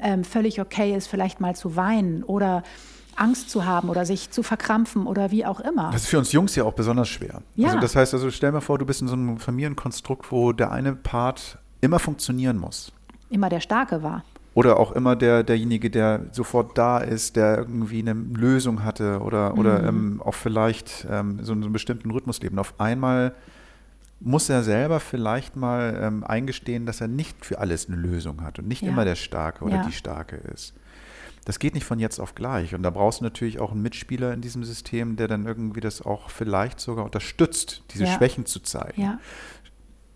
ähm, 0.01 0.23
völlig 0.23 0.59
okay 0.59 0.95
ist, 0.95 1.07
vielleicht 1.07 1.39
mal 1.39 1.55
zu 1.55 1.75
weinen 1.75 2.23
oder 2.23 2.63
Angst 3.15 3.49
zu 3.49 3.65
haben 3.65 3.89
oder 3.89 4.05
sich 4.05 4.31
zu 4.31 4.43
verkrampfen 4.43 5.05
oder 5.05 5.31
wie 5.31 5.45
auch 5.45 5.59
immer. 5.59 5.91
Das 5.91 6.03
ist 6.03 6.07
für 6.09 6.17
uns 6.17 6.31
Jungs 6.31 6.55
ja 6.55 6.63
auch 6.63 6.73
besonders 6.73 7.09
schwer. 7.09 7.41
Ja. 7.55 7.69
Also 7.69 7.79
das 7.79 7.95
heißt, 7.95 8.13
also 8.13 8.31
stell 8.31 8.51
mal 8.51 8.61
vor, 8.61 8.77
du 8.77 8.85
bist 8.85 9.01
in 9.01 9.07
so 9.07 9.13
einem 9.13 9.37
Familienkonstrukt, 9.37 10.31
wo 10.31 10.51
der 10.51 10.71
eine 10.71 10.93
Part 10.95 11.57
immer 11.81 11.99
funktionieren 11.99 12.57
muss. 12.57 12.91
Immer 13.29 13.49
der 13.49 13.59
Starke 13.59 14.03
war. 14.03 14.23
Oder 14.55 14.79
auch 14.79 14.91
immer 14.91 15.15
der, 15.15 15.43
derjenige, 15.43 15.89
der 15.89 16.27
sofort 16.31 16.77
da 16.77 16.99
ist, 16.99 17.35
der 17.35 17.57
irgendwie 17.57 17.99
eine 17.99 18.13
Lösung 18.13 18.83
hatte 18.83 19.19
oder, 19.21 19.57
oder 19.57 19.79
mhm. 19.79 19.87
ähm, 19.87 20.21
auch 20.23 20.35
vielleicht 20.35 21.07
ähm, 21.09 21.39
so 21.41 21.53
einen 21.53 21.71
bestimmten 21.73 22.11
Rhythmus 22.11 22.39
leben. 22.41 22.59
Auf 22.59 22.79
einmal 22.79 23.33
muss 24.23 24.49
er 24.49 24.63
selber 24.63 24.99
vielleicht 24.99 25.55
mal 25.55 25.99
ähm, 26.01 26.23
eingestehen, 26.23 26.86
dass 26.86 27.01
er 27.01 27.07
nicht 27.07 27.45
für 27.45 27.59
alles 27.59 27.88
eine 27.88 27.97
Lösung 27.97 28.41
hat 28.41 28.59
und 28.59 28.67
nicht 28.67 28.81
ja. 28.81 28.89
immer 28.89 29.05
der 29.05 29.15
Starke 29.15 29.65
oder 29.65 29.77
ja. 29.77 29.86
die 29.86 29.91
Starke 29.91 30.38
ist. 30.38 30.73
Das 31.45 31.59
geht 31.59 31.73
nicht 31.73 31.83
von 31.83 31.99
jetzt 31.99 32.19
auf 32.19 32.36
gleich. 32.36 32.73
Und 32.73 32.83
da 32.83 32.89
brauchst 32.89 33.19
du 33.19 33.25
natürlich 33.25 33.59
auch 33.59 33.71
einen 33.71 33.81
Mitspieler 33.81 34.33
in 34.33 34.39
diesem 34.39 34.63
System, 34.63 35.17
der 35.17 35.27
dann 35.27 35.45
irgendwie 35.45 35.81
das 35.81 36.01
auch 36.01 36.29
vielleicht 36.29 36.79
sogar 36.79 37.03
unterstützt, 37.03 37.83
diese 37.93 38.05
ja. 38.05 38.13
Schwächen 38.13 38.45
zu 38.45 38.62
zeigen 38.62 39.19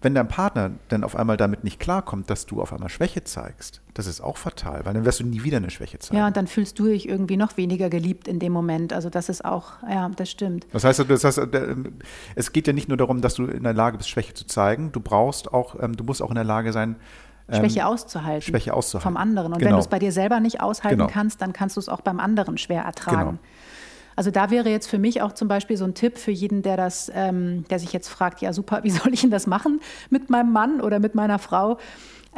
wenn 0.02 0.14
dein 0.14 0.28
Partner 0.28 0.72
dann 0.90 1.04
auf 1.04 1.16
einmal 1.16 1.38
damit 1.38 1.64
nicht 1.64 1.80
klarkommt, 1.80 2.30
dass 2.30 2.46
du 2.46 2.62
auf 2.62 2.72
einmal 2.72 2.90
Schwäche 2.90 3.24
zeigst, 3.24 3.82
das 3.96 4.06
ist 4.06 4.22
auch 4.22 4.38
fatal, 4.38 4.86
weil 4.86 4.94
dann 4.94 5.06
wirst 5.06 5.20
du 5.20 5.26
nie 5.26 5.44
wieder 5.44 5.58
eine 5.58 5.72
Schwäche 5.72 5.98
zeigen. 5.98 6.18
Ja, 6.18 6.28
und 6.28 6.38
dann 6.38 6.46
fühlst 6.46 6.78
du 6.78 6.86
dich 6.86 7.10
irgendwie 7.10 7.36
noch 7.36 7.58
weniger 7.58 7.90
geliebt 7.90 8.28
in 8.28 8.38
dem 8.38 8.54
Moment. 8.54 8.94
Also 8.94 9.10
das 9.10 9.28
ist 9.28 9.44
auch, 9.44 9.82
ja, 9.90 10.10
das 10.10 10.30
stimmt. 10.30 10.68
Das 10.72 10.84
heißt, 10.84 11.04
das 11.10 11.24
heißt 11.24 11.42
es 12.36 12.52
geht 12.54 12.68
ja 12.68 12.74
nicht 12.74 12.90
nur 12.90 12.98
darum, 12.98 13.22
dass 13.22 13.34
du 13.36 13.46
in 13.46 13.64
der 13.64 13.74
Lage 13.74 13.98
bist, 13.98 14.10
Schwäche 14.10 14.36
zu 14.36 14.46
zeigen. 14.46 14.92
Du 14.92 15.00
brauchst 15.00 15.52
auch, 15.52 15.82
ähm, 15.82 15.98
du 15.98 16.04
musst 16.04 16.22
auch 16.22 16.30
in 16.30 16.36
der 16.36 16.44
Lage 16.44 16.74
sein, 16.74 16.98
ähm, 17.50 17.62
Schwäche 17.62 17.88
auszuhalten. 17.88 18.42
Schwäche 18.42 18.74
auszuhalten. 18.74 19.14
Vom 19.14 19.18
anderen. 19.18 19.54
Und 19.54 19.60
genau. 19.60 19.70
wenn 19.70 19.76
du 19.78 19.82
es 19.82 19.88
bei 19.88 20.00
dir 20.00 20.12
selber 20.12 20.40
nicht 20.40 20.62
aushalten 20.62 21.00
genau. 21.00 21.10
kannst, 21.12 21.42
dann 21.42 21.54
kannst 21.54 21.76
du 21.76 21.80
es 21.80 21.90
auch 21.90 22.02
beim 22.02 22.20
anderen 22.20 22.58
schwer 22.58 22.84
ertragen. 22.84 23.18
Genau. 23.20 23.40
Also 24.18 24.32
da 24.32 24.50
wäre 24.50 24.70
jetzt 24.70 24.88
für 24.88 24.98
mich 24.98 25.22
auch 25.22 25.32
zum 25.32 25.48
Beispiel 25.48 25.78
so 25.78 25.86
ein 25.86 25.94
Tipp 25.94 26.18
für 26.18 26.32
jeden, 26.32 26.64
der 26.64 26.76
das, 26.76 27.12
ähm, 27.14 27.66
der 27.70 27.78
sich 27.78 27.94
jetzt 27.94 28.10
fragt, 28.10 28.42
ja 28.42 28.52
super, 28.52 28.80
wie 28.84 28.90
soll 28.90 29.14
ich 29.14 29.22
denn 29.22 29.32
das 29.32 29.48
machen 29.48 29.80
mit 30.10 30.30
meinem 30.30 30.52
Mann 30.52 30.82
oder 30.82 31.00
mit 31.00 31.16
meiner 31.16 31.40
Frau? 31.40 31.78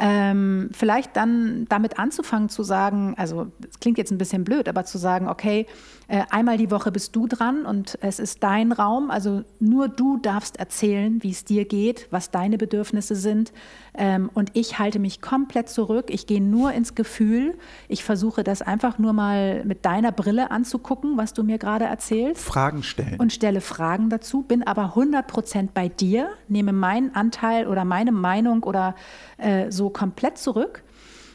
Ähm, 0.02 0.70
vielleicht 0.72 1.16
dann 1.16 1.66
damit 1.68 1.98
anzufangen 1.98 2.48
zu 2.48 2.62
sagen, 2.62 3.14
also 3.18 3.48
es 3.68 3.80
klingt 3.80 3.98
jetzt 3.98 4.10
ein 4.10 4.18
bisschen 4.18 4.44
blöd, 4.44 4.66
aber 4.68 4.84
zu 4.84 4.96
sagen, 4.96 5.28
okay, 5.28 5.66
äh, 6.08 6.22
einmal 6.30 6.56
die 6.56 6.70
Woche 6.70 6.90
bist 6.90 7.16
du 7.16 7.26
dran 7.26 7.66
und 7.66 7.98
es 8.00 8.18
ist 8.18 8.42
dein 8.42 8.72
Raum, 8.72 9.10
also 9.10 9.42
nur 9.58 9.88
du 9.88 10.16
darfst 10.16 10.58
erzählen, 10.58 11.22
wie 11.22 11.30
es 11.30 11.44
dir 11.44 11.66
geht, 11.66 12.08
was 12.10 12.30
deine 12.30 12.56
Bedürfnisse 12.56 13.14
sind 13.14 13.52
ähm, 13.98 14.30
und 14.32 14.50
ich 14.54 14.78
halte 14.78 15.00
mich 15.00 15.20
komplett 15.20 15.68
zurück, 15.68 16.06
ich 16.10 16.26
gehe 16.26 16.40
nur 16.40 16.72
ins 16.72 16.94
Gefühl, 16.94 17.58
ich 17.88 18.04
versuche 18.04 18.44
das 18.44 18.62
einfach 18.62 18.98
nur 18.98 19.12
mal 19.12 19.64
mit 19.64 19.84
deiner 19.84 20.12
Brille 20.12 20.52
anzugucken, 20.52 21.16
was 21.16 21.34
du 21.34 21.42
mir 21.42 21.58
gerade 21.58 21.86
erzählst. 21.86 22.42
Fragen 22.44 22.84
stellen. 22.84 23.18
Und 23.18 23.32
stelle 23.32 23.60
Fragen 23.60 24.08
dazu, 24.08 24.42
bin 24.42 24.64
aber 24.64 24.84
100 24.84 25.26
Prozent 25.26 25.74
bei 25.74 25.88
dir, 25.88 26.28
nehme 26.46 26.72
meinen 26.72 27.14
Anteil 27.14 27.66
oder 27.66 27.84
meine 27.84 28.12
Meinung 28.12 28.62
oder 28.62 28.94
äh, 29.36 29.70
so 29.70 29.80
so 29.80 29.88
komplett 29.88 30.36
zurück. 30.36 30.82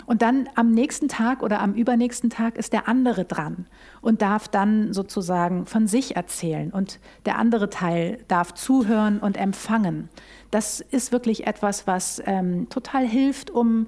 Und 0.06 0.22
dann 0.22 0.48
am 0.54 0.70
nächsten 0.70 1.08
Tag 1.08 1.42
oder 1.42 1.62
am 1.62 1.74
übernächsten 1.74 2.30
Tag 2.30 2.58
ist 2.58 2.74
der 2.74 2.88
andere 2.88 3.26
dran 3.26 3.66
und 4.02 4.22
darf 4.22 4.48
dann 4.48 4.94
sozusagen 4.94 5.66
von 5.66 5.88
sich 5.88 6.16
erzählen. 6.16 6.72
Und 6.72 7.00
der 7.26 7.40
andere 7.40 7.72
Teil 7.72 8.20
darf 8.28 8.54
zuhören 8.54 9.18
und 9.18 9.36
empfangen. 9.36 10.10
Das 10.56 10.80
ist 10.80 11.12
wirklich 11.12 11.48
etwas, 11.48 11.86
was 11.86 12.24
ähm, 12.26 12.70
total 12.70 13.06
hilft, 13.06 13.52
um 13.52 13.88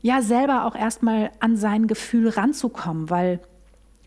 ja 0.00 0.22
selber 0.22 0.64
auch 0.64 0.74
erstmal 0.74 1.30
an 1.40 1.58
sein 1.58 1.88
Gefühl 1.88 2.30
ranzukommen, 2.30 3.10
weil 3.10 3.38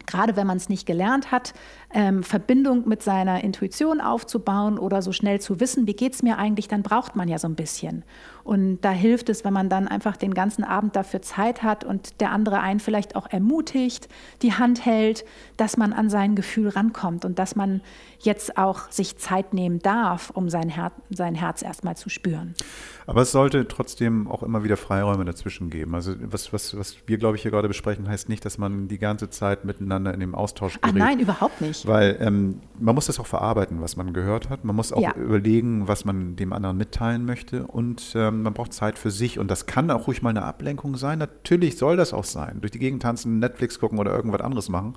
gerade 0.08 0.36
wenn 0.36 0.48
man 0.48 0.58
es 0.58 0.70
nicht 0.70 0.88
gelernt 0.88 1.32
hat, 1.32 1.54
ähm, 1.94 2.24
Verbindung 2.24 2.88
mit 2.88 3.04
seiner 3.04 3.44
Intuition 3.44 4.02
aufzubauen 4.02 4.80
oder 4.80 5.04
so 5.04 5.12
schnell 5.12 5.40
zu 5.40 5.60
wissen, 5.60 5.86
wie 5.86 5.94
geht 5.94 6.16
es 6.16 6.24
mir 6.24 6.40
eigentlich, 6.40 6.68
dann 6.68 6.82
braucht 6.82 7.16
man 7.16 7.28
ja 7.28 7.38
so 7.38 7.48
ein 7.48 7.54
bisschen. 7.54 8.04
Und 8.50 8.80
da 8.82 8.90
hilft 8.90 9.30
es, 9.30 9.46
wenn 9.46 9.54
man 9.54 9.70
dann 9.70 9.88
einfach 9.88 10.18
den 10.18 10.34
ganzen 10.34 10.64
Abend 10.64 10.96
dafür 10.96 11.22
Zeit 11.22 11.62
hat 11.62 11.84
und 11.84 12.20
der 12.20 12.32
andere 12.32 12.62
einen 12.62 12.80
vielleicht 12.80 13.16
auch 13.16 13.28
ermutigt, 13.30 14.10
die 14.42 14.54
Hand 14.54 14.88
hält, 14.88 15.24
dass 15.58 15.78
man 15.78 15.94
an 15.94 16.10
sein 16.10 16.34
Gefühl 16.34 16.70
rankommt 16.70 17.26
und 17.26 17.38
dass 17.38 17.56
man 17.56 17.82
jetzt 18.18 18.58
auch 18.58 18.90
sich 18.90 19.18
Zeit 19.18 19.54
nehmen 19.54 19.78
darf, 19.78 20.32
um 20.32 20.50
sein, 20.50 20.68
Her 20.68 20.92
sein 21.12 21.36
Herz 21.36 21.62
erstmal 21.62 21.96
zu 21.96 22.10
spüren. 22.10 22.56
Aber 23.06 23.22
es 23.22 23.32
sollte 23.32 23.68
trotzdem 23.68 24.28
auch 24.28 24.42
immer 24.42 24.64
wieder 24.64 24.78
Freiräume 24.78 25.26
dazwischen 25.26 25.70
geben. 25.70 25.94
Also 25.94 26.16
was, 26.20 26.52
was, 26.52 26.76
was 26.76 26.98
wir, 27.06 27.20
glaube 27.20 27.38
ich, 27.38 27.44
hier 27.44 27.52
gerade 27.52 27.68
besprechen, 27.68 28.08
heißt 28.08 28.30
nicht, 28.30 28.44
dass 28.46 28.58
man 28.58 28.88
die 28.88 28.98
ganze 28.98 29.30
Zeit 29.30 29.64
miteinander 29.64 30.12
in 30.12 30.20
dem 30.20 30.34
Austausch 30.34 30.82
gerät. 30.82 30.96
Ah, 30.96 30.98
nein, 30.98 31.20
überhaupt 31.20 31.62
nicht. 31.62 31.88
Weil 31.88 32.18
ähm, 32.20 32.62
man 32.80 32.96
muss 32.96 33.06
das 33.06 33.20
auch 33.20 33.28
verarbeiten, 33.28 33.80
was 33.82 33.96
man 33.96 34.12
gehört 34.12 34.50
hat. 34.50 34.66
Man 34.66 34.76
muss 34.76 34.92
auch 34.92 35.02
ja. 35.02 35.14
überlegen, 35.16 35.88
was 35.88 36.04
man 36.04 36.36
dem 36.36 36.52
anderen 36.52 36.78
mitteilen 36.78 37.26
möchte. 37.26 37.68
Und 37.68 38.14
ähm, 38.16 38.39
man 38.42 38.54
braucht 38.54 38.74
Zeit 38.74 38.98
für 38.98 39.12
sich. 39.12 39.40
Und 39.40 39.50
das 39.50 39.66
kann 39.66 39.92
auch 39.92 40.08
ruhig 40.08 40.22
mal 40.22 40.30
eine 40.30 40.44
Ablenkung 40.44 40.98
sein. 40.98 41.20
Natürlich 41.20 41.78
soll 41.78 41.98
das 41.98 42.14
auch 42.14 42.24
sein. 42.24 42.62
Durch 42.62 42.72
die 42.72 42.80
Gegend 42.80 43.02
tanzen, 43.02 43.40
Netflix 43.40 43.80
gucken 43.80 44.00
oder 44.00 44.16
irgendwas 44.16 44.42
anderes 44.42 44.70
machen 44.70 44.96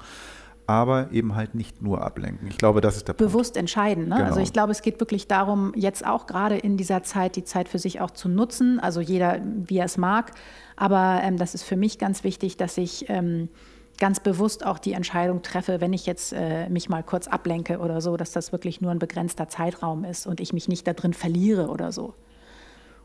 aber 0.66 1.10
eben 1.12 1.34
halt 1.34 1.54
nicht 1.54 1.82
nur 1.82 2.02
ablenken. 2.02 2.48
Ich 2.48 2.56
glaube, 2.56 2.80
das 2.80 2.96
ist 2.96 3.08
der 3.08 3.14
Punkt. 3.14 3.32
Bewusst 3.32 3.56
entscheiden. 3.56 4.08
Ne? 4.08 4.16
Genau. 4.16 4.28
Also 4.28 4.40
ich 4.40 4.52
glaube, 4.52 4.72
es 4.72 4.82
geht 4.82 5.00
wirklich 5.00 5.26
darum, 5.26 5.72
jetzt 5.74 6.06
auch 6.06 6.26
gerade 6.26 6.56
in 6.56 6.76
dieser 6.76 7.02
Zeit 7.02 7.36
die 7.36 7.44
Zeit 7.44 7.68
für 7.68 7.78
sich 7.78 8.00
auch 8.00 8.10
zu 8.10 8.28
nutzen. 8.28 8.78
Also 8.80 9.00
jeder, 9.00 9.40
wie 9.44 9.78
er 9.78 9.86
es 9.86 9.98
mag. 9.98 10.32
Aber 10.76 11.20
ähm, 11.22 11.36
das 11.36 11.54
ist 11.54 11.64
für 11.64 11.76
mich 11.76 11.98
ganz 11.98 12.24
wichtig, 12.24 12.56
dass 12.56 12.78
ich 12.78 13.08
ähm, 13.08 13.48
ganz 13.98 14.20
bewusst 14.20 14.64
auch 14.64 14.78
die 14.78 14.92
Entscheidung 14.92 15.42
treffe, 15.42 15.80
wenn 15.80 15.92
ich 15.92 16.06
jetzt 16.06 16.32
äh, 16.32 16.68
mich 16.68 16.88
mal 16.88 17.02
kurz 17.02 17.26
ablenke 17.26 17.78
oder 17.78 18.00
so, 18.00 18.16
dass 18.16 18.32
das 18.32 18.52
wirklich 18.52 18.80
nur 18.80 18.90
ein 18.90 18.98
begrenzter 18.98 19.48
Zeitraum 19.48 20.04
ist 20.04 20.26
und 20.26 20.40
ich 20.40 20.52
mich 20.52 20.68
nicht 20.68 20.86
da 20.86 20.92
drin 20.92 21.12
verliere 21.12 21.68
oder 21.68 21.92
so. 21.92 22.14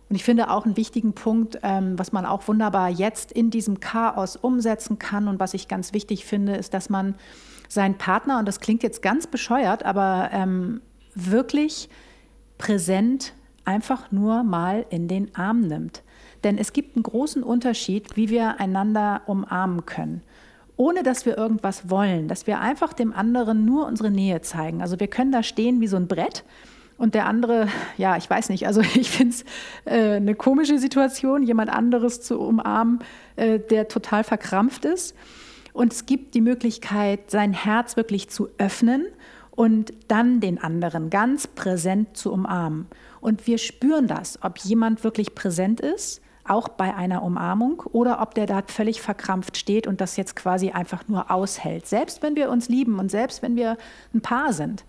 Und 0.09 0.15
ich 0.15 0.23
finde 0.23 0.49
auch 0.49 0.65
einen 0.65 0.77
wichtigen 0.77 1.13
Punkt, 1.13 1.59
ähm, 1.63 1.99
was 1.99 2.11
man 2.11 2.25
auch 2.25 2.47
wunderbar 2.47 2.89
jetzt 2.89 3.31
in 3.31 3.49
diesem 3.49 3.79
Chaos 3.79 4.35
umsetzen 4.35 4.99
kann 4.99 5.27
und 5.27 5.39
was 5.39 5.53
ich 5.53 5.67
ganz 5.67 5.93
wichtig 5.93 6.25
finde, 6.25 6.55
ist, 6.55 6.73
dass 6.73 6.89
man 6.89 7.15
seinen 7.67 7.97
Partner, 7.97 8.39
und 8.39 8.47
das 8.47 8.61
klingt 8.61 8.83
jetzt 8.83 9.01
ganz 9.01 9.27
bescheuert, 9.27 9.83
aber 9.83 10.29
ähm, 10.31 10.81
wirklich 11.13 11.89
präsent 12.57 13.33
einfach 13.65 14.11
nur 14.11 14.43
mal 14.43 14.85
in 14.89 15.09
den 15.09 15.35
Arm 15.35 15.61
nimmt. 15.61 16.03
Denn 16.45 16.57
es 16.57 16.71
gibt 16.71 16.95
einen 16.95 17.03
großen 17.03 17.43
Unterschied, 17.43 18.15
wie 18.15 18.29
wir 18.29 18.59
einander 18.61 19.21
umarmen 19.25 19.85
können 19.85 20.21
ohne 20.77 21.01
dass 21.01 21.25
wir 21.25 21.37
irgendwas 21.37 21.89
wollen, 21.89 22.27
dass 22.27 22.47
wir 22.47 22.61
einfach 22.61 22.93
dem 22.93 23.11
anderen 23.11 23.65
nur 23.65 23.87
unsere 23.87 24.11
Nähe 24.11 24.41
zeigen. 24.41 24.81
Also 24.81 24.99
wir 24.99 25.07
können 25.07 25.31
da 25.31 25.43
stehen 25.43 25.81
wie 25.81 25.87
so 25.87 25.97
ein 25.97 26.07
Brett 26.07 26.45
und 26.97 27.13
der 27.15 27.25
andere, 27.25 27.67
ja, 27.97 28.17
ich 28.17 28.29
weiß 28.29 28.49
nicht, 28.49 28.67
also 28.67 28.81
ich 28.95 29.09
finde 29.09 29.35
es 29.35 29.45
äh, 29.85 30.15
eine 30.15 30.35
komische 30.35 30.79
Situation, 30.79 31.43
jemand 31.43 31.69
anderes 31.69 32.21
zu 32.21 32.39
umarmen, 32.39 32.99
äh, 33.35 33.59
der 33.59 33.87
total 33.87 34.23
verkrampft 34.23 34.85
ist. 34.85 35.15
Und 35.73 35.93
es 35.93 36.07
gibt 36.07 36.33
die 36.33 36.41
Möglichkeit, 36.41 37.29
sein 37.29 37.53
Herz 37.53 37.97
wirklich 37.97 38.29
zu 38.29 38.49
öffnen 38.57 39.05
und 39.51 39.93
dann 40.07 40.39
den 40.39 40.57
anderen 40.61 41.09
ganz 41.09 41.45
präsent 41.47 42.17
zu 42.17 42.31
umarmen. 42.33 42.87
Und 43.21 43.45
wir 43.45 43.59
spüren 43.59 44.07
das, 44.07 44.39
ob 44.41 44.57
jemand 44.59 45.03
wirklich 45.03 45.35
präsent 45.35 45.79
ist 45.79 46.21
auch 46.49 46.69
bei 46.69 46.95
einer 46.95 47.23
Umarmung 47.23 47.81
oder 47.91 48.21
ob 48.21 48.33
der 48.33 48.45
da 48.45 48.63
völlig 48.65 49.01
verkrampft 49.01 49.57
steht 49.57 49.87
und 49.87 50.01
das 50.01 50.17
jetzt 50.17 50.35
quasi 50.35 50.71
einfach 50.71 51.07
nur 51.07 51.29
aushält. 51.29 51.87
Selbst 51.87 52.23
wenn 52.23 52.35
wir 52.35 52.49
uns 52.49 52.69
lieben 52.69 52.99
und 52.99 53.11
selbst 53.11 53.41
wenn 53.41 53.55
wir 53.55 53.77
ein 54.13 54.21
Paar 54.21 54.53
sind. 54.53 54.85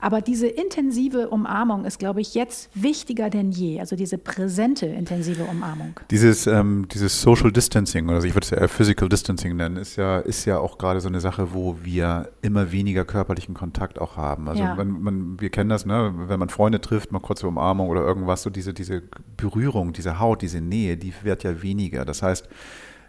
Aber 0.00 0.20
diese 0.20 0.46
intensive 0.46 1.28
Umarmung 1.28 1.84
ist, 1.84 1.98
glaube 1.98 2.20
ich, 2.20 2.34
jetzt 2.34 2.70
wichtiger 2.74 3.30
denn 3.30 3.50
je. 3.50 3.80
Also 3.80 3.96
diese 3.96 4.16
präsente, 4.16 4.86
intensive 4.86 5.44
Umarmung. 5.44 5.98
Dieses, 6.10 6.46
ähm, 6.46 6.86
dieses 6.92 7.20
Social 7.20 7.50
Distancing, 7.50 8.08
also 8.10 8.26
ich 8.26 8.34
würde 8.34 8.44
es 8.44 8.50
ja 8.50 8.58
eher 8.58 8.68
Physical 8.68 9.08
Distancing 9.08 9.56
nennen, 9.56 9.76
ist 9.76 9.96
ja, 9.96 10.18
ist 10.20 10.44
ja 10.44 10.58
auch 10.58 10.78
gerade 10.78 11.00
so 11.00 11.08
eine 11.08 11.20
Sache, 11.20 11.52
wo 11.52 11.78
wir 11.82 12.30
immer 12.42 12.70
weniger 12.70 13.04
körperlichen 13.04 13.54
Kontakt 13.54 14.00
auch 14.00 14.16
haben. 14.16 14.48
Also 14.48 14.62
ja. 14.62 14.74
man, 14.74 15.02
man, 15.02 15.40
wir 15.40 15.50
kennen 15.50 15.70
das, 15.70 15.84
ne? 15.84 16.14
wenn 16.16 16.38
man 16.38 16.48
Freunde 16.48 16.80
trifft, 16.80 17.10
mal 17.10 17.20
kurze 17.20 17.48
Umarmung 17.48 17.88
oder 17.88 18.02
irgendwas, 18.02 18.42
so 18.42 18.50
diese, 18.50 18.72
diese 18.72 19.02
Berührung, 19.36 19.92
diese 19.92 20.20
Haut, 20.20 20.42
diese 20.42 20.60
Nähe, 20.60 20.96
die 20.96 21.12
wird 21.22 21.42
ja 21.42 21.62
weniger. 21.62 22.04
Das 22.04 22.22
heißt, 22.22 22.48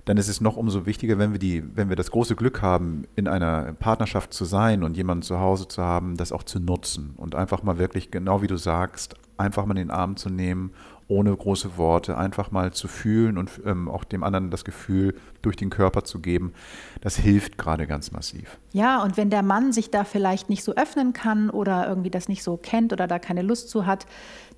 dann 0.09 0.17
ist 0.17 0.27
es 0.27 0.41
noch 0.41 0.57
umso 0.57 0.87
wichtiger, 0.87 1.19
wenn 1.19 1.33
wir, 1.33 1.39
die, 1.39 1.63
wenn 1.75 1.89
wir 1.89 1.95
das 1.95 2.09
große 2.09 2.35
Glück 2.35 2.63
haben, 2.63 3.03
in 3.15 3.27
einer 3.27 3.73
Partnerschaft 3.73 4.33
zu 4.33 4.43
sein 4.43 4.81
und 4.81 4.97
jemanden 4.97 5.21
zu 5.21 5.39
Hause 5.39 5.67
zu 5.67 5.83
haben, 5.83 6.17
das 6.17 6.31
auch 6.31 6.41
zu 6.41 6.59
nutzen 6.59 7.13
und 7.15 7.35
einfach 7.35 7.61
mal 7.61 7.77
wirklich, 7.77 8.09
genau 8.09 8.41
wie 8.41 8.47
du 8.47 8.57
sagst, 8.57 9.13
einfach 9.37 9.67
mal 9.67 9.75
den 9.75 9.91
Arm 9.91 10.15
zu 10.15 10.31
nehmen 10.31 10.71
ohne 11.09 11.35
große 11.35 11.75
Worte, 11.75 12.17
einfach 12.17 12.51
mal 12.51 12.71
zu 12.71 12.87
fühlen 12.87 13.37
und 13.37 13.49
ähm, 13.65 13.89
auch 13.89 14.03
dem 14.03 14.23
anderen 14.23 14.51
das 14.51 14.63
Gefühl 14.63 15.15
durch 15.41 15.55
den 15.55 15.71
Körper 15.71 16.03
zu 16.03 16.19
geben, 16.19 16.53
das 17.01 17.15
hilft 17.17 17.57
gerade 17.57 17.87
ganz 17.87 18.11
massiv. 18.11 18.59
Ja, 18.73 19.01
und 19.03 19.17
wenn 19.17 19.31
der 19.31 19.41
Mann 19.41 19.73
sich 19.73 19.89
da 19.89 20.03
vielleicht 20.03 20.49
nicht 20.49 20.63
so 20.63 20.75
öffnen 20.75 21.13
kann 21.13 21.49
oder 21.49 21.87
irgendwie 21.87 22.11
das 22.11 22.29
nicht 22.29 22.43
so 22.43 22.57
kennt 22.57 22.93
oder 22.93 23.07
da 23.07 23.17
keine 23.17 23.41
Lust 23.41 23.69
zu 23.69 23.87
hat, 23.87 24.05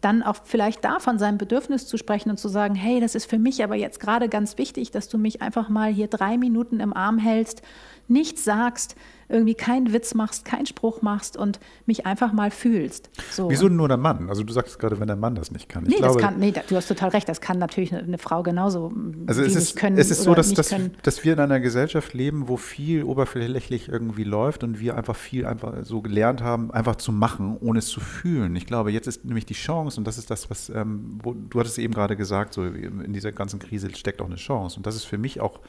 dann 0.02 0.24
auch 0.24 0.38
vielleicht 0.44 0.84
da 0.84 1.00
von 1.00 1.20
seinem 1.20 1.38
Bedürfnis 1.38 1.88
zu 1.88 1.98
sprechen 1.98 2.32
und 2.32 2.38
zu 2.38 2.50
sagen, 2.50 2.76
hey, 2.76 3.00
das 3.00 3.16
ist 3.16 3.30
für 3.30 3.40
mich 3.40 3.64
aber 3.64 3.76
jetzt 3.76 4.00
gerade 4.00 4.30
ganz 4.30 4.58
wichtig, 4.58 4.92
dass 4.92 5.08
du 5.08 5.18
mich 5.18 5.42
einfach 5.42 5.70
mal 5.70 5.92
hier 5.92 6.08
drei 6.08 6.38
Minuten 6.38 6.80
im 6.80 6.94
Arm 6.94 7.20
hältst, 7.20 7.62
nichts 8.08 8.44
sagst, 8.44 8.96
irgendwie 9.32 9.56
keinen 9.56 9.94
Witz 9.94 10.13
machst, 10.13 10.46
keinen 10.46 10.65
Spruch 10.65 11.02
machst 11.02 11.38
und 11.38 11.60
mich 11.86 12.06
einfach 12.06 12.34
mal 12.34 12.52
fühlst. 12.52 13.10
So. 13.32 13.50
Wieso 13.50 13.67
nur 13.67 13.88
der 13.88 13.98
Mann? 13.98 14.30
Also 14.30 14.44
du 14.44 14.54
sagst 14.54 14.80
gerade, 14.80 15.00
wenn 15.00 15.08
der 15.08 15.15
Mann 15.15 15.36
das 15.36 15.52
nicht 15.52 15.70
kann. 15.70 15.86
Ich 15.86 15.91
nee, 15.91 15.98
glaube, 15.98 16.20
das 16.20 16.24
kann, 16.24 16.39
nee, 16.39 16.52
du 16.52 16.76
hast 16.76 16.88
total 16.88 17.10
recht, 17.10 17.28
das 17.28 17.41
kann 17.41 17.58
natürlich 17.58 17.94
eine 17.94 18.17
Frau 18.17 18.44
genauso 18.44 18.91
also 19.28 19.41
es 19.41 19.56
ist, 19.56 19.76
können. 19.76 19.98
Es 19.98 20.12
ist 20.12 20.24
so, 20.24 20.34
dass, 20.34 20.54
dass, 20.54 20.74
dass, 21.04 21.24
wir 21.24 21.34
in 21.34 21.39
einer 21.39 21.60
Gesellschaft 21.60 22.13
leben, 22.13 22.48
wo 22.48 22.58
viel 22.58 23.04
oberflächlich 23.04 23.89
irgendwie 23.89 24.24
läuft 24.24 24.63
und 24.63 24.80
wir 24.80 24.96
einfach 24.96 25.15
viel 25.15 25.46
einfach 25.46 25.74
so 25.84 26.02
gelernt 26.02 26.41
haben, 26.41 26.72
einfach 26.72 26.96
zu 26.96 27.12
machen, 27.12 27.58
ohne 27.60 27.80
es 27.80 27.88
zu 27.88 28.00
fühlen. 28.00 28.56
Ich 28.56 28.65
glaube, 28.65 28.91
jetzt 28.91 29.08
ist 29.08 29.26
nämlich 29.26 29.46
die 29.46 29.54
Chance 29.54 30.00
und 30.00 30.08
das 30.08 30.17
ist 30.17 30.30
das, 30.30 30.50
was 30.50 30.70
ähm, 30.70 31.20
wo, 31.24 31.34
du 31.34 31.60
hattest 31.60 31.80
eben 31.80 31.94
gerade 31.94 32.15
gesagt, 32.15 32.54
so 32.54 32.63
in 32.63 33.13
dieser 33.13 33.32
ganzen 33.32 33.60
Krise 33.60 33.94
steckt 33.96 34.22
auch 34.22 34.28
eine 34.28 34.36
Chance 34.36 34.78
und 34.78 34.86
das 34.86 34.96
ist 34.96 35.06
für 35.06 35.17
mich 35.17 35.41
auch 35.41 35.60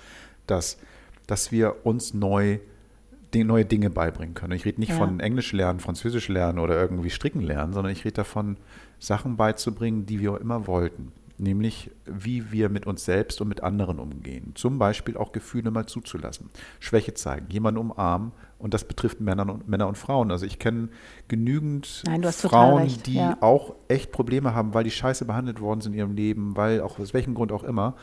das, 0.46 0.78
dass 1.26 1.52
wir 1.52 1.84
uns 1.84 2.14
neu 2.14 2.58
neue 3.34 3.64
Dinge 3.64 3.90
beibringen 3.90 4.34
können. 4.34 4.52
Ich 4.52 4.64
rede 4.64 4.80
nicht 4.80 4.90
ja. 4.90 4.96
von 4.96 5.20
Englisch 5.20 5.52
lernen, 5.52 5.80
Französisch 5.80 6.28
lernen 6.28 6.58
oder 6.58 6.80
irgendwie 6.80 7.10
stricken 7.10 7.40
lernen, 7.40 7.72
sondern 7.72 7.92
ich 7.92 8.04
rede 8.04 8.14
davon, 8.14 8.56
Sachen 8.98 9.36
beizubringen, 9.36 10.06
die 10.06 10.20
wir 10.20 10.40
immer 10.40 10.66
wollten. 10.66 11.12
Nämlich, 11.38 11.90
wie 12.04 12.52
wir 12.52 12.68
mit 12.68 12.86
uns 12.86 13.04
selbst 13.04 13.40
und 13.40 13.48
mit 13.48 13.62
anderen 13.62 13.98
umgehen. 13.98 14.52
Zum 14.54 14.78
Beispiel 14.78 15.16
auch 15.16 15.32
Gefühle 15.32 15.72
mal 15.72 15.86
zuzulassen. 15.86 16.50
Schwäche 16.78 17.14
zeigen, 17.14 17.46
jemanden 17.50 17.80
umarmen. 17.80 18.32
Und 18.58 18.74
das 18.74 18.84
betrifft 18.84 19.20
Männer 19.20 19.52
und, 19.52 19.66
Männer 19.66 19.88
und 19.88 19.98
Frauen. 19.98 20.30
Also 20.30 20.46
ich 20.46 20.60
kenne 20.60 20.88
genügend 21.26 22.04
Nein, 22.06 22.22
Frauen, 22.22 22.86
die 23.06 23.14
ja. 23.14 23.38
auch 23.40 23.74
echt 23.88 24.12
Probleme 24.12 24.54
haben, 24.54 24.72
weil 24.72 24.84
die 24.84 24.92
scheiße 24.92 25.24
behandelt 25.24 25.60
worden 25.60 25.80
sind 25.80 25.94
in 25.94 25.98
ihrem 25.98 26.14
Leben, 26.14 26.56
weil 26.56 26.80
auch 26.80 27.00
aus 27.00 27.12
welchem 27.12 27.34
Grund 27.34 27.50
auch 27.50 27.64
immer, 27.64 27.96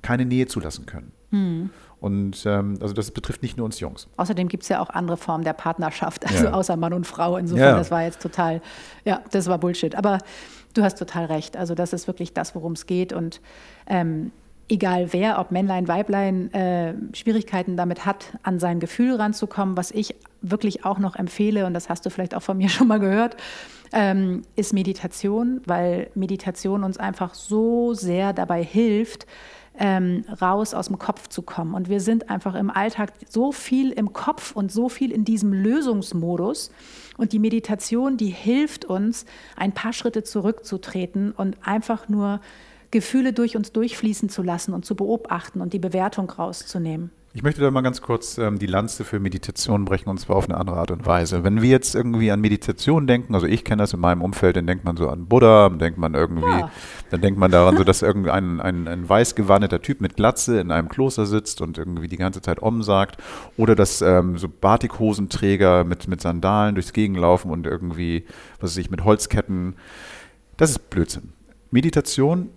keine 0.00 0.24
Nähe 0.24 0.46
zulassen 0.46 0.86
können. 0.86 1.12
Hm. 1.30 1.70
Und 2.02 2.44
ähm, 2.46 2.78
also 2.80 2.94
das 2.94 3.12
betrifft 3.12 3.42
nicht 3.42 3.56
nur 3.56 3.64
uns 3.64 3.78
Jungs. 3.78 4.08
Außerdem 4.16 4.48
gibt 4.48 4.64
es 4.64 4.68
ja 4.68 4.80
auch 4.80 4.90
andere 4.90 5.16
Formen 5.16 5.44
der 5.44 5.52
Partnerschaft, 5.52 6.26
also 6.28 6.46
ja. 6.46 6.52
außer 6.52 6.76
Mann 6.76 6.92
und 6.92 7.06
Frau. 7.06 7.36
Insofern, 7.36 7.68
ja. 7.68 7.78
das 7.78 7.92
war 7.92 8.02
jetzt 8.02 8.20
total, 8.20 8.60
ja, 9.04 9.22
das 9.30 9.46
war 9.46 9.56
Bullshit. 9.58 9.94
Aber 9.94 10.18
du 10.74 10.82
hast 10.82 10.98
total 10.98 11.26
recht. 11.26 11.56
Also 11.56 11.76
das 11.76 11.92
ist 11.92 12.08
wirklich 12.08 12.34
das, 12.34 12.56
worum 12.56 12.72
es 12.72 12.86
geht. 12.86 13.12
Und 13.12 13.40
ähm, 13.86 14.32
egal 14.68 15.12
wer, 15.12 15.38
ob 15.38 15.52
Männlein, 15.52 15.86
Weiblein, 15.86 16.52
äh, 16.52 16.94
Schwierigkeiten 17.12 17.76
damit 17.76 18.04
hat, 18.04 18.36
an 18.42 18.58
sein 18.58 18.80
Gefühl 18.80 19.14
ranzukommen, 19.14 19.76
was 19.76 19.92
ich 19.92 20.16
wirklich 20.40 20.84
auch 20.84 20.98
noch 20.98 21.14
empfehle, 21.14 21.66
und 21.66 21.72
das 21.72 21.88
hast 21.88 22.04
du 22.04 22.10
vielleicht 22.10 22.34
auch 22.34 22.42
von 22.42 22.56
mir 22.56 22.68
schon 22.68 22.88
mal 22.88 22.98
gehört, 22.98 23.36
ähm, 23.92 24.42
ist 24.56 24.72
Meditation, 24.72 25.60
weil 25.66 26.10
Meditation 26.16 26.82
uns 26.82 26.96
einfach 26.98 27.34
so 27.34 27.94
sehr 27.94 28.32
dabei 28.32 28.64
hilft, 28.64 29.24
ähm, 29.78 30.24
raus 30.40 30.74
aus 30.74 30.88
dem 30.88 30.98
Kopf 30.98 31.28
zu 31.28 31.42
kommen. 31.42 31.74
Und 31.74 31.88
wir 31.88 32.00
sind 32.00 32.30
einfach 32.30 32.54
im 32.54 32.70
Alltag 32.70 33.12
so 33.28 33.52
viel 33.52 33.90
im 33.90 34.12
Kopf 34.12 34.54
und 34.54 34.70
so 34.70 34.88
viel 34.88 35.10
in 35.10 35.24
diesem 35.24 35.52
Lösungsmodus. 35.52 36.70
Und 37.16 37.32
die 37.32 37.38
Meditation, 37.38 38.16
die 38.16 38.28
hilft 38.28 38.84
uns, 38.84 39.24
ein 39.56 39.72
paar 39.72 39.92
Schritte 39.92 40.22
zurückzutreten 40.22 41.32
und 41.32 41.56
einfach 41.62 42.08
nur 42.08 42.40
Gefühle 42.90 43.32
durch 43.32 43.56
uns 43.56 43.72
durchfließen 43.72 44.28
zu 44.28 44.42
lassen 44.42 44.74
und 44.74 44.84
zu 44.84 44.94
beobachten 44.94 45.60
und 45.60 45.72
die 45.72 45.78
Bewertung 45.78 46.30
rauszunehmen. 46.30 47.10
Ich 47.34 47.42
möchte 47.42 47.62
da 47.62 47.70
mal 47.70 47.80
ganz 47.80 48.02
kurz 48.02 48.36
ähm, 48.36 48.58
die 48.58 48.66
Lanze 48.66 49.04
für 49.04 49.18
Meditation 49.18 49.86
brechen 49.86 50.10
und 50.10 50.18
zwar 50.18 50.36
auf 50.36 50.50
eine 50.50 50.58
andere 50.58 50.76
Art 50.76 50.90
und 50.90 51.06
Weise. 51.06 51.44
Wenn 51.44 51.62
wir 51.62 51.70
jetzt 51.70 51.94
irgendwie 51.94 52.30
an 52.30 52.42
Meditation 52.42 53.06
denken, 53.06 53.34
also 53.34 53.46
ich 53.46 53.64
kenne 53.64 53.82
das 53.82 53.94
in 53.94 54.00
meinem 54.00 54.20
Umfeld, 54.20 54.56
dann 54.56 54.66
denkt 54.66 54.84
man 54.84 54.98
so 54.98 55.08
an 55.08 55.24
Buddha, 55.26 55.70
dann 55.70 55.78
denkt 55.78 55.98
man 55.98 56.12
irgendwie, 56.12 56.46
ja. 56.46 56.70
dann 57.10 57.22
denkt 57.22 57.40
man 57.40 57.50
daran, 57.50 57.78
so 57.78 57.84
dass 57.84 58.02
irgendein 58.02 58.60
ein, 58.60 58.86
ein 58.86 59.08
weiß 59.08 59.34
gewandeter 59.34 59.80
Typ 59.80 60.02
mit 60.02 60.16
Glatze 60.16 60.60
in 60.60 60.70
einem 60.70 60.90
Kloster 60.90 61.24
sitzt 61.24 61.62
und 61.62 61.78
irgendwie 61.78 62.06
die 62.06 62.18
ganze 62.18 62.42
Zeit 62.42 62.60
Om 62.60 62.82
sagt. 62.82 63.16
Oder 63.56 63.74
dass 63.74 64.02
ähm, 64.02 64.36
so 64.36 64.48
Batikhosenträger 64.50 65.84
mit, 65.84 66.08
mit 66.08 66.20
Sandalen 66.20 66.74
durchs 66.74 66.92
Gegend 66.92 67.16
laufen 67.16 67.50
und 67.50 67.66
irgendwie, 67.66 68.26
was 68.60 68.72
weiß 68.72 68.76
ich, 68.76 68.90
mit 68.90 69.04
Holzketten. 69.04 69.76
Das 70.58 70.68
ist 70.68 70.90
Blödsinn. 70.90 71.32
Meditation 71.70 72.50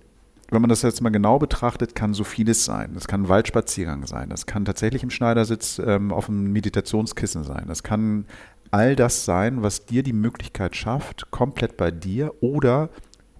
wenn 0.50 0.62
man 0.62 0.70
das 0.70 0.84
jetzt 0.84 1.02
mal 1.02 1.10
genau 1.10 1.40
betrachtet, 1.40 1.96
kann 1.96 2.14
so 2.14 2.24
vieles 2.24 2.66
sein. 2.66 2.92
Das 2.94 3.08
kann 3.08 3.24
ein 3.24 3.30
Waldspaziergang 3.30 4.06
sein. 4.06 4.30
Das 4.30 4.46
kann 4.46 4.66
tatsächlich 4.66 5.04
im 5.04 5.10
Schneidersitz 5.10 5.82
ähm, 5.84 6.12
auf 6.12 6.30
einem 6.30 6.52
Meditationskissen 6.52 7.44
sein. 7.44 7.66
Das 7.68 7.84
kann 7.84 8.26
all 8.72 8.96
das 8.96 9.26
sein, 9.26 9.64
was 9.64 9.86
dir 9.86 10.04
die 10.04 10.14
Möglichkeit 10.14 10.76
schafft, 10.76 11.32
komplett 11.32 11.78
bei 11.78 11.92
dir 11.92 12.34
oder 12.42 12.90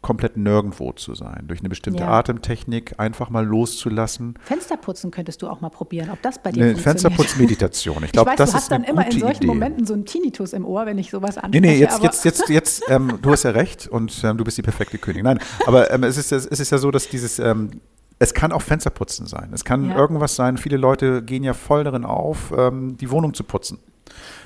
komplett 0.06 0.38
nirgendwo 0.38 0.92
zu 0.92 1.16
sein. 1.16 1.46
Durch 1.48 1.62
eine 1.62 1.70
bestimmte 1.70 2.04
ja. 2.04 2.10
Atemtechnik 2.10 3.00
einfach 3.00 3.32
mal 3.32 3.44
loszulassen. 3.44 4.36
Fensterputzen 4.44 5.10
könntest 5.10 5.42
du 5.42 5.48
auch 5.48 5.62
mal 5.62 5.70
probieren, 5.70 6.12
ob 6.12 6.22
das 6.22 6.38
bei 6.38 6.52
dir 6.52 6.64
eine 6.64 6.74
funktioniert. 6.74 7.02
Fensterputzmeditation. 7.02 8.04
Ich 8.04 8.12
glaube, 8.12 8.34
das 8.38 8.52
du 8.52 8.56
hast 8.56 8.72
dann 8.72 8.84
immer 8.84 9.04
in 9.08 9.20
solchen 9.20 9.38
Idee. 9.38 9.48
Momenten 9.48 9.88
so 9.88 9.96
einen 9.96 10.06
Tinnitus 10.06 10.54
im 10.54 10.64
Ohr, 10.64 10.86
wenn 10.86 11.00
ich 11.00 11.10
sowas 11.10 11.40
anspreche. 11.40 11.60
Nee, 11.60 11.72
nee, 11.74 11.80
jetzt, 11.80 12.04
jetzt, 12.04 12.24
jetzt, 12.24 12.50
jetzt 12.50 12.84
ähm, 12.88 13.18
du 13.20 13.32
hast 13.32 13.42
ja 13.42 13.50
recht 13.50 13.88
und 13.88 14.24
ähm, 14.24 14.38
du 14.38 14.44
bist 14.44 14.60
die 14.60 14.62
perfekte 14.62 15.00
Königin. 15.00 15.24
Nein, 15.24 15.40
aber 15.66 15.90
ähm, 15.90 16.04
es, 16.04 16.18
ist, 16.18 16.32
es 16.32 16.46
ist 16.46 16.72
ja 16.72 16.78
so, 16.78 16.92
dass 16.92 17.10
dieses 17.10 17.40
ähm, 17.40 17.72
es 18.20 18.36
kann 18.36 18.52
auch 18.52 18.62
Fensterputzen 18.62 19.26
sein. 19.26 19.50
Es 19.54 19.66
kann 19.66 19.90
ja. 19.90 19.98
irgendwas 19.98 20.36
sein. 20.36 20.58
Viele 20.58 20.78
Leute 20.78 21.24
gehen 21.24 21.44
ja 21.44 21.56
voll 21.56 21.84
darin 21.84 22.06
auf, 22.06 22.54
ähm, 22.56 22.96
die 22.98 23.10
Wohnung 23.10 23.34
zu 23.34 23.44
putzen. 23.44 23.80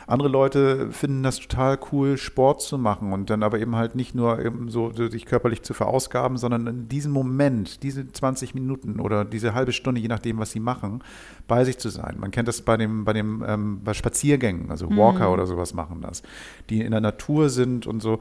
Andere 0.09 0.29
Leute 0.29 0.91
finden 0.91 1.21
das 1.21 1.37
total 1.37 1.77
cool, 1.91 2.17
Sport 2.17 2.63
zu 2.63 2.79
machen 2.79 3.13
und 3.13 3.29
dann 3.29 3.43
aber 3.43 3.59
eben 3.59 3.75
halt 3.75 3.93
nicht 3.93 4.15
nur 4.15 4.43
eben 4.43 4.69
so 4.69 4.91
sich 4.91 5.27
körperlich 5.27 5.61
zu 5.61 5.75
verausgaben, 5.75 6.37
sondern 6.37 6.65
in 6.65 6.89
diesem 6.89 7.11
Moment, 7.11 7.83
diese 7.83 8.11
20 8.11 8.55
Minuten 8.55 8.99
oder 8.99 9.23
diese 9.23 9.53
halbe 9.53 9.71
Stunde, 9.71 10.01
je 10.01 10.07
nachdem, 10.07 10.39
was 10.39 10.49
sie 10.49 10.59
machen, 10.59 11.03
bei 11.47 11.63
sich 11.63 11.77
zu 11.77 11.89
sein. 11.89 12.15
Man 12.19 12.31
kennt 12.31 12.47
das 12.47 12.63
bei 12.63 12.75
dem, 12.75 13.05
bei 13.05 13.13
dem, 13.13 13.43
ähm, 13.47 13.81
bei 13.83 13.93
Spaziergängen, 13.93 14.71
also 14.71 14.89
Walker 14.89 15.27
mhm. 15.27 15.33
oder 15.33 15.45
sowas 15.45 15.75
machen 15.75 16.01
das, 16.01 16.23
die 16.71 16.81
in 16.81 16.89
der 16.89 17.01
Natur 17.01 17.49
sind 17.49 17.85
und 17.85 18.01
so 18.01 18.19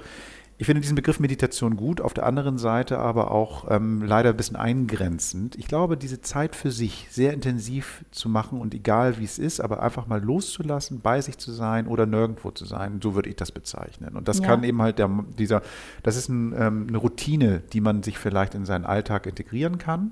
ich 0.61 0.67
finde 0.67 0.81
diesen 0.81 0.97
Begriff 0.97 1.21
Meditation 1.21 1.77
gut, 1.77 2.01
auf 2.01 2.15
der 2.15 2.27
anderen 2.27 2.59
Seite 2.59 2.99
aber 2.99 3.31
auch 3.31 3.71
ähm, 3.71 4.03
leider 4.03 4.31
ein 4.31 4.37
bisschen 4.37 4.57
eingrenzend. 4.57 5.55
Ich 5.55 5.69
glaube, 5.69 5.97
diese 5.97 6.21
Zeit 6.21 6.57
für 6.57 6.73
sich 6.73 7.07
sehr 7.11 7.33
intensiv 7.33 8.05
zu 8.11 8.29
machen 8.29 8.61
und 8.61 8.75
egal 8.75 9.19
wie 9.19 9.25
es 9.25 9.39
ist, 9.39 9.61
aber 9.61 9.81
einfach 9.85 10.09
mal 10.09 10.21
loszulassen, 10.21 11.01
bei 11.01 11.21
sich 11.21 11.39
zu 11.39 11.53
sein 11.53 11.87
oder 11.87 12.07
nirgendwo 12.07 12.51
zu 12.51 12.65
sein, 12.65 12.99
so 13.01 13.15
würde 13.15 13.31
ich 13.31 13.37
das 13.37 13.53
bezeichnen. 13.53 14.17
Und 14.17 14.27
das 14.27 14.41
ja. 14.41 14.47
kann 14.47 14.65
eben 14.65 14.83
halt 14.83 14.99
der, 14.99 15.09
dieser, 15.39 15.63
das 16.03 16.17
ist 16.17 16.29
ein, 16.29 16.53
ähm, 16.59 16.87
eine 16.89 16.99
Routine, 16.99 17.63
die 17.73 17.81
man 17.81 18.03
sich 18.03 18.19
vielleicht 18.19 18.57
in 18.57 18.65
seinen 18.67 18.85
Alltag 18.85 19.27
integrieren 19.27 19.79
kann 19.79 20.11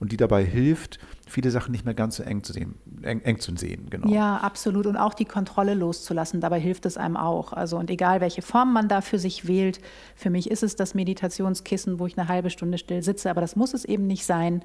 und 0.00 0.12
die 0.12 0.16
dabei 0.16 0.44
hilft, 0.44 0.98
viele 1.28 1.50
Sachen 1.50 1.72
nicht 1.72 1.84
mehr 1.84 1.94
ganz 1.94 2.16
so 2.16 2.22
eng 2.22 2.42
zu 2.42 2.54
sehen, 2.54 2.74
eng, 3.02 3.20
eng 3.20 3.38
zu 3.38 3.54
sehen, 3.54 3.88
genau. 3.90 4.08
Ja, 4.08 4.38
absolut. 4.38 4.86
Und 4.86 4.96
auch 4.96 5.12
die 5.12 5.26
Kontrolle 5.26 5.74
loszulassen, 5.74 6.40
dabei 6.40 6.58
hilft 6.58 6.86
es 6.86 6.96
einem 6.96 7.18
auch. 7.18 7.52
Also 7.52 7.78
und 7.78 7.90
egal 7.90 8.22
welche 8.22 8.40
Form 8.40 8.72
man 8.72 8.88
da 8.88 9.02
für 9.02 9.18
sich 9.18 9.46
wählt, 9.46 9.80
für 10.16 10.30
mich 10.30 10.50
ist 10.50 10.62
es 10.62 10.74
das 10.74 10.94
Meditationskissen, 10.94 11.98
wo 11.98 12.06
ich 12.06 12.18
eine 12.18 12.28
halbe 12.28 12.48
Stunde 12.48 12.78
still 12.78 13.02
sitze, 13.02 13.30
aber 13.30 13.42
das 13.42 13.56
muss 13.56 13.74
es 13.74 13.84
eben 13.84 14.06
nicht 14.06 14.24
sein. 14.24 14.62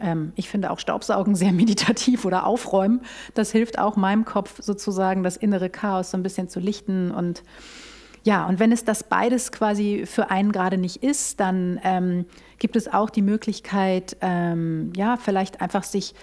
Ähm, 0.00 0.32
ich 0.36 0.50
finde 0.50 0.70
auch 0.70 0.78
Staubsaugen 0.78 1.34
sehr 1.34 1.52
meditativ 1.52 2.26
oder 2.26 2.46
aufräumen. 2.46 3.00
Das 3.32 3.50
hilft 3.50 3.78
auch 3.78 3.96
meinem 3.96 4.26
Kopf 4.26 4.60
sozusagen, 4.62 5.22
das 5.22 5.38
innere 5.38 5.70
Chaos 5.70 6.10
so 6.10 6.18
ein 6.18 6.22
bisschen 6.22 6.50
zu 6.50 6.60
lichten 6.60 7.10
und 7.10 7.42
ja, 8.24 8.46
und 8.46 8.58
wenn 8.58 8.72
es 8.72 8.84
das 8.84 9.04
beides 9.04 9.52
quasi 9.52 10.04
für 10.06 10.30
einen 10.30 10.50
gerade 10.50 10.78
nicht 10.78 11.02
ist, 11.02 11.40
dann 11.40 11.78
ähm, 11.84 12.24
gibt 12.58 12.74
es 12.74 12.92
auch 12.92 13.10
die 13.10 13.22
Möglichkeit, 13.22 14.16
ähm, 14.22 14.92
ja, 14.96 15.18
vielleicht 15.18 15.60
einfach 15.60 15.82
sich 15.82 16.14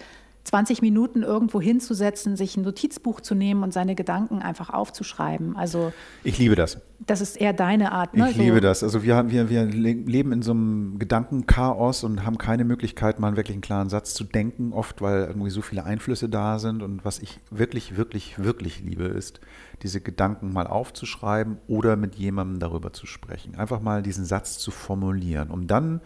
20 0.44 0.82
Minuten 0.82 1.22
irgendwo 1.22 1.62
hinzusetzen, 1.62 2.36
sich 2.36 2.58
ein 2.58 2.64
Notizbuch 2.64 3.22
zu 3.22 3.36
nehmen 3.36 3.62
und 3.64 3.74
seine 3.74 3.94
Gedanken 3.94 4.40
einfach 4.40 4.72
aufzuschreiben. 4.72 5.56
Also 5.56 5.94
ich 6.24 6.38
liebe 6.40 6.56
das. 6.56 6.80
Das 7.06 7.22
ist 7.22 7.36
eher 7.36 7.54
deine 7.54 7.92
Art. 7.92 8.16
Ne? 8.16 8.30
Ich 8.30 8.36
so. 8.36 8.42
liebe 8.42 8.62
das. 8.62 8.84
Also 8.84 9.04
wir, 9.04 9.30
wir, 9.32 9.50
wir 9.50 9.66
leben 9.66 10.32
in 10.32 10.42
so 10.42 10.52
einem 10.52 11.00
Gedankenchaos 11.00 12.04
und 12.04 12.26
haben 12.26 12.38
keine 12.38 12.64
Möglichkeit, 12.64 13.20
mal 13.20 13.36
wirklich 13.36 13.56
einen 13.56 13.62
klaren 13.62 13.90
Satz 13.90 14.14
zu 14.14 14.24
denken, 14.24 14.74
oft 14.74 15.02
weil 15.02 15.26
irgendwie 15.26 15.50
so 15.50 15.62
viele 15.62 15.84
Einflüsse 15.84 16.28
da 16.28 16.60
sind. 16.60 16.82
Und 16.82 17.06
was 17.06 17.20
ich 17.20 17.40
wirklich, 17.50 17.98
wirklich, 17.98 18.40
wirklich 18.40 18.82
liebe, 18.82 19.06
ist, 19.06 19.42
diese 19.84 20.02
Gedanken 20.02 20.54
mal 20.54 20.68
aufzuschreiben 20.68 21.58
oder 21.68 21.96
mit 21.96 22.16
jemandem 22.16 22.60
darüber 22.60 22.94
zu 22.94 23.06
sprechen. 23.06 23.56
Einfach 23.56 23.82
mal 23.82 24.02
diesen 24.02 24.26
Satz 24.26 24.58
zu 24.58 24.72
formulieren, 24.72 25.50
um 25.50 25.68
dann 25.68 26.02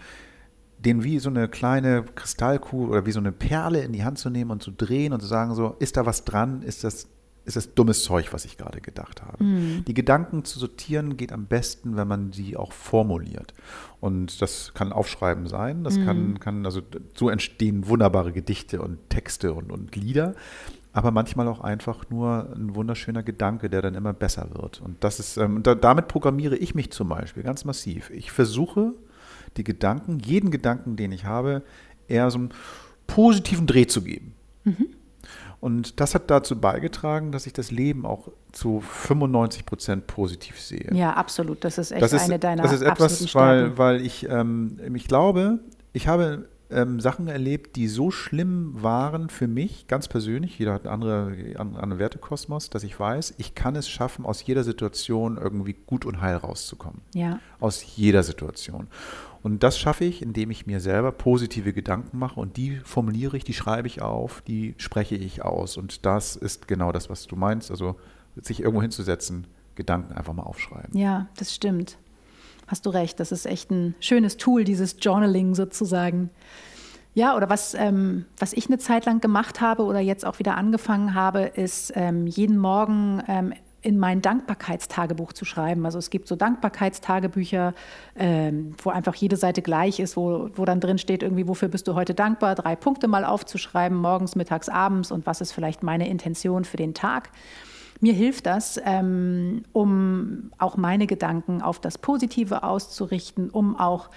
den 0.86 1.04
wie 1.04 1.20
so 1.20 1.30
eine 1.30 1.48
kleine 1.48 2.04
Kristallkugel 2.04 2.90
oder 2.90 3.06
wie 3.06 3.12
so 3.12 3.20
eine 3.20 3.32
Perle 3.32 3.82
in 3.84 3.92
die 3.92 4.04
Hand 4.04 4.20
zu 4.20 4.30
nehmen 4.30 4.52
und 4.52 4.62
zu 4.62 4.72
drehen 4.72 5.14
und 5.14 5.20
zu 5.20 5.28
sagen, 5.28 5.56
so, 5.56 5.76
ist 5.80 5.98
da 5.98 6.06
was 6.06 6.24
dran? 6.26 6.62
Ist 6.62 6.84
das, 6.84 7.08
ist 7.46 7.56
das 7.56 7.74
dummes 7.74 8.04
Zeug, 8.04 8.32
was 8.34 8.46
ich 8.46 8.58
gerade 8.58 8.82
gedacht 8.82 9.24
habe? 9.24 9.44
Mhm. 9.44 9.86
Die 9.86 9.94
Gedanken 9.94 10.46
zu 10.46 10.60
sortieren 10.60 11.18
geht 11.18 11.32
am 11.32 11.48
besten, 11.48 11.98
wenn 11.98 12.08
man 12.08 12.32
sie 12.32 12.56
auch 12.56 12.72
formuliert. 12.72 13.54
Und 14.00 14.42
das 14.42 14.74
kann 14.74 14.94
Aufschreiben 14.94 15.48
sein, 15.48 15.84
das 15.84 15.98
mhm. 15.98 16.06
kann, 16.06 16.40
kann, 16.40 16.66
also 16.66 16.82
so 17.16 17.30
entstehen 17.30 17.88
wunderbare 17.88 18.32
Gedichte 18.32 18.82
und 18.82 19.10
Texte 19.10 19.54
und, 19.54 19.72
und 19.72 19.96
Lieder 19.96 20.36
aber 20.96 21.12
manchmal 21.12 21.50
auch 21.50 21.60
einfach 21.60 22.10
nur 22.10 22.54
ein 22.56 22.74
wunderschöner 22.74 23.22
Gedanke, 23.22 23.70
der 23.70 23.82
dann 23.82 23.96
immer 23.96 24.14
besser 24.14 24.48
wird. 24.54 24.80
Und 24.80 25.04
das 25.04 25.20
ist, 25.20 25.36
ähm, 25.36 25.62
da, 25.62 25.76
damit 25.76 26.08
programmiere 26.08 26.56
ich 26.56 26.74
mich 26.74 26.90
zum 26.92 27.10
Beispiel 27.10 27.44
ganz 27.44 27.66
massiv. 27.66 28.10
Ich 28.12 28.32
versuche 28.32 28.94
die 29.58 29.64
Gedanken, 29.64 30.20
jeden 30.20 30.52
Gedanken, 30.52 30.96
den 30.96 31.12
ich 31.12 31.26
habe, 31.26 31.64
eher 32.08 32.30
so 32.30 32.40
einen 32.40 32.50
positiven 33.08 33.68
Dreh 33.68 33.88
zu 33.88 34.02
geben. 34.02 34.34
Mhm. 34.64 34.88
Und 35.60 36.00
das 36.00 36.14
hat 36.14 36.30
dazu 36.30 36.60
beigetragen, 36.60 37.32
dass 37.32 37.48
ich 37.48 37.54
das 37.54 37.72
Leben 37.72 38.06
auch 38.06 38.28
zu 38.52 38.82
95 38.82 39.66
Prozent 39.66 40.08
positiv 40.08 40.60
sehe. 40.60 40.90
Ja, 40.94 41.14
absolut. 41.14 41.64
Das 41.64 41.78
ist 41.78 41.92
echt 41.92 42.02
das 42.02 42.14
ist, 42.14 42.22
eine 42.22 42.38
deiner 42.38 42.64
Das 42.64 42.74
ist 42.74 42.82
etwas, 42.82 43.34
weil, 43.34 43.78
weil 43.78 44.06
ich, 44.06 44.30
ähm, 44.30 44.78
ich 44.94 45.08
glaube, 45.08 45.60
ich 45.94 46.08
habe 46.08 46.48
ähm, 46.70 47.00
Sachen 47.00 47.28
erlebt, 47.28 47.76
die 47.76 47.88
so 47.88 48.12
schlimm 48.12 48.72
waren 48.82 49.30
für 49.30 49.48
mich, 49.48 49.88
ganz 49.88 50.08
persönlich, 50.08 50.58
jeder 50.58 50.74
hat 50.74 50.88
einen 50.88 51.04
andere, 51.04 51.60
andere 51.60 52.00
Wertekosmos, 52.00 52.70
dass 52.70 52.84
ich 52.84 53.00
weiß, 53.00 53.36
ich 53.38 53.56
kann 53.56 53.76
es 53.76 53.90
schaffen, 53.90 54.26
aus 54.26 54.46
jeder 54.46 54.64
Situation 54.64 55.38
irgendwie 55.38 55.76
gut 55.86 56.06
und 56.06 56.22
heil 56.22 56.38
rauszukommen. 56.38 57.02
Ja. 57.14 57.40
Aus 57.60 57.96
jeder 57.96 58.24
Situation. 58.24 58.88
Und 59.44 59.62
das 59.62 59.78
schaffe 59.78 60.06
ich, 60.06 60.24
indem 60.24 60.50
ich 60.50 60.66
mir 60.66 60.80
selber 60.80 61.12
positive 61.12 61.72
Gedanken 61.72 62.18
mache 62.18 62.40
und 62.40 62.58
die 62.58 62.78
formuliere 62.84 63.38
ich, 63.38 63.44
die 63.44 63.54
schreibe 63.54 63.88
ich 63.88 64.02
auf, 64.02 64.42
die 64.42 64.74
spreche 64.78 65.16
ich 65.16 65.44
aus. 65.44 65.78
Und 65.78 66.06
das 66.06 66.36
ist 66.36 66.68
genau 66.68 66.92
das, 66.92 67.12
was 67.12 67.28
du 67.28 67.36
meinst. 67.36 67.70
Also 67.70 67.96
sich 68.36 68.62
irgendwo 68.62 68.82
hinzusetzen, 68.82 69.46
Gedanken 69.76 70.14
einfach 70.14 70.34
mal 70.34 70.44
aufschreiben. 70.44 70.98
Ja, 70.98 71.28
das 71.38 71.54
stimmt. 71.54 71.98
Hast 72.68 72.86
du 72.86 72.90
recht. 72.90 73.20
Das 73.20 73.32
ist 73.32 73.46
echt 73.46 73.72
ein 73.72 73.96
schönes 74.00 74.38
Tool, 74.38 74.64
dieses 74.64 74.98
Journaling 75.00 75.56
sozusagen. 75.56 76.30
Ja, 77.14 77.36
oder 77.38 77.50
was, 77.50 77.74
ähm, 77.76 78.26
was 78.38 78.52
ich 78.52 78.68
eine 78.68 78.78
Zeit 78.78 79.06
lang 79.06 79.22
gemacht 79.22 79.62
habe 79.62 79.84
oder 79.84 80.00
jetzt 80.00 80.26
auch 80.26 80.40
wieder 80.40 80.58
angefangen 80.58 81.14
habe, 81.14 81.44
ist 81.44 81.94
ähm, 81.96 82.28
jeden 82.28 82.58
Morgen 82.58 83.24
ähm, 83.28 83.54
in 83.86 84.00
mein 84.00 84.22
Dankbarkeitstagebuch 84.22 85.32
zu 85.32 85.46
schreiben. 85.46 85.86
Also 85.86 86.00
es 86.00 86.10
gibt 86.10 86.28
so 86.28 86.36
Dankbarkeitstagebücher, 86.36 87.76
ähm, 88.16 88.76
wo 88.82 88.90
einfach 88.90 89.14
jede 89.14 89.38
Seite 89.38 89.62
gleich 89.62 90.00
ist, 90.00 90.18
wo, 90.18 90.50
wo 90.56 90.66
dann 90.66 90.80
drin 90.80 90.98
steht, 90.98 91.22
irgendwie, 91.22 91.48
wofür 91.48 91.68
bist 91.68 91.88
du 91.88 91.94
heute 91.94 92.16
dankbar, 92.16 92.56
drei 92.56 92.76
Punkte 92.76 93.08
mal 93.08 93.24
aufzuschreiben, 93.24 93.96
morgens, 93.96 94.36
mittags, 94.36 94.70
abends 94.70 95.12
und 95.12 95.28
was 95.28 95.40
ist 95.40 95.52
vielleicht 95.52 95.84
meine 95.84 96.10
Intention 96.10 96.66
für 96.66 96.78
den 96.78 96.96
Tag. 96.96 97.30
Mir 98.02 98.14
hilft 98.14 98.46
das, 98.46 98.80
ähm, 98.84 99.64
um 99.74 100.52
auch 100.58 100.78
meine 100.78 101.08
Gedanken 101.08 101.62
auf 101.62 101.80
das 101.80 101.98
Positive 101.98 102.64
auszurichten, 102.64 103.50
um 103.50 103.78
auch 103.78 104.10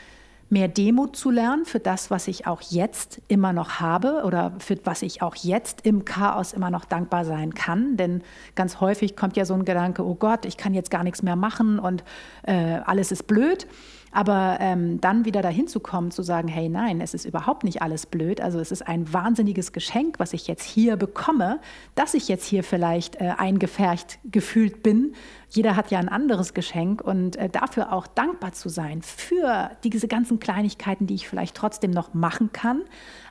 mehr 0.51 0.69
Demut 0.69 1.15
zu 1.15 1.31
lernen 1.31 1.65
für 1.65 1.79
das, 1.79 2.11
was 2.11 2.27
ich 2.27 2.47
auch 2.47 2.63
jetzt 2.63 3.21
immer 3.29 3.53
noch 3.53 3.81
habe 3.81 4.23
oder 4.25 4.53
für 4.59 4.79
was 4.85 5.03
ich 5.03 5.21
auch 5.21 5.35
jetzt 5.37 5.85
im 5.85 6.05
Chaos 6.05 6.53
immer 6.53 6.71
noch 6.71 6.85
dankbar 6.85 7.25
sein 7.25 7.55
kann. 7.55 7.97
Denn 7.97 8.23
ganz 8.55 8.81
häufig 8.81 9.15
kommt 9.15 9.37
ja 9.37 9.45
so 9.45 9.55
ein 9.55 9.65
Gedanke, 9.65 10.05
oh 10.05 10.15
Gott, 10.15 10.47
ich 10.47 10.57
kann 10.57 10.73
jetzt 10.73 10.91
gar 10.91 11.05
nichts 11.05 11.23
mehr 11.23 11.37
machen 11.37 11.79
und 11.79 12.03
äh, 12.45 12.79
alles 12.85 13.13
ist 13.13 13.27
blöd. 13.27 13.67
Aber 14.13 14.59
ähm, 14.61 15.01
dann 15.01 15.25
wieder 15.25 15.43
dahin 15.43 15.69
zu 15.69 15.81
kommen, 15.81 16.11
zu 16.11 16.23
sagen, 16.23 16.49
hey 16.49 16.69
nein, 16.69 17.01
es 17.01 17.15
ist 17.15 17.25
überhaupt 17.25 17.65
nicht 17.65 17.83
alles 17.83 18.07
blöd. 18.07 18.41
Also 18.41 18.59
es 18.59 18.73
ist 18.73 18.87
ein 18.87 19.13
wahnsinniges 19.13 19.73
Geschenk, 19.73 20.19
was 20.19 20.33
ich 20.33 20.47
jetzt 20.47 20.65
hier 20.65 20.97
bekomme, 20.97 21.61
dass 21.95 22.15
ich 22.15 22.29
jetzt 22.29 22.47
hier 22.47 22.65
vielleicht 22.65 23.17
äh, 23.17 23.35
eingefärcht 23.37 24.19
gefühlt 24.25 24.83
bin. 24.83 25.15
Jeder 25.51 25.77
hat 25.77 25.91
ja 25.91 25.99
ein 25.99 26.09
anderes 26.09 26.55
Geschenk 26.55 27.01
und 27.01 27.37
äh, 27.37 27.49
dafür 27.49 27.93
auch 27.93 28.07
dankbar 28.07 28.53
zu 28.53 28.69
sein 28.69 29.03
für 29.03 29.71
diese 29.85 30.09
ganzen 30.09 30.41
Kleinigkeiten, 30.41 31.07
die 31.07 31.15
ich 31.15 31.29
vielleicht 31.29 31.57
trotzdem 31.57 31.91
noch 31.91 32.15
machen 32.15 32.53
kann, 32.53 32.83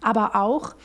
aber 0.01 0.35
auch 0.35 0.75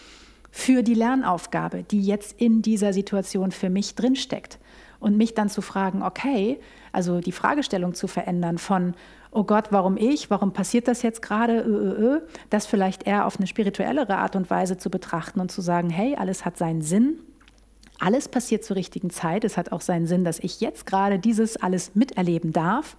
für 0.51 0.82
die 0.82 0.95
Lernaufgabe, 0.95 1.82
die 1.82 2.03
jetzt 2.03 2.40
in 2.40 2.61
dieser 2.61 2.93
Situation 2.93 3.51
für 3.51 3.70
mich 3.70 3.95
drinsteckt. 3.95 4.59
Und 5.01 5.16
mich 5.16 5.34
dann 5.34 5.49
zu 5.49 5.62
fragen, 5.62 6.05
okay, 6.05 6.61
also 6.93 7.18
die 7.18 7.32
Fragestellung 7.32 7.93
zu 7.93 8.07
verändern 8.07 8.57
von, 8.57 8.95
oh 9.33 9.45
Gott, 9.45 9.68
warum 9.70 9.97
ich, 9.97 10.30
warum 10.30 10.53
passiert 10.53 10.87
das 10.87 11.03
jetzt 11.03 11.22
gerade, 11.22 12.22
das 12.51 12.66
vielleicht 12.66 13.07
eher 13.07 13.26
auf 13.26 13.39
eine 13.39 13.47
spirituellere 13.47 14.18
Art 14.18 14.37
und 14.37 14.51
Weise 14.51 14.76
zu 14.76 14.91
betrachten 14.91 15.41
und 15.41 15.51
zu 15.51 15.62
sagen, 15.62 15.91
hey, 15.91 16.14
alles 16.16 16.45
hat 16.45 16.59
seinen 16.59 16.83
Sinn, 16.83 17.18
alles 17.99 18.28
passiert 18.28 18.62
zur 18.64 18.76
richtigen 18.76 19.11
Zeit, 19.11 19.45
es 19.45 19.57
hat 19.57 19.72
auch 19.72 19.80
seinen 19.80 20.07
Sinn, 20.07 20.24
dass 20.24 20.39
ich 20.39 20.61
jetzt 20.61 20.87
gerade 20.87 21.18
dieses 21.18 21.57
alles 21.57 21.95
miterleben 21.95 22.53
darf. 22.53 22.97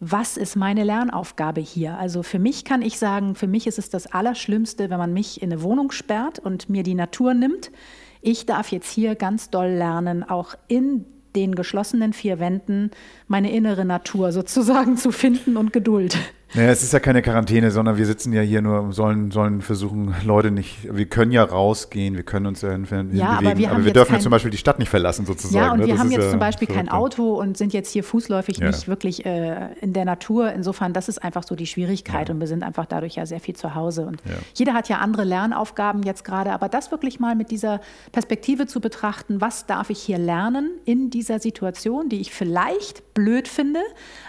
Was 0.00 0.36
ist 0.36 0.54
meine 0.54 0.84
Lernaufgabe 0.84 1.60
hier? 1.60 1.98
Also 1.98 2.22
für 2.22 2.38
mich 2.38 2.64
kann 2.64 2.82
ich 2.82 2.98
sagen, 2.98 3.34
für 3.34 3.48
mich 3.48 3.66
ist 3.66 3.78
es 3.78 3.90
das 3.90 4.06
Allerschlimmste, 4.06 4.90
wenn 4.90 4.98
man 4.98 5.12
mich 5.12 5.42
in 5.42 5.52
eine 5.52 5.62
Wohnung 5.62 5.90
sperrt 5.90 6.38
und 6.38 6.70
mir 6.70 6.84
die 6.84 6.94
Natur 6.94 7.34
nimmt. 7.34 7.72
Ich 8.20 8.46
darf 8.46 8.70
jetzt 8.70 8.90
hier 8.90 9.16
ganz 9.16 9.50
doll 9.50 9.70
lernen, 9.70 10.22
auch 10.22 10.54
in 10.68 11.04
den 11.36 11.54
geschlossenen 11.54 12.12
vier 12.12 12.38
Wänden 12.38 12.90
meine 13.26 13.52
innere 13.52 13.84
Natur 13.84 14.32
sozusagen 14.32 14.96
zu 14.98 15.12
finden 15.12 15.56
und 15.56 15.72
Geduld. 15.72 16.18
Naja, 16.54 16.70
es 16.70 16.82
ist 16.82 16.94
ja 16.94 17.00
keine 17.00 17.20
Quarantäne, 17.20 17.70
sondern 17.70 17.98
wir 17.98 18.06
sitzen 18.06 18.32
ja 18.32 18.40
hier 18.40 18.62
nur, 18.62 18.92
sollen, 18.92 19.30
sollen 19.30 19.60
versuchen, 19.60 20.14
Leute 20.24 20.50
nicht, 20.50 20.88
wir 20.90 21.04
können 21.04 21.30
ja 21.30 21.44
rausgehen, 21.44 22.16
wir 22.16 22.22
können 22.22 22.46
uns 22.46 22.62
ja 22.62 22.70
hinbewegen, 22.70 23.14
ja, 23.14 23.38
aber 23.38 23.58
wir, 23.58 23.70
aber 23.70 23.84
wir 23.84 23.92
dürfen 23.92 24.12
kein, 24.12 24.20
zum 24.22 24.30
Beispiel 24.30 24.50
die 24.50 24.56
Stadt 24.56 24.78
nicht 24.78 24.88
verlassen 24.88 25.26
sozusagen. 25.26 25.64
Ja, 25.64 25.72
und 25.72 25.80
ne? 25.80 25.86
wir 25.86 25.94
das 25.94 26.00
haben 26.00 26.10
jetzt 26.10 26.24
ja 26.24 26.30
zum 26.30 26.40
Beispiel 26.40 26.68
kein 26.68 26.88
Auto 26.88 27.34
und 27.34 27.58
sind 27.58 27.74
jetzt 27.74 27.92
hier 27.92 28.02
fußläufig 28.02 28.58
ja. 28.58 28.68
nicht 28.68 28.88
wirklich 28.88 29.26
äh, 29.26 29.74
in 29.82 29.92
der 29.92 30.06
Natur. 30.06 30.50
Insofern, 30.52 30.94
das 30.94 31.08
ist 31.08 31.22
einfach 31.22 31.42
so 31.42 31.54
die 31.54 31.66
Schwierigkeit 31.66 32.28
ja. 32.28 32.34
und 32.34 32.40
wir 32.40 32.46
sind 32.46 32.62
einfach 32.62 32.86
dadurch 32.86 33.16
ja 33.16 33.26
sehr 33.26 33.40
viel 33.40 33.54
zu 33.54 33.74
Hause. 33.74 34.06
Und 34.06 34.22
jeder 34.54 34.72
hat 34.72 34.88
ja 34.88 34.98
andere 34.98 35.24
Lernaufgaben 35.24 36.02
jetzt 36.02 36.24
gerade, 36.24 36.52
aber 36.52 36.70
das 36.70 36.90
wirklich 36.90 37.20
mal 37.20 37.34
mit 37.34 37.50
dieser 37.50 37.80
Perspektive 38.12 38.66
zu 38.66 38.80
betrachten, 38.80 39.42
was 39.42 39.66
darf 39.66 39.90
ich 39.90 40.00
hier 40.00 40.18
lernen 40.18 40.70
in 40.86 41.10
dieser 41.10 41.40
Situation, 41.40 42.08
die 42.08 42.20
ich 42.20 42.32
vielleicht 42.32 43.14
blöd 43.14 43.48
finde, 43.48 43.80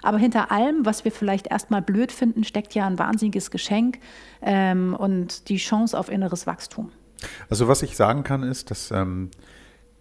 aber 0.01 0.17
hinter 0.17 0.51
allem, 0.51 0.85
was 0.85 1.05
wir 1.05 1.11
vielleicht 1.11 1.47
erstmal 1.47 1.81
blöd 1.81 2.08
blöd 2.09 2.11
finden, 2.11 2.43
steckt 2.43 2.73
ja 2.75 2.85
ein 2.87 2.99
wahnsinniges 2.99 3.51
Geschenk 3.51 3.99
ähm, 4.41 4.95
und 4.95 5.49
die 5.49 5.57
Chance 5.57 5.97
auf 5.97 6.09
inneres 6.09 6.47
Wachstum. 6.47 6.91
Also 7.49 7.67
was 7.67 7.81
ich 7.81 7.95
sagen 7.95 8.23
kann, 8.23 8.43
ist, 8.43 8.71
dass 8.71 8.91
ähm, 8.91 9.29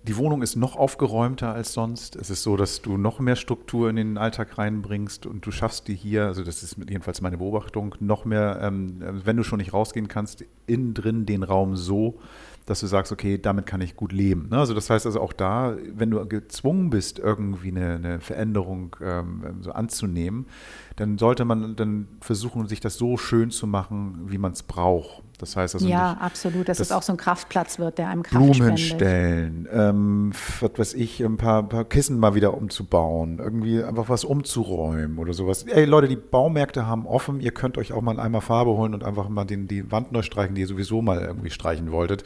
die 0.05 0.17
Wohnung 0.17 0.43
ist 0.43 0.57
noch 0.57 0.77
aufgeräumter 0.77 1.53
als 1.53 1.73
sonst. 1.73 2.17
Es 2.17 2.31
ist 2.31 2.43
so, 2.43 2.57
dass 2.57 2.81
du 2.81 2.97
noch 2.97 3.19
mehr 3.19 3.37
Struktur 3.37 3.91
in 3.91 3.97
den 3.97 4.17
Alltag 4.17 4.57
reinbringst 4.57 5.27
und 5.27 5.45
du 5.45 5.51
schaffst 5.51 5.89
dir 5.89 5.95
hier, 5.95 6.27
also 6.27 6.45
das 6.45 6.63
ist 6.63 6.77
jedenfalls 6.79 7.21
meine 7.21 7.39
Beobachtung, 7.39 7.95
noch 8.01 8.25
mehr, 8.25 8.61
ähm, 8.63 9.03
wenn 9.25 9.37
du 9.37 9.43
schon 9.43 9.59
nicht 9.59 9.73
rausgehen 9.73 10.09
kannst, 10.09 10.45
innen 10.67 10.95
drin 10.95 11.27
den 11.27 11.43
Raum 11.43 11.77
so, 11.77 12.21
dass 12.69 12.81
du 12.81 12.87
sagst, 12.87 13.13
okay, 13.13 13.39
damit 13.39 13.65
kann 13.65 13.81
ich 13.81 13.97
gut 13.97 14.13
leben. 14.13 14.49
Ne? 14.51 14.59
Also 14.59 14.75
das 14.75 14.91
heißt 14.91 15.07
also 15.07 15.21
auch 15.21 15.33
da, 15.33 15.75
wenn 15.95 16.11
du 16.11 16.25
gezwungen 16.27 16.91
bist, 16.91 17.19
irgendwie 17.19 17.69
eine, 17.69 17.95
eine 17.95 18.21
Veränderung 18.21 18.95
ähm, 19.03 19.63
so 19.63 19.73
anzunehmen, 19.73 20.47
dann 20.97 21.17
sollte 21.17 21.45
man 21.47 21.77
dann 21.77 22.09
versuchen, 22.21 22.67
sich 22.67 22.81
das 22.81 22.97
so 22.97 23.17
schön 23.17 23.51
zu 23.51 23.67
machen, 23.67 24.25
wie 24.27 24.37
man 24.37 24.53
es 24.53 24.63
braucht. 24.63 25.23
Das 25.39 25.55
heißt 25.55 25.77
also 25.77 25.87
ja, 25.87 26.15
nicht, 26.15 26.23
absolut, 26.23 26.69
dass 26.69 26.79
das 26.79 26.89
es 26.89 26.93
auch 26.93 27.03
so 27.03 27.13
ein 27.13 27.17
Kraftplatz 27.17 27.79
wird, 27.79 27.99
der 27.99 28.09
einem 28.09 28.25
Kraft 28.25 28.45
Blumen 28.45 28.77
spendet. 28.77 28.81
stellen, 28.81 29.69
ähm, 29.73 30.33
was 30.61 30.73
weiß 30.77 30.95
ich, 30.95 31.25
ein 31.25 31.37
paar, 31.37 31.63
paar, 31.63 31.85
Kissen 31.85 32.19
mal 32.19 32.35
wieder 32.35 32.55
umzubauen, 32.55 33.39
irgendwie 33.39 33.83
einfach 33.83 34.09
was 34.09 34.25
umzuräumen 34.25 35.19
oder 35.19 35.33
sowas. 35.33 35.63
Ey 35.63 35.85
Leute, 35.85 36.09
die 36.09 36.17
Baumärkte 36.17 36.87
haben 36.87 37.07
offen, 37.07 37.41
ihr 37.41 37.53
könnt 37.53 37.79
euch 37.79 37.93
auch 37.93 38.03
mal 38.03 38.19
einmal 38.19 38.41
Farbe 38.41 38.73
holen 38.73 38.95
und 38.95 39.05
einfach 39.05 39.29
mal 39.29 39.45
den, 39.45 39.69
die 39.69 39.91
Wand 39.93 40.11
neu 40.11 40.23
streichen, 40.23 40.57
die 40.57 40.63
ihr 40.63 40.67
sowieso 40.67 41.01
mal 41.01 41.21
irgendwie 41.21 41.51
streichen 41.51 41.93
wolltet. 41.93 42.25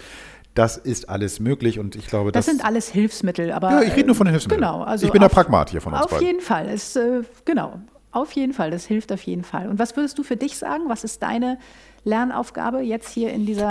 Das 0.55 0.77
ist 0.77 1.09
alles 1.09 1.41
möglich 1.41 1.79
und 1.79 1.97
ich 1.97 2.07
glaube, 2.07 2.31
das, 2.31 2.47
das 2.47 2.55
sind 2.55 2.65
alles 2.65 2.89
Hilfsmittel. 2.89 3.53
Aber, 3.53 3.71
ja, 3.71 3.83
ich 3.83 3.97
rede 3.97 4.07
nur 4.07 4.17
von 4.17 4.27
den 4.27 4.33
Hilfsmitteln. 4.33 4.61
Genau, 4.61 4.83
also 4.83 5.07
ich 5.07 5.13
bin 5.13 5.23
auf, 5.23 5.31
der 5.31 5.35
Pragmat 5.35 5.71
hier 5.71 5.81
von 5.81 5.95
uns 5.95 6.03
Auf 6.03 6.11
beiden. 6.11 6.27
jeden 6.27 6.41
Fall, 6.41 6.69
es, 6.69 6.95
äh, 6.97 7.23
genau. 7.45 7.81
Auf 8.11 8.33
jeden 8.33 8.53
Fall, 8.53 8.71
das 8.71 8.85
hilft 8.85 9.11
auf 9.11 9.23
jeden 9.23 9.43
Fall. 9.43 9.69
Und 9.71 9.79
was 9.79 9.97
würdest 9.97 10.19
du 10.19 10.23
für 10.23 10.37
dich 10.37 10.59
sagen? 10.59 10.85
Was 10.89 11.03
ist 11.03 11.23
deine 11.23 11.59
Lernaufgabe 12.05 12.81
jetzt 12.81 13.09
hier 13.09 13.33
in 13.33 13.47
dieser 13.47 13.71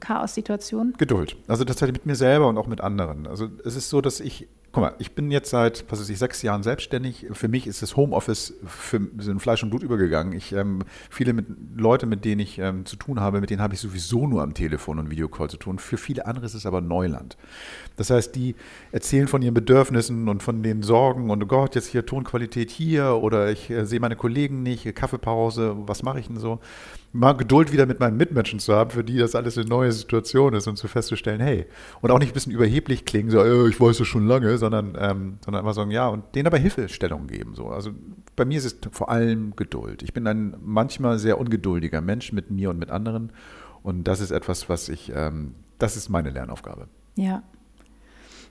Chaos-Situation? 0.00 0.94
Geduld. 0.98 1.36
Also 1.46 1.64
tatsächlich 1.64 1.98
mit 1.98 2.06
mir 2.06 2.16
selber 2.16 2.48
und 2.48 2.58
auch 2.58 2.66
mit 2.66 2.80
anderen. 2.80 3.28
Also 3.28 3.48
es 3.64 3.76
ist 3.76 3.88
so, 3.88 4.00
dass 4.00 4.18
ich 4.18 4.48
guck 4.78 4.92
mal, 4.92 4.96
ich 5.00 5.12
bin 5.12 5.32
jetzt 5.32 5.50
seit, 5.50 5.84
was 5.88 6.00
weiß 6.00 6.08
ich, 6.08 6.18
sechs 6.18 6.42
Jahren 6.42 6.62
selbstständig. 6.62 7.26
Für 7.32 7.48
mich 7.48 7.66
ist 7.66 7.82
das 7.82 7.96
Homeoffice 7.96 8.54
für, 8.64 8.96
in 8.96 9.40
Fleisch 9.40 9.62
und 9.64 9.70
Blut 9.70 9.82
übergegangen. 9.82 10.32
Ich, 10.32 10.52
ähm, 10.52 10.84
viele 11.10 11.32
mit, 11.32 11.46
Leute, 11.76 12.06
mit 12.06 12.24
denen 12.24 12.40
ich 12.40 12.60
ähm, 12.60 12.86
zu 12.86 12.94
tun 12.94 13.18
habe, 13.18 13.40
mit 13.40 13.50
denen 13.50 13.60
habe 13.60 13.74
ich 13.74 13.80
sowieso 13.80 14.28
nur 14.28 14.40
am 14.40 14.54
Telefon 14.54 15.00
und 15.00 15.10
Videocall 15.10 15.50
zu 15.50 15.56
tun. 15.56 15.80
Für 15.80 15.96
viele 15.96 16.26
andere 16.26 16.46
ist 16.46 16.54
es 16.54 16.64
aber 16.64 16.80
Neuland. 16.80 17.36
Das 17.96 18.10
heißt, 18.10 18.36
die 18.36 18.54
erzählen 18.92 19.26
von 19.26 19.42
ihren 19.42 19.54
Bedürfnissen 19.54 20.28
und 20.28 20.44
von 20.44 20.62
den 20.62 20.84
Sorgen 20.84 21.30
und 21.30 21.42
oh 21.42 21.46
Gott, 21.46 21.74
jetzt 21.74 21.88
hier 21.88 22.06
Tonqualität 22.06 22.70
hier 22.70 23.16
oder 23.20 23.50
ich 23.50 23.70
äh, 23.70 23.84
sehe 23.84 23.98
meine 23.98 24.14
Kollegen 24.14 24.62
nicht, 24.62 24.94
Kaffeepause, 24.94 25.74
was 25.88 26.04
mache 26.04 26.20
ich 26.20 26.28
denn 26.28 26.38
so? 26.38 26.60
Mal 27.12 27.32
Geduld 27.32 27.72
wieder 27.72 27.86
mit 27.86 28.00
meinen 28.00 28.16
Mitmenschen 28.18 28.58
zu 28.58 28.74
haben, 28.74 28.90
für 28.90 29.02
die 29.02 29.16
das 29.16 29.34
alles 29.34 29.56
eine 29.56 29.66
neue 29.66 29.92
Situation 29.92 30.54
ist 30.54 30.66
und 30.66 30.76
zu 30.76 30.88
festzustellen, 30.88 31.40
hey, 31.40 31.66
und 32.02 32.10
auch 32.10 32.18
nicht 32.18 32.30
ein 32.30 32.34
bisschen 32.34 32.52
überheblich 32.52 33.06
klingen, 33.06 33.30
so, 33.30 33.42
äh, 33.42 33.68
ich 33.68 33.80
weiß 33.80 34.00
es 34.00 34.06
schon 34.06 34.26
lange, 34.26 34.58
sondern, 34.58 34.96
ähm, 34.98 35.38
sondern 35.42 35.60
einfach 35.64 35.74
sagen, 35.74 35.90
ja, 35.90 36.08
und 36.08 36.34
denen 36.34 36.46
aber 36.46 36.58
Hilfestellung 36.58 37.26
geben. 37.26 37.54
So. 37.54 37.68
Also 37.68 37.92
bei 38.36 38.44
mir 38.44 38.58
ist 38.58 38.66
es 38.66 38.76
vor 38.92 39.10
allem 39.10 39.56
Geduld. 39.56 40.02
Ich 40.02 40.12
bin 40.12 40.26
ein 40.26 40.56
manchmal 40.60 41.18
sehr 41.18 41.40
ungeduldiger 41.40 42.02
Mensch 42.02 42.32
mit 42.32 42.50
mir 42.50 42.70
und 42.70 42.78
mit 42.78 42.90
anderen. 42.90 43.32
Und 43.82 44.04
das 44.04 44.20
ist 44.20 44.30
etwas, 44.30 44.68
was 44.68 44.88
ich, 44.88 45.10
ähm, 45.14 45.54
das 45.78 45.96
ist 45.96 46.10
meine 46.10 46.30
Lernaufgabe. 46.30 46.88
Ja. 47.16 47.42